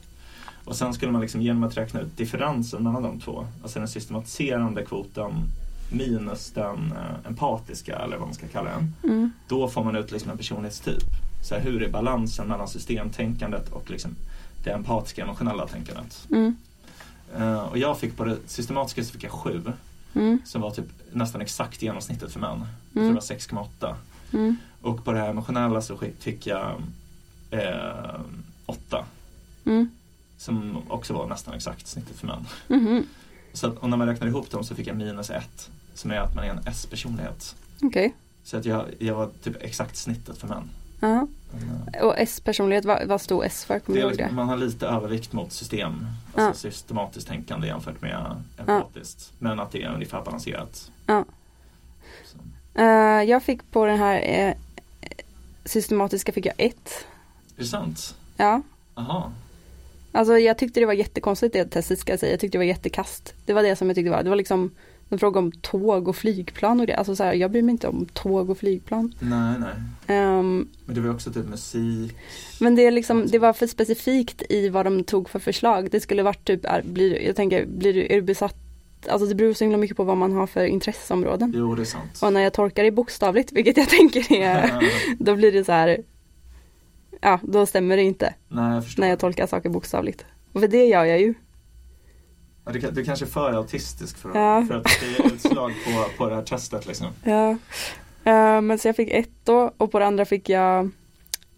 Och 0.65 0.77
sen 0.77 0.95
skulle 0.95 1.13
man 1.13 1.21
liksom, 1.21 1.43
genom 1.43 1.65
att 1.65 1.77
räkna 1.77 2.01
ut 2.01 2.17
differensen 2.17 2.83
mellan 2.83 3.03
de 3.03 3.21
två, 3.21 3.47
alltså 3.63 3.79
den 3.79 3.89
systematiserande 3.89 4.85
kvoten 4.85 5.33
minus 5.93 6.51
den 6.51 6.93
eh, 6.93 7.27
empatiska 7.27 7.99
eller 7.99 8.17
vad 8.17 8.29
man 8.29 8.35
ska 8.35 8.49
kalla 8.49 8.71
den. 8.71 8.95
Mm. 9.05 9.33
Då 9.49 9.69
får 9.69 9.85
man 9.85 9.97
ut 9.97 10.13
liksom 10.13 10.31
en 10.31 10.39
personlighetstyp. 10.39 11.03
Så 11.45 11.55
här, 11.55 11.63
hur 11.63 11.83
är 11.83 11.91
balansen 11.91 12.49
mellan 12.49 12.69
systemtänkandet 12.69 13.69
och 13.69 13.91
liksom 13.91 14.17
det 14.65 14.71
empatiska 14.71 15.23
emotionella 15.23 15.67
tänkandet. 15.67 16.27
Mm. 16.31 16.57
Eh, 17.37 17.59
och 17.63 17.79
jag 17.79 17.99
fick 17.99 18.17
på 18.17 18.25
det 18.25 18.37
systematiska 18.47 19.05
så 19.05 19.13
fick 19.13 19.25
jag 19.25 19.33
sju 19.33 19.63
Mm. 20.15 20.39
som 20.45 20.61
var 20.61 20.71
typ 20.71 20.85
nästan 21.13 21.41
exakt 21.41 21.83
genomsnittet 21.83 22.33
för 22.33 22.41
män. 22.41 22.67
Mm. 22.95 23.09
det 23.09 23.15
var 23.15 23.21
6,8. 23.21 23.95
Mm. 24.33 24.57
Och 24.83 25.05
på 25.05 25.13
det 25.13 25.19
här 25.19 25.31
emotionella 25.31 25.83
så 25.83 25.99
fick 26.19 26.47
jag 26.47 26.83
eh, 27.51 28.21
åtta. 28.67 29.05
Mm. 29.65 29.91
Som 30.37 30.79
också 30.89 31.15
var 31.15 31.27
nästan 31.27 31.55
exakt 31.55 31.87
snittet 31.87 32.17
för 32.17 32.27
män. 32.27 32.47
Mhm. 32.69 33.07
Så 33.53 33.67
att, 33.67 33.79
och 33.79 33.89
när 33.91 33.97
man 33.97 34.09
räknar 34.09 34.27
ihop 34.29 34.51
dem 34.51 34.65
så 34.65 34.75
fick 34.75 34.87
jag 34.87 34.97
minus 34.97 35.31
ett. 35.31 35.71
Som 35.95 36.11
är 36.11 36.17
att 36.17 36.35
man 36.35 36.45
är 36.45 36.49
en 36.51 36.61
S-personlighet. 36.67 37.57
Okej. 37.83 38.15
Så 38.45 38.57
att 38.57 38.65
jag, 38.65 38.87
jag 38.99 39.15
var 39.15 39.31
typ 39.43 39.57
exakt 39.61 39.97
snittet 39.97 40.39
för 40.39 40.49
män. 40.49 40.71
Men, 41.01 41.17
eh, 41.17 41.25
Och 42.03 42.15
S-personlighet, 42.19 42.85
vad, 42.85 43.07
vad 43.07 43.21
stod 43.21 43.45
S 43.45 43.65
för? 43.65 43.79
Kommer 43.79 43.99
Det 43.99 44.07
är 44.07 44.11
liksom, 44.11 44.37
man 44.37 44.49
har 44.49 44.57
lite 44.57 44.87
övervikt 44.87 45.33
mot 45.33 45.53
system, 45.53 46.07
alltså 46.35 46.61
systematiskt 46.61 47.29
tänkande 47.29 47.67
jämfört 47.67 48.01
med 48.03 48.43
empatiskt. 48.59 49.33
Men 49.39 49.61
att 49.61 49.73
det 49.73 49.83
är 49.83 49.95
ungefär 49.95 50.23
balanserat. 50.23 50.91
Ja. 51.07 51.25
Eh, 52.75 52.85
jag 53.31 53.43
fick 53.43 53.71
på 53.71 53.87
den 53.87 53.99
här 53.99 54.21
eh, 54.21 54.55
systematiska 55.65 56.33
fick 56.33 56.47
jag 56.47 56.55
ett. 56.59 57.07
Är 57.57 57.61
det 57.61 57.67
sant? 57.67 58.17
Ja. 58.37 58.63
Aha. 58.95 59.33
Alltså 60.13 60.39
jag 60.39 60.59
tyckte 60.59 60.81
det 60.81 60.87
var 60.87 60.93
jättekonstigt 60.93 61.53
det 61.53 61.65
testet 61.65 61.99
ska 61.99 62.13
jag 62.13 62.21
säga. 62.21 62.33
Jag 62.33 62.41
tyckte 62.41 62.59
det 62.59 62.61
var 62.61 62.65
jättekast. 62.65 63.35
Det 63.47 63.53
var 63.53 63.63
det 63.63 63.77
som 63.77 63.89
jag 63.89 63.95
tyckte 63.95 64.11
var. 64.11 64.23
Det 64.23 64.29
var 64.29 64.37
liksom 64.37 64.71
en 65.13 65.19
fråga 65.19 65.39
om 65.39 65.53
tåg 65.53 66.09
och 66.09 66.17
flygplan 66.17 66.81
och 66.81 66.87
det. 66.87 66.95
Alltså 66.95 67.17
så 67.17 67.25
här, 67.25 67.33
jag 67.33 67.51
bryr 67.51 67.63
mig 67.63 67.73
inte 67.73 67.89
om 67.89 68.07
tåg 68.13 68.51
och 68.51 68.59
flygplan. 68.59 69.15
Nej, 69.21 69.55
nej. 69.61 69.75
Ehm, 70.07 70.69
Men 70.85 70.95
det 70.95 71.01
var 71.01 71.11
också 71.11 71.33
typ 71.33 71.49
musik. 71.49 72.17
men 72.61 72.75
det 72.75 72.87
är 72.87 72.91
liksom, 72.91 73.27
det 73.27 73.39
var 73.39 73.53
för 73.53 73.67
specifikt 73.67 74.43
i 74.49 74.69
vad 74.69 74.87
de 74.87 75.05
tog 75.05 75.29
för 75.31 75.39
förslag. 75.39 75.89
Det 75.91 76.01
skulle 76.01 76.23
varit 76.23 76.45
typ, 76.45 76.65
är, 76.65 76.83
blir, 76.83 77.21
jag 77.27 77.37
tänker, 77.37 77.67
blir 77.67 77.93
du, 77.95 78.03
är 78.07 78.15
du 78.15 78.23
besatt? 78.23 78.57
Alltså 79.09 79.27
det 79.29 79.35
beror 79.35 79.53
så 79.55 79.65
himla 79.65 79.79
mycket 79.79 79.97
på 79.97 80.05
vad 80.05 80.17
man 80.17 80.33
har 80.33 80.47
för 80.47 80.65
intresseområden. 80.65 81.53
Jo, 81.57 81.75
det 81.75 81.83
är 81.83 81.85
sant. 81.85 82.19
Och 82.23 82.33
när 82.33 82.41
jag 82.41 82.53
tolkar 82.53 82.85
det 82.85 82.91
bokstavligt, 82.91 83.53
vilket 83.53 83.77
jag 83.77 83.89
tänker 83.99 84.33
är, 84.33 84.71
då 85.19 85.37
blir 85.37 85.53
det 85.53 85.65
så 85.65 85.73
här, 85.73 85.99
ja, 87.21 87.41
då 87.43 87.67
stämmer 87.67 87.97
det 87.97 88.03
inte 88.03 88.35
nej, 88.49 88.75
jag 88.75 88.85
förstår. 88.85 89.01
när 89.01 89.09
jag 89.09 89.19
tolkar 89.19 89.47
saker 89.47 89.69
bokstavligt. 89.69 90.25
Och 90.53 90.61
för 90.61 90.69
det 90.69 90.85
gör 90.87 91.05
jag 91.05 91.21
ju. 91.21 91.35
Ja, 92.65 92.73
du, 92.73 92.79
du 92.81 93.05
kanske 93.05 93.25
är 93.25 93.29
för 93.29 93.53
autistisk 93.53 94.17
för 94.19 94.29
att, 94.29 94.35
Ja. 94.35 94.65
för 94.69 94.75
att 94.75 94.85
det 95.01 95.25
är 95.25 95.33
utslag 95.35 95.73
på, 95.85 96.05
på 96.19 96.29
det 96.29 96.35
här 96.35 96.43
testet 96.43 96.87
liksom. 96.87 97.07
Ja. 97.25 97.51
Eh, 98.25 98.61
men 98.61 98.79
så 98.79 98.89
jag 98.89 98.97
fick 98.97 99.11
ett 99.11 99.31
då 99.45 99.73
och 99.77 99.93
på 99.93 99.99
det 99.99 100.07
andra 100.07 100.25
fick 100.25 100.49
jag 100.49 100.91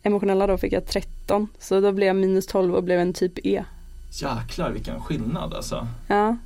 emotionella 0.02 0.46
då 0.46 0.58
fick 0.58 0.72
jag 0.72 0.86
13. 0.86 1.48
Så 1.58 1.80
då 1.80 1.92
blev 1.92 2.06
jag 2.06 2.16
minus 2.16 2.46
12 2.46 2.74
och 2.74 2.84
blev 2.84 3.00
en 3.00 3.12
typ 3.12 3.46
E. 3.46 3.64
Jäklar 4.10 4.70
vilken 4.70 5.00
skillnad 5.00 5.54
alltså. 5.54 5.86
Ja. 6.08 6.36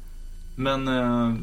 Men 0.56 0.88
eh, 0.88 1.34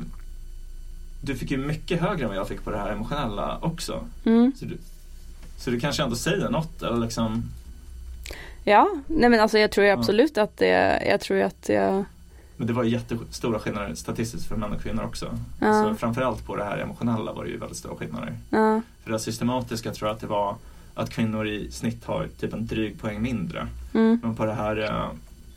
du 1.21 1.35
fick 1.35 1.51
ju 1.51 1.57
mycket 1.57 2.01
högre 2.01 2.23
än 2.23 2.29
vad 2.29 2.37
jag 2.37 2.47
fick 2.47 2.63
på 2.63 2.71
det 2.71 2.77
här 2.77 2.91
emotionella 2.91 3.57
också. 3.61 4.05
Mm. 4.25 4.51
Så 4.59 4.65
du, 4.65 4.77
så 5.57 5.69
du 5.69 5.79
kanske 5.79 6.03
ändå 6.03 6.15
säger 6.15 6.49
något 6.49 6.81
eller 6.81 6.97
liksom 6.97 7.43
Ja, 8.63 8.89
nej 9.07 9.29
men 9.29 9.39
alltså 9.39 9.57
jag 9.59 9.71
tror 9.71 9.83
ju 9.85 9.91
Ja. 9.91 9.97
absolut 9.99 10.37
att 10.37 10.57
det, 10.57 11.03
jag 11.09 11.21
tror 11.21 11.39
ju 11.39 11.45
att 11.45 11.63
det, 11.63 12.05
Men 12.57 12.67
det 12.67 12.73
var 12.73 12.83
jättestora 12.83 13.59
skillnader 13.59 13.95
statistiskt 13.95 14.47
för 14.47 14.55
män 14.55 14.71
och 14.71 14.81
kvinnor 14.81 15.03
också. 15.03 15.37
Ja. 15.59 15.83
Så 15.83 15.95
framförallt 15.95 16.45
på 16.45 16.55
det 16.55 16.63
här 16.63 16.77
emotionella 16.77 17.33
var 17.33 17.43
det 17.43 17.49
ju 17.49 17.57
väldigt 17.57 17.77
stora 17.77 17.95
skillnader. 17.95 18.33
ja, 18.49 18.81
För 19.03 19.11
det 19.11 19.19
systematiska 19.19 19.91
tror 19.93 20.07
jag 20.09 20.15
att 20.15 20.21
det 20.21 20.27
var 20.27 20.55
att 20.93 21.09
kvinnor 21.09 21.47
i 21.47 21.71
snitt 21.71 22.05
har 22.05 22.27
typ 22.39 22.53
en 22.53 22.67
dryg 22.67 23.01
poäng 23.01 23.21
mindre. 23.21 23.67
mm, 23.93 24.19
Men 24.23 24.35
på 24.35 24.45
det 24.45 24.53
här 24.53 24.77
eh, 24.83 25.09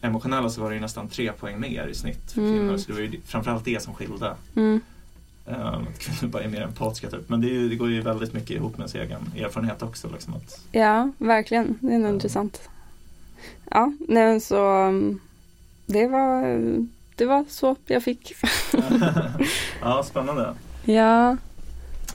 emotionella 0.08 0.50
så 0.50 0.60
var 0.60 0.68
det 0.68 0.74
ju 0.74 0.80
nästan 0.80 1.08
tre 1.08 1.32
poäng 1.32 1.60
mer 1.60 1.86
i 1.86 1.94
snitt 1.94 2.32
för 2.32 2.40
Mm. 2.40 2.52
kvinnor. 2.58 2.76
Så 2.76 2.86
det 2.88 2.92
var 2.92 3.00
ju 3.00 3.20
framförallt 3.26 3.64
det 3.64 3.82
som 3.82 3.94
skilde. 3.94 4.34
mm, 4.56 4.80
Eh, 5.46 5.66
att 5.68 5.98
kvinnor 5.98 6.32
bara 6.32 6.42
är 6.42 6.48
mer 6.48 6.62
empatiska 6.62 7.10
typ. 7.10 7.28
Men 7.28 7.40
det, 7.40 7.46
ju, 7.46 7.68
det 7.68 7.76
går 7.76 7.90
ju 7.90 8.00
väldigt 8.00 8.32
mycket 8.32 8.50
ihop 8.50 8.72
med 8.72 8.80
ens 8.80 8.94
egen 8.94 9.20
erfarenhet 9.44 9.82
också. 9.82 10.08
Liksom, 10.12 10.34
att, 10.34 10.60
ja, 10.72 11.10
verkligen. 11.18 11.78
Det 11.80 11.94
är 11.94 11.98
nog 11.98 12.08
Ja. 12.10 12.14
intressant. 12.14 12.68
Ja, 13.70 13.92
nej 14.08 14.40
så 14.40 14.86
um, 14.86 15.20
det 15.88 16.06
var, 16.06 16.42
det 17.14 17.24
var 17.26 17.44
så 17.48 17.76
jag 17.86 18.02
fick. 18.02 18.34
ja, 19.80 20.02
spännande. 20.02 20.54
Ja, 20.84 21.36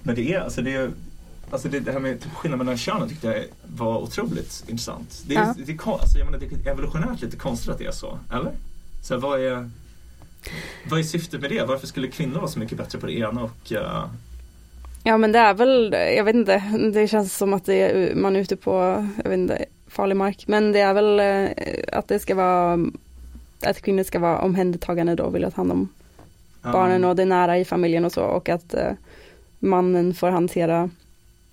Men 0.03 0.15
det 0.15 0.33
är, 0.33 0.39
alltså 0.39 0.61
det 0.61 0.75
är 0.75 0.91
Alltså 1.51 1.67
det, 1.67 1.79
det 1.79 1.91
här 1.91 1.99
med 1.99 2.21
typ 2.21 2.33
skillnaden 2.33 2.65
mellan 2.65 2.77
könen 2.77 3.09
tyckte 3.09 3.27
jag 3.27 3.43
var 3.77 3.97
otroligt 3.97 4.63
intressant. 4.67 5.23
Det 5.27 5.35
är, 5.35 5.39
Ja. 5.39 5.55
det 5.65 5.79
alltså 6.01 6.17
jag 6.17 6.25
menar, 6.25 6.39
det 6.39 6.45
är 6.69 6.71
evolutionärt 6.71 7.21
lite 7.21 7.37
konstigt 7.37 7.69
att 7.71 7.77
det 7.77 7.85
är 7.85 7.91
så, 7.91 8.17
eller? 8.31 8.51
Så 9.03 9.13
här, 9.13 9.21
vad, 9.21 9.41
är, 9.41 9.69
vad 10.89 10.99
är 10.99 11.03
syftet 11.03 11.41
med 11.41 11.49
det? 11.49 11.65
Varför 11.65 11.87
skulle 11.87 12.07
kvinnor 12.07 12.35
vara 12.35 12.47
så 12.47 12.59
mycket 12.59 12.77
bättre 12.77 12.99
på 12.99 13.05
det 13.05 13.13
ena 13.13 13.43
och, 13.43 13.71
eh, 13.71 14.05
Ja 15.03 15.17
men 15.17 15.31
det 15.31 15.39
är 15.39 15.53
väl, 15.53 15.95
jag 16.17 16.23
vet 16.23 16.35
inte, 16.35 16.63
det 16.93 17.07
känns 17.07 17.37
som 17.37 17.53
att 17.53 17.65
är, 17.69 18.15
man 18.15 18.35
är 18.35 18.39
ute 18.39 18.55
på, 18.55 19.07
jag 19.23 19.29
vet 19.29 19.37
inte, 19.39 19.65
farlig 19.87 20.15
mark. 20.17 20.43
Men 20.47 20.71
det 20.71 20.79
är 20.79 20.93
väl 20.93 21.19
eh, 21.19 21.97
att 21.97 22.07
det 22.07 22.19
ska 22.19 22.35
vara, 22.35 22.79
att 23.65 23.81
kvinnor 23.81 24.03
ska 24.03 24.19
vara 24.19 24.39
omhändertagande 24.41 25.15
då, 25.15 25.29
vill 25.29 25.41
ta 25.43 25.49
hand 25.55 25.71
om 25.71 25.89
Ja. 26.65 26.71
barnen 26.71 27.03
och 27.05 27.15
det 27.15 27.25
nära 27.25 27.57
i 27.57 27.65
familjen 27.65 28.05
och 28.05 28.11
så 28.11 28.23
och 28.23 28.49
att 28.49 28.73
eh, 28.73 28.91
mannen 29.59 30.13
får 30.13 30.29
hantera 30.29 30.89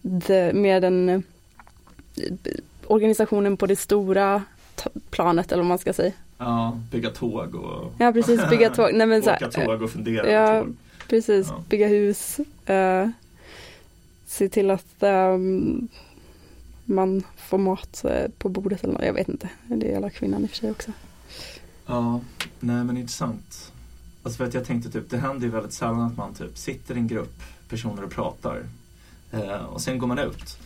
det, 0.02 0.52
mer 0.54 0.80
den 0.80 1.08
eh, 1.08 1.20
organisationen 2.86 3.56
på 3.56 3.66
det 3.66 3.76
stora 3.76 4.42
planet 5.10 5.52
eller 5.52 5.62
vad 5.62 5.68
man 5.68 5.78
ska 5.78 5.92
säga. 5.92 6.12
Ja, 6.38 6.78
bygga 6.92 7.10
tåg 7.10 7.54
och 7.54 7.92
Ja 7.98 8.12
precis, 8.12 8.50
bygga 8.50 8.70
tåg, 8.70 8.90
nej 8.94 9.06
men 9.06 9.22
så 9.22 9.30
åka 9.34 9.50
tåg 9.50 9.82
och 9.82 9.90
fundera 9.90 10.30
ja, 10.32 10.60
på 10.60 10.66
tåg. 10.66 10.76
precis, 11.08 11.46
Ja. 11.48 11.64
bygga 11.68 11.88
hus, 11.88 12.40
eh, 12.66 13.08
se 14.26 14.48
till 14.48 14.70
att 14.70 15.02
ehm, 15.02 15.88
man 16.84 17.22
får 17.36 17.58
mat 17.58 18.04
eh, 18.04 18.30
på 18.38 18.48
bordet 18.48 18.84
eller 18.84 18.94
något, 18.94 19.04
jag 19.04 19.12
vet 19.12 19.28
inte. 19.28 19.48
Det 19.66 19.92
är 19.92 19.96
alla 19.96 20.10
kvinnan 20.10 20.42
i 20.42 20.46
och 20.46 20.50
för 20.50 20.56
sig 20.56 20.70
också. 20.70 20.92
Ja, 21.86 22.20
nej 22.60 22.84
men 22.84 22.96
intressant. 22.96 23.72
Alltså 24.22 24.36
för 24.36 24.44
att 24.44 24.54
jag 24.54 24.64
tänkte 24.64 24.90
typ, 24.90 25.10
det 25.10 25.16
händer 25.18 25.46
ju 25.46 25.52
väldigt 25.52 25.72
sällan 25.72 26.00
att 26.00 26.16
man 26.16 26.34
typ 26.34 26.58
sitter 26.58 26.94
i 26.94 26.98
en 26.98 27.06
grupp 27.08 27.42
personer 27.68 28.04
och 28.04 28.10
pratar. 28.10 28.62
Eh, 29.30 29.64
och 29.64 29.80
sen 29.80 29.98
går 29.98 30.06
man 30.06 30.18
ut. 30.18 30.58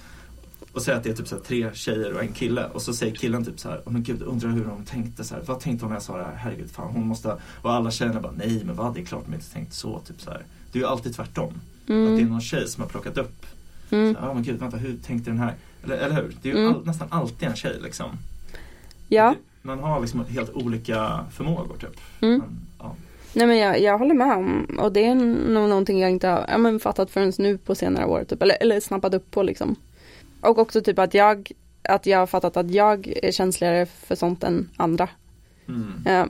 Och 0.73 0.83
säger 0.83 0.99
att 0.99 1.05
det 1.05 1.11
är 1.11 1.15
typ 1.15 1.29
så 1.29 1.39
tre 1.39 1.71
tjejer 1.75 2.15
och 2.15 2.21
en 2.23 2.33
kille. 2.33 2.65
Och 2.67 2.83
så 2.83 2.95
säger 2.95 3.15
killen 3.15 3.45
typ 3.45 3.61
så 3.61 3.69
här, 3.69 3.79
oh, 3.87 3.93
men 3.93 4.03
gud 4.03 4.23
undrar 4.23 4.51
hur 4.51 4.65
de 4.65 4.85
tänkte 4.85 5.25
så 5.25 5.35
här. 5.35 5.43
Vad 5.47 5.61
tänkte 5.61 5.85
hon 5.85 5.91
när 5.91 5.97
jag 5.97 6.03
sa 6.03 6.17
det 6.19 6.25
här? 6.25 6.35
Herregud, 6.35 6.71
fan 6.71 6.93
hon 6.93 7.07
måste. 7.07 7.37
Och 7.63 7.73
alla 7.73 7.91
tjejerna 7.91 8.21
bara, 8.21 8.33
nej 8.33 8.63
men 8.65 8.77
vad, 8.77 8.95
det 8.95 9.01
är 9.01 9.05
klart 9.05 9.25
de 9.27 9.35
inte 9.35 9.53
tänkt 9.53 9.75
så. 9.75 9.99
Typ 10.01 10.21
så 10.21 10.31
här. 10.31 10.43
Det 10.73 10.79
är 10.79 10.83
ju 10.83 10.89
alltid 10.89 11.15
tvärtom. 11.15 11.53
Att 11.55 11.87
det 11.87 11.93
är 11.95 12.09
Mm, 12.09 12.29
någon 12.29 12.41
tjej 12.41 12.69
som 12.69 12.83
har 12.83 12.89
plockat 12.89 13.19
upp. 13.19 13.47
mm, 13.91 14.17
Ja 14.21 14.35
men 14.35 14.43
gud, 14.43 14.61
vänta, 14.61 14.77
hur 14.77 14.97
tänkte 14.97 15.31
den 15.31 15.39
här? 15.39 15.55
Eller, 15.85 15.97
eller 15.97 16.15
hur? 16.23 16.37
Det 16.43 16.51
är 16.51 16.55
ju 16.55 16.61
Mm. 16.61 16.75
all, 16.75 16.87
nästan 16.87 17.09
alltid 17.11 17.49
en 17.49 17.57
tjej 17.57 17.79
liksom. 17.83 18.11
ja, 19.09 19.31
Det- 19.31 19.39
Man 19.67 19.79
har 19.79 20.01
liksom 20.01 20.25
helt 20.25 20.51
olika 20.51 21.25
förmågor 21.33 21.77
typ. 21.81 22.01
mm. 22.21 22.39
Men, 22.39 22.61
ja. 22.79 22.97
Nej 23.33 23.47
men 23.47 23.57
jag, 23.59 23.81
jag 23.81 23.99
håller 23.99 24.15
med 24.15 24.37
om 24.37 24.79
och 24.79 24.93
det 24.93 25.05
är 25.07 25.15
nog 25.15 25.69
någonting 25.69 26.01
jag 26.01 26.11
inte 26.11 26.29
har 26.29 26.45
ja, 26.49 26.59
men 26.59 26.81
fattat 26.81 27.11
förrän 27.11 27.33
nu 27.39 27.59
på 27.59 27.75
senare 27.75 28.07
år 28.07 28.25
typ, 28.25 28.43
eller, 28.43 28.57
eller 28.61 28.81
snappat 28.81 29.15
upp 29.15 29.31
på 29.31 29.43
liksom. 29.43 29.77
Och 30.41 30.59
också 30.59 30.81
typ 30.81 30.99
att 30.99 31.15
jag, 31.15 31.51
att 31.83 32.07
jag 32.07 32.19
har 32.19 32.27
fattat 32.27 32.57
att 32.57 32.71
jag 32.71 33.13
är 33.23 33.33
känsligare 33.33 33.87
för 33.87 34.15
sånt 34.15 34.45
än 34.45 34.69
andra. 34.77 35.09
Mm. 35.69 35.93
Eh, 36.07 36.27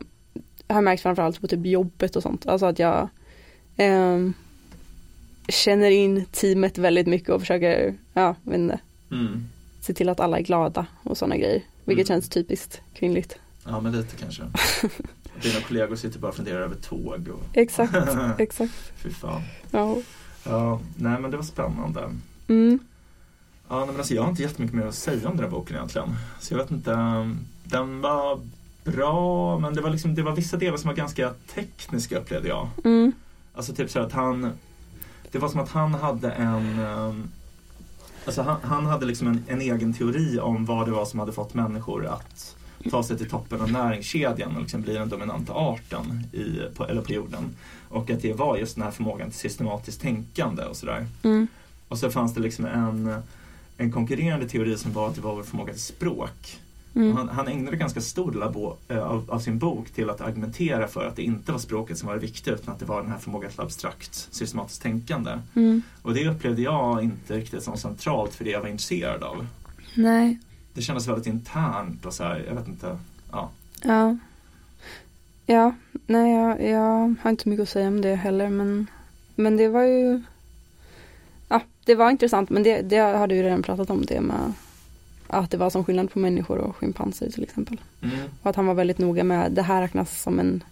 har 0.75 0.83
märkt 0.83 1.03
framförallt 1.03 1.41
på 1.41 1.47
typ 1.47 1.67
jobbet 1.67 2.17
och 2.17 2.23
sånt. 2.23 2.47
Alltså 2.47 2.67
att 2.67 2.79
jag 2.79 3.09
ehm, 3.77 4.33
känner 5.49 5.91
in 5.91 6.25
teamet 6.25 6.79
väldigt 6.79 7.07
mycket 7.07 7.29
och 7.29 7.41
försöker, 7.41 7.95
ja, 8.13 8.35
vet 8.43 8.55
inte, 8.59 8.79
Mm. 9.11 9.45
se 9.81 9.95
till 9.95 10.09
att 10.09 10.21
alla 10.21 10.39
är 10.39 10.43
glada 10.43 10.87
och 11.03 11.19
sådana 11.19 11.37
grejer. 11.37 11.63
Vilket 11.85 12.09
Mm. 12.11 12.21
känns 12.21 12.29
typiskt 12.29 12.81
kvinnligt. 12.95 13.39
Ja 13.65 13.81
men 13.81 13.93
lite 13.93 14.17
kanske. 14.17 14.43
Dina 15.43 15.61
kollegor 15.69 15.97
sitter 15.97 16.19
bara 16.19 16.29
och 16.29 16.35
funderar 16.35 16.61
över 16.61 16.77
tåg 16.77 17.29
och 17.29 17.43
Exakt, 17.57 17.95
exakt. 18.39 18.73
fy 18.97 19.11
fan. 19.11 19.43
Ja. 19.71 19.97
Ja, 20.45 20.81
nej 20.97 21.21
men 21.21 21.31
det 21.31 21.37
var 21.37 21.45
spännande. 21.45 22.01
Mm. 22.49 22.79
Ja 23.69 23.77
nej, 23.79 23.87
men 23.87 23.97
alltså 23.97 24.15
jag 24.15 24.23
har 24.23 24.31
inte 24.31 24.43
jättemycket 24.43 24.77
mer 24.77 24.87
att 24.87 24.95
säga 24.95 25.29
om 25.29 25.37
den 25.37 25.45
här 25.45 25.51
boken 25.51 25.77
egentligen. 25.77 26.09
Så 26.41 26.55
jag 26.55 26.59
vet 26.59 26.71
inte. 26.71 26.91
um, 26.93 27.39
Den 27.65 28.01
var 28.01 28.41
bra 28.85 29.59
men 29.59 29.75
det 29.75 29.81
var 29.81 29.91
liksom, 29.91 30.15
det 30.15 30.23
var 30.23 30.33
vissa 30.37 30.57
delar 30.57 30.77
som 30.77 30.89
var 30.89 30.95
ganska 30.97 31.35
tekniska 31.55 32.19
upplevde 32.19 32.49
jag. 32.49 32.69
Mm. 32.85 33.13
Alltså 33.55 33.75
typ 33.75 33.91
så 33.91 34.01
att 34.01 34.13
han 34.13 34.53
Det 35.33 35.39
var 35.39 35.49
som 35.49 35.61
att 35.61 35.69
han 35.71 35.95
hade 35.95 36.31
en 36.33 36.79
um, 36.79 37.31
Alltså 38.27 38.43
han, 38.43 38.57
han 38.63 38.87
hade 38.87 39.07
liksom 39.07 39.27
en, 39.29 39.45
en 39.49 39.61
egen 39.61 39.95
teori 39.95 40.39
om 40.41 40.65
vad 40.65 40.87
det 40.87 40.93
var 40.93 41.05
som 41.05 41.21
hade 41.21 41.33
fått 41.33 41.55
människor 41.55 42.07
att 42.07 42.57
ta 42.91 43.03
sig 43.03 43.19
till 43.19 43.31
toppen 43.31 43.61
av 43.61 43.73
näringskedjan 43.73 44.55
och 44.57 44.61
liksom 44.61 44.83
bli 44.83 44.95
den 44.95 45.09
dominanta 45.09 45.53
arten 45.53 46.27
i, 46.33 46.61
på, 46.77 46.87
eller 46.87 47.03
på 47.03 47.13
jorden. 47.13 47.57
Och 47.89 48.11
att 48.11 48.23
det 48.23 48.33
var 48.33 48.57
just 48.57 48.75
den 48.75 48.85
här 48.85 48.91
förmågan 48.91 49.31
till 49.31 49.39
systematiskt 49.39 50.01
tänkande 50.01 50.65
och 50.65 50.77
sådär. 50.77 51.07
Mm. 51.23 51.47
Och 51.89 51.99
så 51.99 52.11
fanns 52.11 52.35
det 52.35 52.41
liksom 52.41 52.65
en, 52.65 53.23
en 53.77 53.93
konkurrerande 53.93 54.49
teori 54.49 54.77
som 54.77 54.93
var 54.93 55.09
att 55.09 55.15
det 55.15 55.21
var 55.21 55.35
vår 55.35 55.43
förmåga 55.43 55.73
till 55.73 55.83
språk. 55.83 56.59
Mm. 56.97 57.17
Han, 57.17 57.29
han 57.29 57.49
ägnade 57.49 57.77
ganska 57.77 58.01
stor 58.01 58.31
del 58.31 58.43
av, 58.43 58.77
eh, 58.89 58.99
av, 58.99 59.31
av 59.31 59.39
sin 59.39 59.59
bok 59.59 59.91
till 59.91 60.11
att 60.11 60.21
argumentera 60.21 60.89
för 60.89 61.07
att 61.07 61.17
det 61.17 61.23
inte 61.23 61.53
var 61.53 61.59
språket 61.59 61.99
som 61.99 62.07
var 62.09 62.15
det 62.15 62.21
viktiga 62.21 62.55
utan 62.55 62.75
att 62.75 62.81
det 62.81 62.87
var 62.87 63.03
den 63.03 63.11
här 63.11 63.19
förmågan 63.19 63.51
till 63.51 63.61
abstrakt 63.61 64.15
systematiskt 64.15 64.83
tänkande. 64.83 65.39
Mm. 65.55 65.83
Och 66.03 66.15
det 66.15 66.29
upplevde 66.29 66.63
jag 66.63 67.03
inte 67.03 67.37
riktigt 67.37 67.63
som 67.63 67.77
centralt 67.77 68.35
för 68.35 68.45
det 68.45 68.51
jag 68.51 68.61
var 68.61 68.69
intresserad 68.69 69.23
av. 69.23 69.47
Nej, 69.97 70.39
Det 70.75 70.83
kändes 70.83 71.09
väldigt 71.09 71.27
internt 71.27 72.07
och 72.07 72.15
så 72.15 72.25
här, 72.25 72.45
jag 72.49 72.55
vet 72.55 72.69
inte. 72.69 72.99
Ja. 73.33 73.51
ja. 73.83 74.17
Ja, 75.47 75.75
nej 76.07 76.33
jag, 76.33 76.63
jag 76.71 77.15
har 77.23 77.31
inte 77.31 77.49
mycket 77.49 77.63
att 77.63 77.69
säga 77.69 77.89
om 77.89 78.01
det 78.01 78.15
heller 78.15 78.49
men, 78.49 78.87
men 79.35 79.57
det 79.57 79.69
var 79.69 79.83
ju 79.83 80.23
Ja, 81.49 81.61
det 81.85 81.95
var 81.95 82.11
intressant 82.11 82.51
men 82.51 82.63
det, 82.63 82.83
det 82.83 82.97
har 82.97 83.27
du 83.27 83.43
redan 83.43 83.63
pratat 83.63 83.91
om 83.91 84.05
det 84.05 84.21
med 84.21 84.53
att 85.27 85.51
det 85.51 85.57
var 85.57 85.71
som 85.71 85.85
skillnad 85.85 86.11
på 86.11 86.19
människor 86.19 86.59
och 86.59 86.77
schimpanser 86.77 87.31
till 87.31 87.43
exempel. 87.43 87.81
Mm. 88.03 88.17
Och 88.43 88.51
att 88.51 88.57
han 88.57 88.67
var 88.67 88.75
väldigt 88.75 88.99
noga 88.99 89.25
med 89.25 89.53
det 89.53 89.63
här 89.63 89.83
räknas 89.83 90.23
som 90.23 90.39
en 90.39 90.65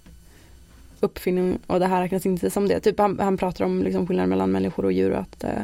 uppfinning 1.01 1.59
och 1.67 1.81
det 1.81 1.87
här 1.87 2.01
räknas 2.03 2.27
inte 2.27 2.51
som 2.51 2.69
det. 2.69 2.81
Typ 2.81 2.99
han, 2.99 3.19
han 3.19 3.37
pratar 3.37 3.65
om 3.65 3.83
liksom 3.83 4.07
skillnaden 4.07 4.31
mellan 4.31 4.53
människor 4.53 4.85
och 4.85 4.93
djur 4.93 5.11
och 5.11 5.19
att 5.21 5.45
eh, 5.45 5.63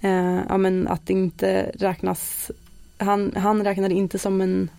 eh, 0.00 0.40
ja, 0.48 0.58
men 0.58 0.88
att 0.88 1.06
det 1.06 1.12
inte 1.12 1.70
räknas 1.74 2.50
han, 2.96 3.32
han 3.36 3.64
räknade 3.64 3.94
inte 3.94 4.18
som 4.18 4.40
en 4.40 4.70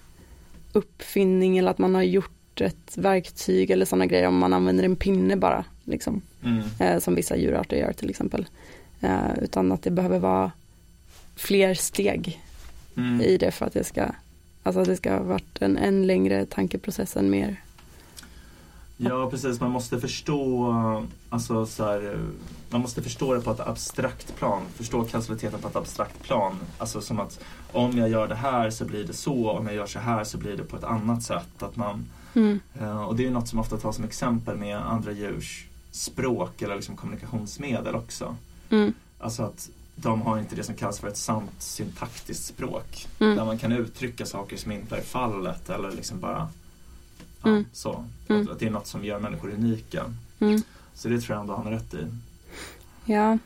uppfinning 0.74 1.58
eller 1.58 1.72
att 1.72 1.78
man 1.78 1.96
har 1.96 2.02
gjort 2.02 2.62
ett 2.62 2.98
verktyg 2.98 3.72
eller 3.72 3.86
sådana 3.86 4.06
grejer 4.06 4.28
om 4.28 4.38
man 4.38 4.54
använder 4.54 4.84
en 4.84 4.96
pinne 4.96 5.36
bara 5.36 5.66
liksom 5.84 6.22
Mm. 6.46 6.64
eh, 6.80 7.00
som 7.00 7.16
vissa 7.16 7.38
djurarter 7.38 7.78
gör 7.78 7.94
till 7.94 8.10
exempel. 8.10 8.46
Eh, 9.02 9.34
utan 9.42 9.72
att 9.72 9.82
det 9.84 9.92
behöver 9.92 10.20
vara 10.20 10.52
fler 11.36 11.74
steg 11.74 12.42
Mm. 12.98 13.22
i 13.22 13.38
det 13.38 13.52
för 13.52 13.66
att 13.66 13.74
det 13.74 13.84
ska 13.84 14.06
Alltså 14.64 14.80
att 14.80 14.88
det 14.88 14.98
ska 14.98 15.14
ha 15.14 15.24
varit 15.24 15.62
en, 15.62 15.78
en 15.78 16.08
längre 16.08 16.46
tankeprocess 16.46 17.18
än 17.18 17.30
mer. 17.30 17.62
Ja, 18.98 19.30
precis. 19.30 19.60
Man 19.60 19.72
måste 19.72 20.00
förstå, 20.00 20.74
alltså, 21.30 21.66
så 21.66 21.84
här, 21.84 22.20
man 22.70 22.82
måste 22.82 23.02
förstå 23.02 23.34
det 23.34 23.42
på 23.42 23.52
ett 23.52 23.60
abstrakt 23.60 24.36
plan. 24.36 24.62
Förstå 24.76 25.04
kausaliteten 25.04 25.60
på 25.60 25.68
ett 25.68 25.76
abstrakt 25.76 26.24
plan. 26.24 26.56
Alltså 26.78 27.02
som 27.02 27.20
att 27.20 27.40
om 27.72 27.98
jag 27.98 28.10
gör 28.10 28.28
det 28.28 28.36
här 28.36 28.70
så 28.70 28.86
blir 28.86 29.04
det 29.04 29.14
så, 29.14 29.50
om 29.52 29.66
jag 29.66 29.76
gör 29.76 29.86
så 29.86 30.00
här 30.00 30.24
så 30.24 30.38
blir 30.38 30.58
det 30.58 30.64
på 30.64 30.76
ett 30.78 30.84
annat 30.84 31.24
sätt. 31.24 31.64
Att 31.64 31.76
man, 31.76 32.06
Mm. 32.34 32.60
eh, 32.80 33.02
och 33.04 33.16
det 33.16 33.26
är 33.28 33.32
något 33.32 33.48
som 33.48 33.60
ofta 33.60 33.78
tas 33.78 33.96
som 33.96 34.06
exempel 34.06 34.58
med 34.58 34.78
andra 34.78 35.12
djurs 35.12 35.66
språk 35.92 36.62
eller 36.62 36.76
liksom 36.76 36.96
kommunikationsmedel 36.96 37.96
också. 37.96 38.36
Mm. 38.70 38.94
Alltså 39.20 39.44
att 39.44 39.70
de 39.96 40.22
har 40.22 40.40
inte 40.40 40.56
det 40.56 40.64
som 40.64 40.76
kallas 40.76 41.00
för 41.00 41.08
ett 41.08 41.18
sant 41.18 41.52
syntaktiskt 41.60 42.46
språk. 42.46 43.08
Mm. 43.20 43.36
Där 43.36 43.46
man 43.46 43.58
kan 43.58 43.72
uttrycka 43.72 44.26
saker 44.26 44.58
som 44.58 44.72
inte 44.72 44.96
är 44.98 45.02
fallet 45.02 45.70
eller 45.70 45.92
liksom 45.92 46.20
bara 46.20 46.48
ja, 47.44 47.50
Mm. 47.50 47.66
så. 47.72 48.04
Mm. 48.30 48.50
Att 48.52 48.60
det 48.60 48.66
är 48.66 48.70
något 48.72 48.88
som 48.88 49.06
gör 49.06 49.20
människor 49.20 49.50
unika. 49.50 50.14
Mm. 50.40 50.62
Så 50.94 51.08
det 51.10 51.22
tror 51.22 51.36
jag 51.36 51.42
ändå 51.42 51.56
han 51.56 51.66
har 51.66 51.72
rätt 51.72 51.94
i. 51.94 52.08
Ja. 53.06 53.38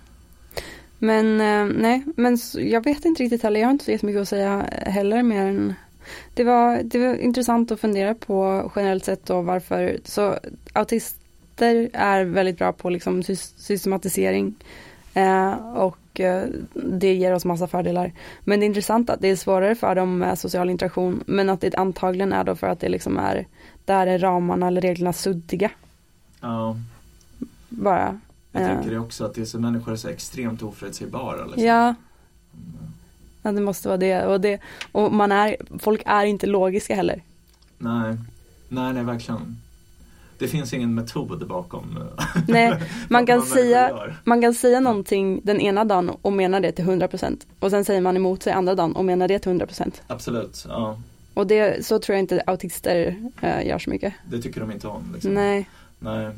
Men 1.00 1.41
eh, 1.41 1.78
nej, 1.82 2.04
men 2.18 2.38
jag 2.54 2.84
vet 2.84 3.06
inte 3.06 3.24
riktigt 3.24 3.43
heller. 3.43 3.60
Jag 3.60 3.68
har 3.68 3.72
inte 3.72 3.86
så 3.86 3.91
jättemycket 3.91 4.22
att 4.22 4.28
säga 4.30 4.62
heller 4.86 5.24
mer 5.24 5.45
än 5.45 5.74
det 6.34 6.43
var, 6.43 6.82
det 6.84 7.00
var 7.00 7.16
intressant 7.16 7.72
att 7.72 7.80
fundera 7.80 8.16
på 8.16 8.72
generellt 8.76 9.06
sett 9.06 9.30
och 9.30 9.45
varför. 9.45 10.00
Så 10.06 10.38
autister 10.74 11.89
är 11.93 12.24
väldigt 12.24 12.58
bra 12.58 12.74
på 12.74 12.89
liksom 12.89 13.22
sys- 13.24 13.54
systematisering 13.58 14.56
eh, 15.14 15.52
och 15.76 15.97
eh, 16.20 16.43
det 16.74 17.13
ger 17.13 17.34
oss 17.34 17.45
massa 17.45 17.67
fördelar. 17.67 18.11
Men 18.43 18.59
det 18.59 18.63
är 18.65 18.67
intressant 18.67 19.09
att 19.09 19.22
det 19.22 19.28
är 19.28 19.36
svårare 19.36 19.76
för 19.76 19.95
dem 19.95 20.17
med 20.17 20.39
social 20.39 20.70
interaktion 20.70 21.24
men 21.28 21.49
att 21.49 21.61
det 21.61 21.76
antagligen 21.76 22.34
är 22.34 22.43
då 22.43 22.55
för 22.55 22.67
att 22.67 22.80
det 22.80 22.89
liksom 22.89 23.17
är 23.17 23.47
där 23.86 24.07
är 24.07 24.20
ramarna 24.20 24.67
eller 24.67 24.82
reglerna 24.82 25.13
suddiga 25.13 25.72
Ja, 26.41 26.76
bara. 27.70 28.20
jag 28.51 28.61
Eh, 28.61 28.67
tänker 28.67 28.91
det 28.91 28.99
också 28.99 29.26
att 29.26 29.34
det 29.36 29.41
är 29.41 29.45
så 29.45 29.59
människor 29.59 29.91
är 29.91 29.95
så 29.95 30.07
extremt 30.09 30.61
oförutsägbara. 30.63 31.45
Liksom. 31.45 31.63
Ja, 31.63 31.95
Mm. 32.53 32.91
Ja, 33.41 33.51
det 33.51 33.61
måste 33.61 33.88
vara 33.88 33.97
det. 33.97 34.26
Och, 34.26 34.41
det. 34.41 34.59
och 34.91 35.13
man 35.13 35.32
är, 35.32 35.55
folk 35.80 36.01
är 36.05 36.26
inte 36.26 36.47
logiska 36.47 36.95
heller. 36.95 37.22
Nej. 37.78 38.17
nej, 38.70 38.93
nej 38.93 39.03
verkligen. 39.03 39.57
Det 40.39 40.47
finns 40.47 40.73
ingen 40.73 40.95
metod 40.95 41.47
bakom 41.47 41.97
eh, 41.97 42.25
Nej, 42.47 42.81
man 43.09 43.25
kan 43.25 43.39
människor 43.39 43.55
säga, 43.55 43.89
gör. 43.89 44.15
man 44.23 44.41
kan 44.41 44.53
säga 44.53 44.79
någonting 44.79 45.41
den 45.43 45.61
ena 45.61 45.85
dagen 45.85 46.09
och 46.21 46.33
mena 46.33 46.59
det 46.59 46.71
till 46.71 46.85
100% 46.85 47.39
och 47.59 47.69
sen 47.71 47.85
säger 47.85 48.01
man 48.01 48.15
emot 48.15 48.43
sig 48.43 48.53
andra 48.53 48.75
dagen 48.75 48.95
och 48.95 49.05
menar 49.05 49.27
det 49.27 49.39
till 49.39 49.51
100%. 49.51 49.91
Absolut, 50.07 50.65
ja. 50.69 50.99
Och 51.33 51.47
det, 51.47 51.85
så 51.85 51.99
tror 51.99 52.13
jag 52.15 52.23
inte 52.23 52.43
autister 52.47 53.15
eh, 53.41 53.67
gör 53.67 53.79
så 53.79 53.89
mycket. 53.89 54.13
Det 54.29 54.41
tycker 54.41 54.61
de 54.61 54.71
inte 54.71 54.87
om. 54.87 55.03
Liksom. 55.13 55.33
Nej, 55.33 55.69
Nej. 55.99 56.29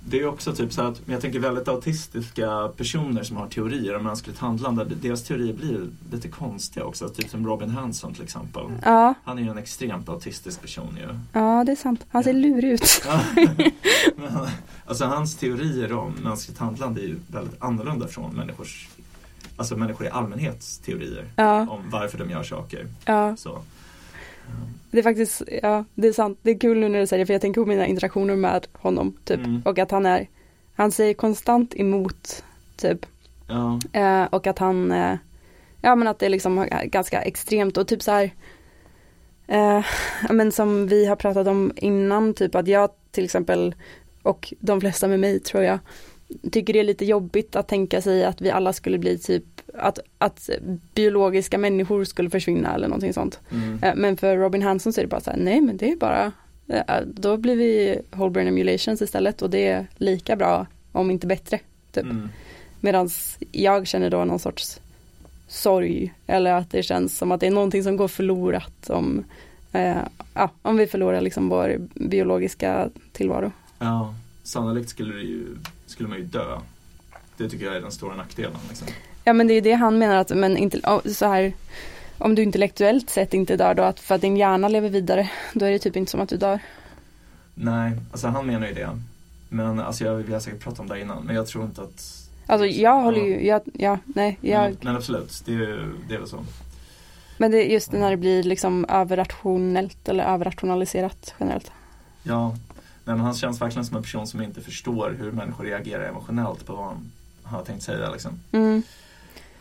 Det 0.00 0.20
är 0.20 0.26
också 0.26 0.54
typ 0.54 0.72
så 0.72 0.82
att, 0.82 1.00
jag 1.06 1.20
tänker 1.20 1.38
väldigt 1.38 1.68
autistiska 1.68 2.68
personer 2.76 3.22
som 3.22 3.36
har 3.36 3.46
teorier 3.46 3.96
om 3.96 4.04
mänskligt 4.04 4.38
handlande, 4.38 4.84
deras 4.84 5.24
teorier 5.24 5.52
blir 5.52 5.88
lite 6.12 6.28
konstiga 6.28 6.86
också. 6.86 7.08
Typ 7.08 7.30
som 7.30 7.46
Robin 7.46 7.70
Hanson 7.70 8.14
till 8.14 8.22
exempel. 8.22 8.62
Ja, 8.84 9.14
Han 9.24 9.38
är 9.38 9.42
ju 9.42 9.50
en 9.50 9.58
extremt 9.58 10.08
autistisk 10.08 10.62
person 10.62 10.96
ju. 11.00 11.08
ja 11.32 11.47
det 11.64 11.72
är 11.72 11.76
sant. 11.76 12.06
Han 12.08 12.24
ser 12.24 12.32
Ja. 12.32 12.38
lurig 12.38 12.70
ut. 12.70 13.02
Ja. 13.06 13.20
Men, 14.16 14.48
alltså 14.86 15.04
hans 15.04 15.36
teorier 15.36 15.92
om 15.92 16.12
mänskligt 16.22 16.58
handlande 16.58 17.00
är 17.00 17.06
ju 17.06 17.16
väldigt 17.26 17.62
annorlunda 17.62 18.08
från 18.08 18.34
människors, 18.36 18.88
alltså 19.56 19.76
människor 19.76 20.06
i 20.06 20.10
allmänhets 20.10 20.78
teorier 20.78 21.24
Ja, 21.36 21.60
om 21.70 21.90
varför 21.90 22.18
de 22.18 22.30
gör 22.30 22.42
saker. 22.42 22.86
ja. 23.04 23.36
Så. 23.36 23.62
Det 24.90 24.98
är 24.98 25.02
faktiskt, 25.02 25.42
ja 25.62 25.84
det 25.94 26.08
är 26.08 26.12
sant. 26.12 26.38
Det 26.42 26.50
är 26.50 26.58
kul 26.58 26.78
nu 26.78 26.88
när 26.88 27.00
du 27.00 27.06
säger 27.06 27.22
det 27.22 27.26
för 27.26 27.34
jag 27.34 27.40
tänker 27.40 27.60
på 27.60 27.66
mina 27.66 27.86
interaktioner 27.86 28.36
med 28.36 28.66
honom 28.72 29.16
typ. 29.24 29.38
Mm. 29.44 29.62
Och 29.64 29.78
att 29.78 29.90
han 29.90 30.06
är, 30.06 30.28
han 30.74 30.92
säger 30.92 31.14
konstant 31.14 31.74
emot 31.76 32.44
typ. 32.76 33.06
Ja, 33.48 33.80
Eh, 33.92 34.22
och 34.24 34.46
att 34.46 34.58
han, 34.58 34.92
eh, 34.92 35.16
ja 35.80 35.94
men 35.94 36.08
att 36.08 36.18
det 36.18 36.26
är 36.26 36.30
liksom 36.30 36.68
ganska 36.84 37.22
extremt 37.22 37.76
och 37.76 37.88
typ 37.88 38.02
så 38.02 38.10
här. 38.10 38.30
Eh, 39.48 39.84
men 40.30 40.52
som 40.52 40.86
vi 40.86 41.06
har 41.06 41.16
pratat 41.16 41.46
om 41.46 41.72
innan, 41.76 42.34
typ 42.34 42.54
att 42.54 42.68
jag 42.68 42.90
till 43.10 43.24
exempel 43.24 43.74
och 44.22 44.54
de 44.60 44.80
flesta 44.80 45.08
med 45.08 45.20
mig 45.20 45.40
tror 45.40 45.62
jag 45.62 45.78
tycker 46.52 46.72
det 46.72 46.80
är 46.80 46.84
lite 46.84 47.04
jobbigt 47.04 47.56
att 47.56 47.68
tänka 47.68 48.02
sig 48.02 48.24
att 48.24 48.40
vi 48.40 48.50
alla 48.50 48.72
skulle 48.72 48.98
bli 48.98 49.18
typ 49.18 49.44
att, 49.74 49.98
att 50.18 50.50
biologiska 50.94 51.58
människor 51.58 52.04
skulle 52.04 52.30
försvinna 52.30 52.74
eller 52.74 52.88
någonting 52.88 53.12
sånt. 53.12 53.40
mm. 53.50 53.82
Eh, 53.82 53.94
Men 53.96 54.16
för 54.16 54.36
Robin 54.36 54.62
Hanson 54.62 54.92
så 54.92 55.00
är 55.00 55.04
det 55.04 55.08
bara 55.08 55.20
så 55.20 55.30
här, 55.30 55.38
nej 55.38 55.60
men 55.60 55.76
det 55.76 55.92
är 55.92 55.96
bara, 55.96 56.32
eh, 56.66 57.00
då 57.06 57.36
blir 57.36 57.56
vi 57.56 58.00
whole 58.10 58.30
brain 58.30 58.48
emulations 58.48 59.02
istället 59.02 59.42
och 59.42 59.50
det 59.50 59.68
är 59.68 59.86
lika 59.96 60.36
bra, 60.36 60.66
om 60.92 61.10
inte 61.10 61.26
bättre. 61.26 61.60
Typ. 61.92 62.04
Mm. 62.04 62.28
Medan 62.80 63.10
jag 63.52 63.86
känner 63.86 64.10
då 64.10 64.24
någon 64.24 64.38
sorts 64.38 64.80
sorg 65.48 66.14
eller 66.26 66.52
att 66.52 66.70
det 66.70 66.82
känns 66.82 67.18
som 67.18 67.32
att 67.32 67.40
det 67.40 67.46
är 67.46 67.50
någonting 67.50 67.82
som 67.82 67.96
går 67.96 68.08
förlorat 68.08 68.90
om, 68.90 69.24
eh, 69.72 69.96
ja, 70.34 70.50
om 70.62 70.76
vi 70.76 70.86
förlorar 70.86 71.20
liksom 71.20 71.48
vår 71.48 71.76
biologiska 71.94 72.88
tillvaro. 73.12 73.52
ja. 73.78 74.14
Sannolikt 74.42 74.90
skulle, 74.90 75.14
ju, 75.14 75.46
skulle 75.86 76.08
man 76.08 76.18
ju 76.18 76.24
dö. 76.24 76.58
Det 77.36 77.48
tycker 77.48 77.66
jag 77.66 77.76
är 77.76 77.80
den 77.80 77.92
stora 77.92 78.16
nackdelen. 78.16 78.58
Liksom. 78.68 78.88
Ja 79.24 79.32
men 79.32 79.46
det 79.46 79.54
är 79.54 79.60
det 79.62 79.72
han 79.72 79.98
menar 79.98 80.16
att, 80.16 80.30
men 80.30 80.56
inte, 80.56 81.00
så 81.14 81.26
här, 81.26 81.52
om 82.18 82.34
du 82.34 82.42
intellektuellt 82.42 83.10
sett 83.10 83.34
inte 83.34 83.56
dör 83.56 83.74
då, 83.74 83.82
att 83.82 84.00
för 84.00 84.14
att 84.14 84.20
din 84.20 84.36
hjärna 84.36 84.68
lever 84.68 84.88
vidare, 84.88 85.30
då 85.52 85.66
är 85.66 85.70
det 85.70 85.78
typ 85.78 85.96
inte 85.96 86.10
som 86.10 86.20
att 86.20 86.28
du 86.28 86.36
dör. 86.36 86.58
Nej, 87.54 87.92
alltså 88.12 88.26
han 88.28 88.46
menar 88.46 88.66
ju 88.66 88.74
det. 88.74 88.88
Men 89.48 89.80
alltså 89.80 90.04
jag, 90.04 90.14
vi 90.14 90.32
har 90.32 90.40
säkert 90.40 90.60
pratat 90.60 90.80
om 90.80 90.88
det 90.88 91.00
innan, 91.00 91.24
men 91.24 91.36
jag 91.36 91.46
tror 91.46 91.64
inte 91.64 91.82
att 91.82 92.27
Alltså 92.50 92.66
jag 92.66 93.02
håller 93.02 93.20
ju, 93.24 93.46
jag, 93.46 93.60
ja, 93.74 93.98
nej, 94.06 94.38
jag, 94.40 94.62
Men, 94.62 94.76
men 94.82 94.96
absolut, 94.96 95.42
det 95.44 95.52
är, 95.54 95.92
det 96.08 96.14
är 96.14 96.18
väl 96.18 96.28
så. 96.28 96.44
men 97.38 97.50
det 97.50 97.66
är 97.66 97.72
just 97.72 97.92
när 97.92 98.10
det 98.10 98.16
blir 98.16 98.42
liksom 98.42 98.84
överrationellt 98.88 100.08
eller 100.08 100.24
överrationaliserat 100.24 101.34
generellt. 101.40 101.70
Ja, 102.22 102.48
nej, 103.04 103.16
men 103.16 103.20
han 103.20 103.34
känns 103.34 103.60
verkligen 103.60 103.84
som 103.84 103.96
en 103.96 104.02
person 104.02 104.26
som 104.26 104.42
inte 104.42 104.60
förstår 104.60 105.16
hur 105.18 105.32
människor 105.32 105.64
reagerar 105.64 106.08
emotionellt 106.08 106.66
på 106.66 106.72
vad 106.72 106.86
han 106.86 107.10
har 107.42 107.64
tänkt 107.64 107.82
säga. 107.82 108.10
Liksom. 108.10 108.40
Mm. 108.52 108.82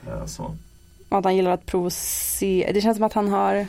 Eh, 0.08 0.26
Så. 0.26 0.56
Och 1.10 1.18
att 1.18 1.24
han 1.24 1.36
gillar 1.36 1.52
att 1.52 1.66
provocera, 1.66 2.72
det 2.72 2.82
känns 2.82 2.98
som 2.98 3.06
att 3.06 3.14
han 3.14 3.30
har 3.30 3.68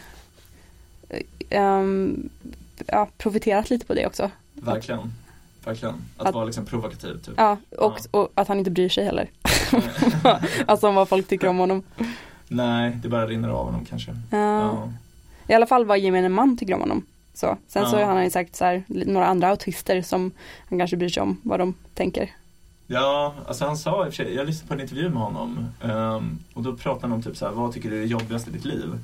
ehm, 1.51 2.29
ja, 2.87 3.09
profiterat 3.19 3.71
lite 3.71 3.87
på 3.87 3.95
det 3.95 4.07
också. 4.07 4.31
Verkligen. 4.55 5.13
Verkligen. 5.69 5.95
Att, 6.17 6.27
Att- 6.27 6.35
vara 6.35 6.45
liksom 6.45 6.65
provokativ 6.67 7.15
typ. 7.25 7.35
Ja, 7.37 7.57
och, 7.79 7.99
Ja. 8.13 8.19
och 8.21 8.33
att 8.35 8.49
han 8.49 8.59
inte 8.59 8.71
bryr 8.71 8.89
sig 8.89 9.05
heller. 9.05 9.31
alltså 10.67 10.89
om 10.89 10.95
vad 10.95 11.09
folk 11.09 11.29
tycker 11.29 11.47
om 11.49 11.59
honom. 11.59 11.83
Nej, 12.49 12.99
det 13.03 13.09
bara 13.09 13.27
rinner 13.27 13.49
av 13.49 13.65
honom 13.67 13.85
kanske. 13.85 14.17
Ja. 14.31 14.39
Ja. 14.39 14.93
I 15.49 15.55
alla 15.55 15.67
fall 15.67 15.85
vad 15.85 15.99
gemene 15.99 16.29
man 16.29 16.57
tycker 16.57 16.75
om 16.75 16.81
honom. 16.81 17.03
Så. 17.35 17.57
Sen 17.69 17.87
så 17.91 17.97
Ja. 17.97 18.07
har 18.07 18.15
han 18.15 18.25
ju 18.25 18.31
sagt 18.31 18.57
så 18.57 18.65
här, 18.65 18.85
några 18.89 19.27
andra 19.27 19.49
autister 19.49 20.03
som 20.03 20.31
han 20.69 20.79
kanske 20.79 20.97
bryr 20.97 21.09
sig 21.09 21.23
om 21.23 21.41
vad 21.43 21.59
de 21.61 21.75
tänker. 21.95 22.31
Ja, 22.87 23.35
alltså 23.47 23.65
han 23.65 23.77
sa 23.77 24.07
i 24.07 24.09
och 24.09 24.15
för 24.15 24.25
sig, 24.25 24.35
jag 24.35 24.47
lyssnade 24.47 24.69
på 24.69 24.75
en 24.75 24.81
intervju 24.81 25.09
med 25.09 25.23
honom 25.23 25.67
ehm, 25.83 26.39
och 26.55 26.63
då 26.63 26.77
pratade 26.77 27.01
han 27.07 27.13
om 27.13 27.23
typ 27.23 27.37
så 27.37 27.47
här, 27.47 27.53
vad 27.53 27.73
tycker 27.73 27.91
du 27.91 28.03
är 28.03 28.07
jobbigast 28.07 28.49
i 28.49 28.51
ditt 28.51 28.65
liv? 28.65 28.99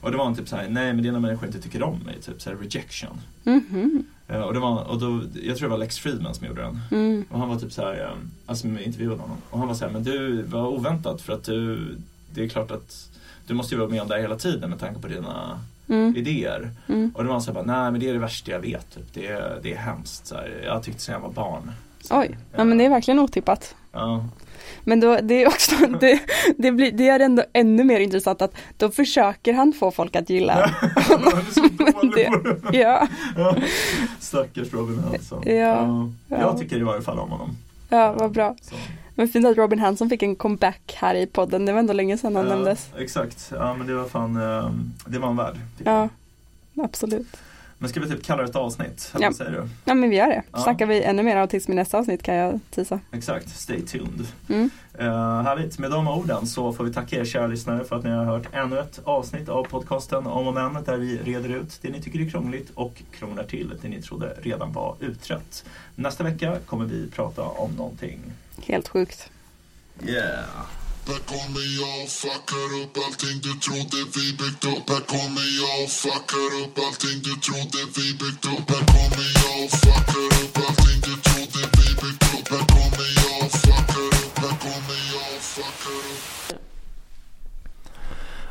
Och 0.00 0.10
det 0.10 0.16
var 0.16 0.24
han 0.24 0.34
typ 0.34 0.48
så 0.48 0.56
här, 0.56 0.68
nej 0.68 0.92
men 0.92 1.02
det 1.02 1.08
är 1.08 1.12
när 1.12 1.20
människor 1.20 1.46
inte 1.46 1.60
tycker 1.60 1.82
om 1.82 1.98
mig, 1.98 2.20
typ 2.22 2.42
så 2.42 2.50
här 2.50 2.56
rejection. 2.56 3.20
Mhm. 3.44 4.04
Eh, 4.19 4.19
och 4.38 4.54
det 4.54 4.60
var, 4.60 4.84
och 4.90 4.98
då, 5.00 5.20
jag 5.42 5.56
tror 5.56 5.68
det 5.68 5.72
var 5.72 5.78
Lex 5.78 5.98
Friedman 5.98 6.34
som 6.34 6.46
gjorde 6.46 6.62
den. 6.62 6.80
Mm. 6.90 7.24
Och 7.30 7.38
han 7.38 7.48
var 7.48 7.56
typ 7.56 7.72
så 7.72 7.82
här, 7.82 8.00
eh, 8.04 8.10
alltså 8.46 8.66
intervjuade 8.66 9.20
honom. 9.20 9.36
Och 9.50 9.58
han 9.58 9.68
var 9.68 9.74
så 9.74 9.84
här, 9.84 9.92
men 9.92 10.04
du 10.04 10.42
var 10.42 10.66
oväntat 10.68 11.22
för 11.22 11.32
att 11.32 11.44
du, 11.44 11.96
det 12.34 12.44
är 12.44 12.48
klart 12.48 12.70
att 12.70 13.10
du 13.46 13.54
måste 13.54 13.74
ju 13.74 13.78
vara 13.78 13.90
med 13.90 14.02
om 14.02 14.08
det 14.08 14.14
här 14.14 14.22
hela 14.22 14.36
tiden 14.36 14.70
med 14.70 14.78
tanke 14.80 15.00
på 15.00 15.08
dina 15.08 15.60
Mm. 15.88 16.16
idéer. 16.16 16.70
Mm. 16.88 17.10
Och 17.14 17.22
då 17.22 17.26
var 17.28 17.34
han 17.34 17.42
så 17.42 17.52
här, 17.52 17.54
bara, 17.64 17.82
nej 17.82 17.90
men 17.90 18.00
det 18.00 18.08
är 18.08 18.12
det 18.12 18.18
värsta 18.18 18.50
jag 18.50 18.60
vet. 18.60 18.94
Typ. 18.94 19.14
Det, 19.14 19.26
är, 19.26 19.58
det 19.62 19.72
är 19.72 19.76
hemskt. 19.76 20.26
Så 20.26 20.34
här, 20.34 20.62
jag 20.64 20.72
har 20.74 20.80
tyckt 20.80 21.00
sedan 21.00 21.12
jag 21.12 21.20
var 21.20 21.30
barn. 21.32 21.72
Så, 22.00 22.20
Oj, 22.20 22.38
ja 22.56 22.64
men 22.64 22.78
det 22.78 22.84
är 22.84 22.88
verkligen 22.90 23.20
otippat. 23.20 23.74
Ja, 23.92 24.24
Men 24.84 25.00
då, 25.00 25.18
det 25.22 25.42
är 25.42 25.46
också, 25.48 25.74
det, 26.00 26.20
det, 26.58 26.72
blir, 26.72 26.92
det 26.92 27.08
är 27.08 27.20
ändå 27.20 27.44
ännu 27.52 27.84
mer 27.84 28.00
intressant 28.00 28.42
att 28.42 28.54
då 28.76 28.90
försöker 28.90 29.52
han 29.52 29.72
få 29.72 29.90
folk 29.90 30.16
att 30.16 30.30
gilla 30.30 30.70
honom. 31.08 31.32
Det-. 32.14 32.30
Ja, 32.78 33.08
Ja. 33.36 33.56
Stackars 34.20 34.72
Robin 34.72 34.98
Hanson. 34.98 35.42
Ja, 35.46 35.52
Ja. 35.52 36.08
ja. 36.28 36.40
Jag 36.40 36.58
tycker 36.58 36.76
i 36.76 36.82
varje 36.82 37.02
fall 37.02 37.18
om 37.18 37.30
honom. 37.30 37.56
ja 37.88 38.12
vad 38.12 38.30
bra. 38.32 38.56
Så. 38.62 38.74
Men 39.14 39.28
fint 39.28 39.46
att 39.46 39.56
Robin 39.56 39.78
Hanson 39.78 40.08
fick 40.10 40.22
en 40.22 40.36
comeback 40.36 40.94
här 40.96 41.14
i 41.14 41.26
podden. 41.26 41.66
Det 41.66 41.72
var 41.72 41.78
ändå 41.78 41.92
länge 41.92 42.18
sedan 42.18 42.36
han 42.36 42.44
ja, 42.48 42.54
nämndes. 42.54 42.88
Exakt, 42.98 43.52
ja 43.54 43.74
men 43.74 43.86
det 43.86 43.94
var 43.94 44.04
fan, 44.04 44.36
eh, 44.36 44.70
det 45.06 45.18
var 45.18 45.28
en 45.30 45.36
värld. 45.36 45.56
Ja, 45.84 46.08
absolut. 46.82 47.36
Men 47.82 47.88
ska 47.88 48.00
vi 48.00 48.08
typ 48.08 48.24
kalla 48.24 48.42
det 48.42 48.48
ett 48.48 48.56
avsnitt? 48.56 49.10
Eller 49.14 49.24
Ja. 49.24 49.32
säger 49.32 49.50
du? 49.50 49.68
Ja 49.84 49.94
men 49.94 50.10
vi 50.10 50.16
gör 50.16 50.26
det. 50.26 50.42
Ja. 50.52 50.58
Snackar 50.58 50.86
vi 50.86 51.02
ännu 51.02 51.22
mer 51.22 51.36
autism 51.36 51.72
i 51.72 51.74
nästa 51.74 51.98
avsnitt 51.98 52.22
kan 52.22 52.34
jag 52.34 52.60
tisa. 52.70 53.00
Exakt, 53.12 53.48
stay 53.48 53.80
tuned. 53.80 54.26
Mm. 54.48 54.70
Uh, 55.00 55.42
härligt, 55.42 55.78
med 55.78 55.90
de 55.90 56.08
orden 56.08 56.46
så 56.46 56.72
får 56.72 56.84
vi 56.84 56.92
tacka 56.92 57.16
er 57.16 57.24
kära 57.24 57.46
lyssnare 57.46 57.84
för 57.84 57.96
att 57.96 58.04
ni 58.04 58.10
har 58.10 58.24
hört 58.24 58.46
ännu 58.52 58.78
ett 58.78 59.00
avsnitt 59.04 59.48
av 59.48 59.64
podcasten 59.64 60.26
Om 60.26 60.46
och 60.46 60.54
Men 60.54 60.84
där 60.84 60.96
vi 60.96 61.18
reder 61.18 61.48
ut 61.48 61.78
det 61.82 61.90
ni 61.90 62.02
tycker 62.02 62.20
är 62.20 62.30
krångligt 62.30 62.70
och 62.74 63.02
krånglar 63.18 63.44
till 63.44 63.72
det 63.82 63.88
ni 63.88 64.02
trodde 64.02 64.36
redan 64.42 64.72
var 64.72 64.96
utrett. 65.00 65.64
Nästa 65.94 66.24
vecka 66.24 66.56
kommer 66.66 66.84
vi 66.84 67.10
prata 67.10 67.42
om 67.42 67.72
någonting. 67.72 68.20
Helt 68.66 68.88
sjukt. 68.88 69.30
Yeah! 70.06 70.44
Här 71.06 71.18
kommer 71.18 71.80
jag 71.80 72.04
och 72.04 72.10
fuckar 72.10 72.70
upp 72.82 72.96
allting 73.04 73.40
du 73.42 73.52
trodde 73.64 73.98
vi 74.14 74.32
byggt 74.32 74.64
upp 74.64 74.90
Här 74.90 75.00
kommer 75.00 75.46
jag 75.60 75.84
och 75.84 75.90
fuckar 75.90 76.50
upp 76.62 76.78
allting 76.78 77.18
du 77.22 77.34
trodde 77.46 77.80
vi 77.96 78.14
byggt 78.14 78.44
upp 78.44 78.70
Här 78.70 78.84
kommer 78.94 79.26
jag 79.40 79.64
och 79.64 79.70
fuckar 79.70 80.42
upp 80.42 80.56
allting 80.68 81.00
du 81.00 81.14
trodde 81.16 81.29